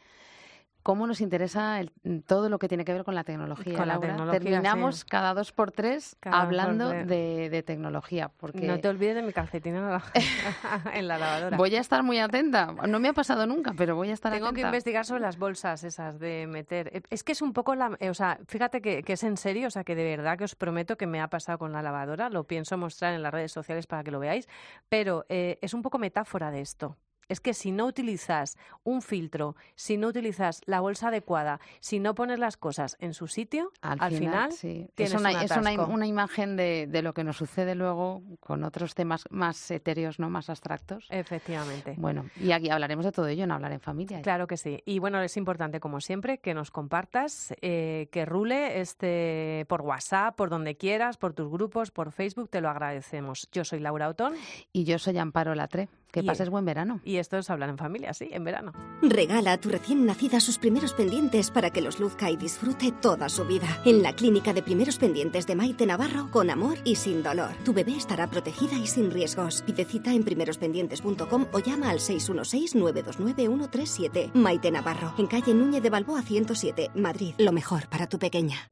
cómo 0.83 1.07
nos 1.07 1.21
interesa 1.21 1.81
todo 2.27 2.49
lo 2.49 2.59
que 2.59 2.69
tiene 2.69 2.85
que 2.85 2.93
ver 2.93 3.05
con 3.05 3.15
la 3.15 3.25
tecnología. 3.25 3.77
Con 3.77 3.89
la 3.89 4.01
tecnología 4.01 4.41
Terminamos 4.41 5.05
cada 5.05 5.35
dos 5.35 5.53
por 5.53 5.71
tres 5.71 6.17
hablando 6.23 6.89
de, 6.89 7.63
tecnología. 7.67 8.31
Porque... 8.37 8.67
No 8.67 8.81
te 8.81 8.89
olvides 8.89 9.15
de 9.15 9.23
mi 9.23 9.33
calcetín 9.33 9.77
en 9.77 9.89
la, 9.89 10.03
en 10.95 11.09
la, 11.09 11.19
lavadora. 11.19 11.57
Voy 11.57 11.75
a 11.77 11.81
estar 11.81 12.03
muy 12.03 12.19
atenta. 12.19 12.75
No 12.89 12.99
me 12.99 13.09
ha 13.09 13.13
pasado 13.13 13.47
nunca, 13.47 13.73
pero 13.77 13.95
voy 13.95 14.11
a 14.11 14.15
estar 14.15 14.33
Tengo 14.33 14.47
atenta. 14.47 14.61
que 14.61 14.67
investigar 14.67 15.05
sobre 15.05 15.21
las 15.21 15.39
bolsas 15.39 15.85
esas 15.85 16.19
de 16.19 16.47
meter. 16.49 17.03
Es 17.11 17.23
que 17.23 17.33
es 17.33 17.43
un 17.43 17.53
poco 17.53 17.75
la... 17.75 17.97
O 18.09 18.15
sea, 18.15 18.39
fíjate 18.47 18.83
que, 18.83 19.03
que 19.03 19.13
es 19.13 19.23
en 19.23 19.37
serio, 19.37 19.69
o 19.69 19.71
sea, 19.71 19.85
que 19.85 19.95
de 19.95 20.05
verdad 20.05 20.37
que 20.37 20.45
os 20.45 20.55
prometo 20.55 20.97
que 20.97 21.07
me 21.07 21.21
ha 21.21 21.29
pasado 21.29 21.59
con 21.59 21.73
la 21.73 21.83
lavadora. 21.83 22.29
Lo 22.31 22.45
pienso 22.45 22.77
mostrar 22.77 23.15
en 23.15 23.23
las 23.23 23.33
redes 23.33 23.53
sociales 23.53 23.87
para 23.87 24.03
que 24.03 24.11
lo 24.11 24.19
veáis. 24.19 24.49
Pero 24.89 25.25
eh, 25.29 25.59
es 25.63 25.75
un 25.75 25.83
poco 25.83 25.99
metáfora 25.99 26.51
de 26.51 26.61
esto 26.61 26.97
es 27.33 27.41
que 27.41 27.55
si 27.55 27.73
no 27.73 27.87
utilizas 27.87 28.57
un 28.85 29.03
filtro, 29.03 29.57
si 29.75 29.97
no 29.97 30.09
utilizas 30.09 30.61
la 30.67 30.81
bolsa 30.81 31.09
adecuada, 31.09 31.61
si 31.81 31.99
no 31.99 32.15
pones 32.15 32.39
las 32.39 32.57
cosas 32.57 32.97
en 33.01 33.15
su 33.15 33.27
sitio, 33.27 33.73
al, 33.81 33.99
final, 34.13 34.51
es, 34.51 35.15
una, 35.15 35.43
es 35.43 35.51
una, 35.57 36.07
imagen 36.07 36.57
de, 36.57 36.87
de, 36.89 37.03
lo 37.03 37.15
que 37.15 37.25
nos 37.25 37.37
sucede 37.37 37.75
luego 37.75 38.23
con 38.41 38.65
otros 38.65 38.95
temas 38.95 39.25
más 39.31 39.71
etéreos, 39.71 40.19
no 40.19 40.31
más 40.31 40.51
abstractos. 40.51 41.07
Efectivamente. 41.11 41.95
Bueno, 41.97 42.27
y 42.41 42.53
aquí 42.53 42.71
hablaremos 42.71 43.05
de 43.05 43.13
todo 43.13 43.27
ello 43.29 43.45
en 43.45 43.51
Hablar 43.51 43.73
en 43.73 43.81
Familia. 43.81 44.21
Claro 44.23 44.47
que 44.47 44.57
sí. 44.57 44.83
Y 44.85 44.99
bueno, 44.99 45.21
es 45.23 45.37
importante, 45.37 45.81
como 45.81 46.01
siempre, 46.01 46.39
que 46.39 46.55
nos 46.55 46.71
compartas, 46.71 47.55
eh, 47.63 48.09
que 48.13 48.25
rule 48.25 48.81
este 48.81 49.65
por 49.69 49.83
WhatsApp, 49.83 50.37
por 50.37 50.51
donde 50.51 50.77
quieras, 50.77 51.17
por 51.17 51.33
tus 51.33 51.49
grupos, 51.49 51.91
por 51.91 52.13
Facebook, 52.13 52.51
te 52.51 52.61
lo 52.61 52.69
agradecemos. 52.69 53.49
Yo 53.53 53.65
soy 53.65 53.81
Laura 53.81 54.09
Otón. 54.09 54.35
Y 54.73 54.85
yo 54.85 54.99
soy 54.99 55.19
Amparo 55.19 55.55
Latre. 55.55 55.89
Que 56.13 56.23
pases 56.23 56.51
buen 56.51 56.67
verano. 56.67 57.01
Y 57.05 57.17
esto 57.17 57.39
es 57.39 57.49
hablar 57.49 57.71
en 57.71 57.79
familia, 57.79 58.13
sí, 58.13 58.29
en 58.31 58.45
verano. 58.45 58.75
Regala 59.01 59.53
a 59.53 59.59
tu 59.59 59.71
recién 59.71 60.05
nacida 60.05 60.41
sus 60.41 60.59
primeros 60.59 60.93
pendientes 60.93 61.51
para 61.51 61.71
que 61.71 61.81
los 61.81 62.01
luzca 62.01 62.31
y 62.31 62.37
disfrute 62.37 62.93
toda 62.93 63.31
su 63.31 63.47
vida. 63.47 63.81
En 63.87 64.03
la 64.03 64.13
clínica 64.13 64.53
de 64.53 64.63
primeros 64.63 64.99
pendientes 64.99 65.47
de 65.47 65.55
Maite 65.55 65.87
Navarro, 65.87 66.31
con 66.31 66.51
amor 66.51 66.77
y 66.85 66.97
sin 66.97 67.23
dolor. 67.23 67.55
Tu 67.65 67.73
bebé 67.73 67.97
estará 67.97 68.29
protegida 68.29 68.77
y 68.77 68.87
sin 68.87 69.11
riesgos. 69.11 69.63
Pide 69.63 69.87
cita 69.87 70.13
en 70.13 70.23
primerospendientes.com 70.23 71.47
o 71.51 71.59
llama 71.61 71.89
al 71.89 72.01
616-929-137. 72.01 74.35
Maite 74.35 74.71
Navarro, 74.71 75.15
en 75.17 75.27
calle 75.27 75.55
Núñez 75.55 75.83
de 75.83 75.91
Balboa 75.91 76.21
107, 76.21 76.91
Madrid. 76.95 77.33
Lo 77.39 77.53
mejor 77.53 77.89
para 77.89 78.07
tu 78.07 78.19
pequeña. 78.19 78.72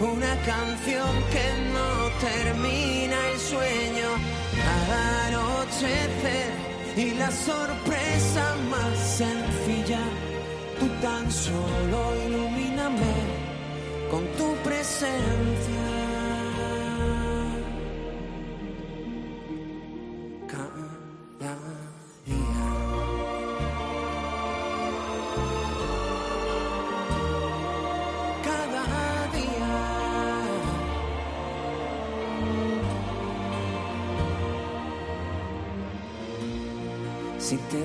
una 0.00 0.34
canción 0.44 1.08
que 1.32 1.46
no 1.72 2.10
termina 2.20 3.16
el 3.32 3.38
sueño 3.38 4.08
al 4.74 5.34
anochecer 5.34 6.50
y 6.96 7.10
la 7.14 7.30
sorpresa 7.30 8.56
más 8.70 8.98
sencilla. 8.98 10.00
Tú 10.78 10.88
tan 11.00 11.30
solo 11.30 11.98
ilumíname 12.26 13.14
con 14.10 14.24
tu 14.38 14.54
presencia. 14.62 15.93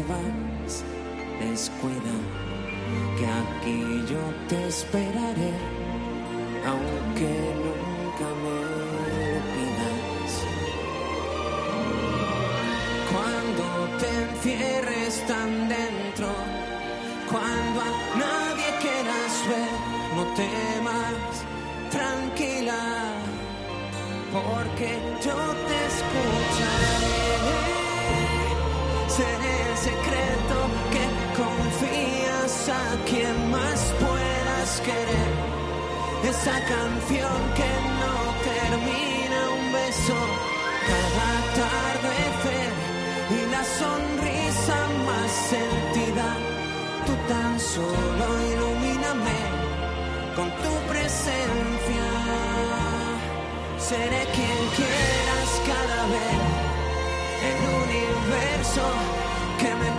Vas, 0.08 0.84
descuida, 1.40 2.16
que 3.18 3.26
aquí 3.26 4.06
yo 4.12 4.24
te 4.48 4.68
esperaré, 4.68 5.54
aunque 6.66 7.32
nunca 7.66 8.28
me 8.44 8.58
lo 9.34 9.42
pidas. 9.56 10.32
Cuando 13.12 13.66
te 14.00 14.10
encierres 14.24 15.28
tan 15.28 15.70
dentro, 15.70 16.28
cuando 17.30 17.82
a 17.82 17.92
nadie 18.24 18.70
quieras 18.82 19.34
ver, 19.50 19.74
no 20.16 20.24
temas, 20.36 21.32
tranquila, 21.92 22.82
porque 24.32 25.00
yo 25.26 25.36
te 25.68 25.78
escucharé 25.92 27.20
seré 29.20 29.56
el 29.70 29.78
secreto 29.90 30.58
que 30.94 31.06
confías 31.42 32.54
a 32.82 32.86
quien 33.10 33.36
más 33.56 33.80
puedas 34.04 34.70
querer. 34.88 35.32
Esa 36.32 36.58
canción 36.74 37.38
que 37.60 37.72
no 38.02 38.16
termina 38.52 39.40
un 39.58 39.66
beso 39.80 40.20
cada 40.90 41.26
atardecer 41.42 42.72
y 43.38 43.40
la 43.56 43.64
sonrisa 43.82 44.78
más 45.10 45.30
sentida. 45.54 46.28
Tú 47.06 47.14
tan 47.32 47.54
solo 47.60 48.26
ilumíname 48.52 49.40
con 50.38 50.48
tu 50.64 50.74
presencia. 50.92 52.08
Seré 53.90 54.22
quien 54.36 54.60
quieras 54.78 55.50
cada 55.72 56.00
vez 56.14 56.59
el 57.42 57.60
universo 57.84 58.84
que 59.60 59.76
me 59.76 59.99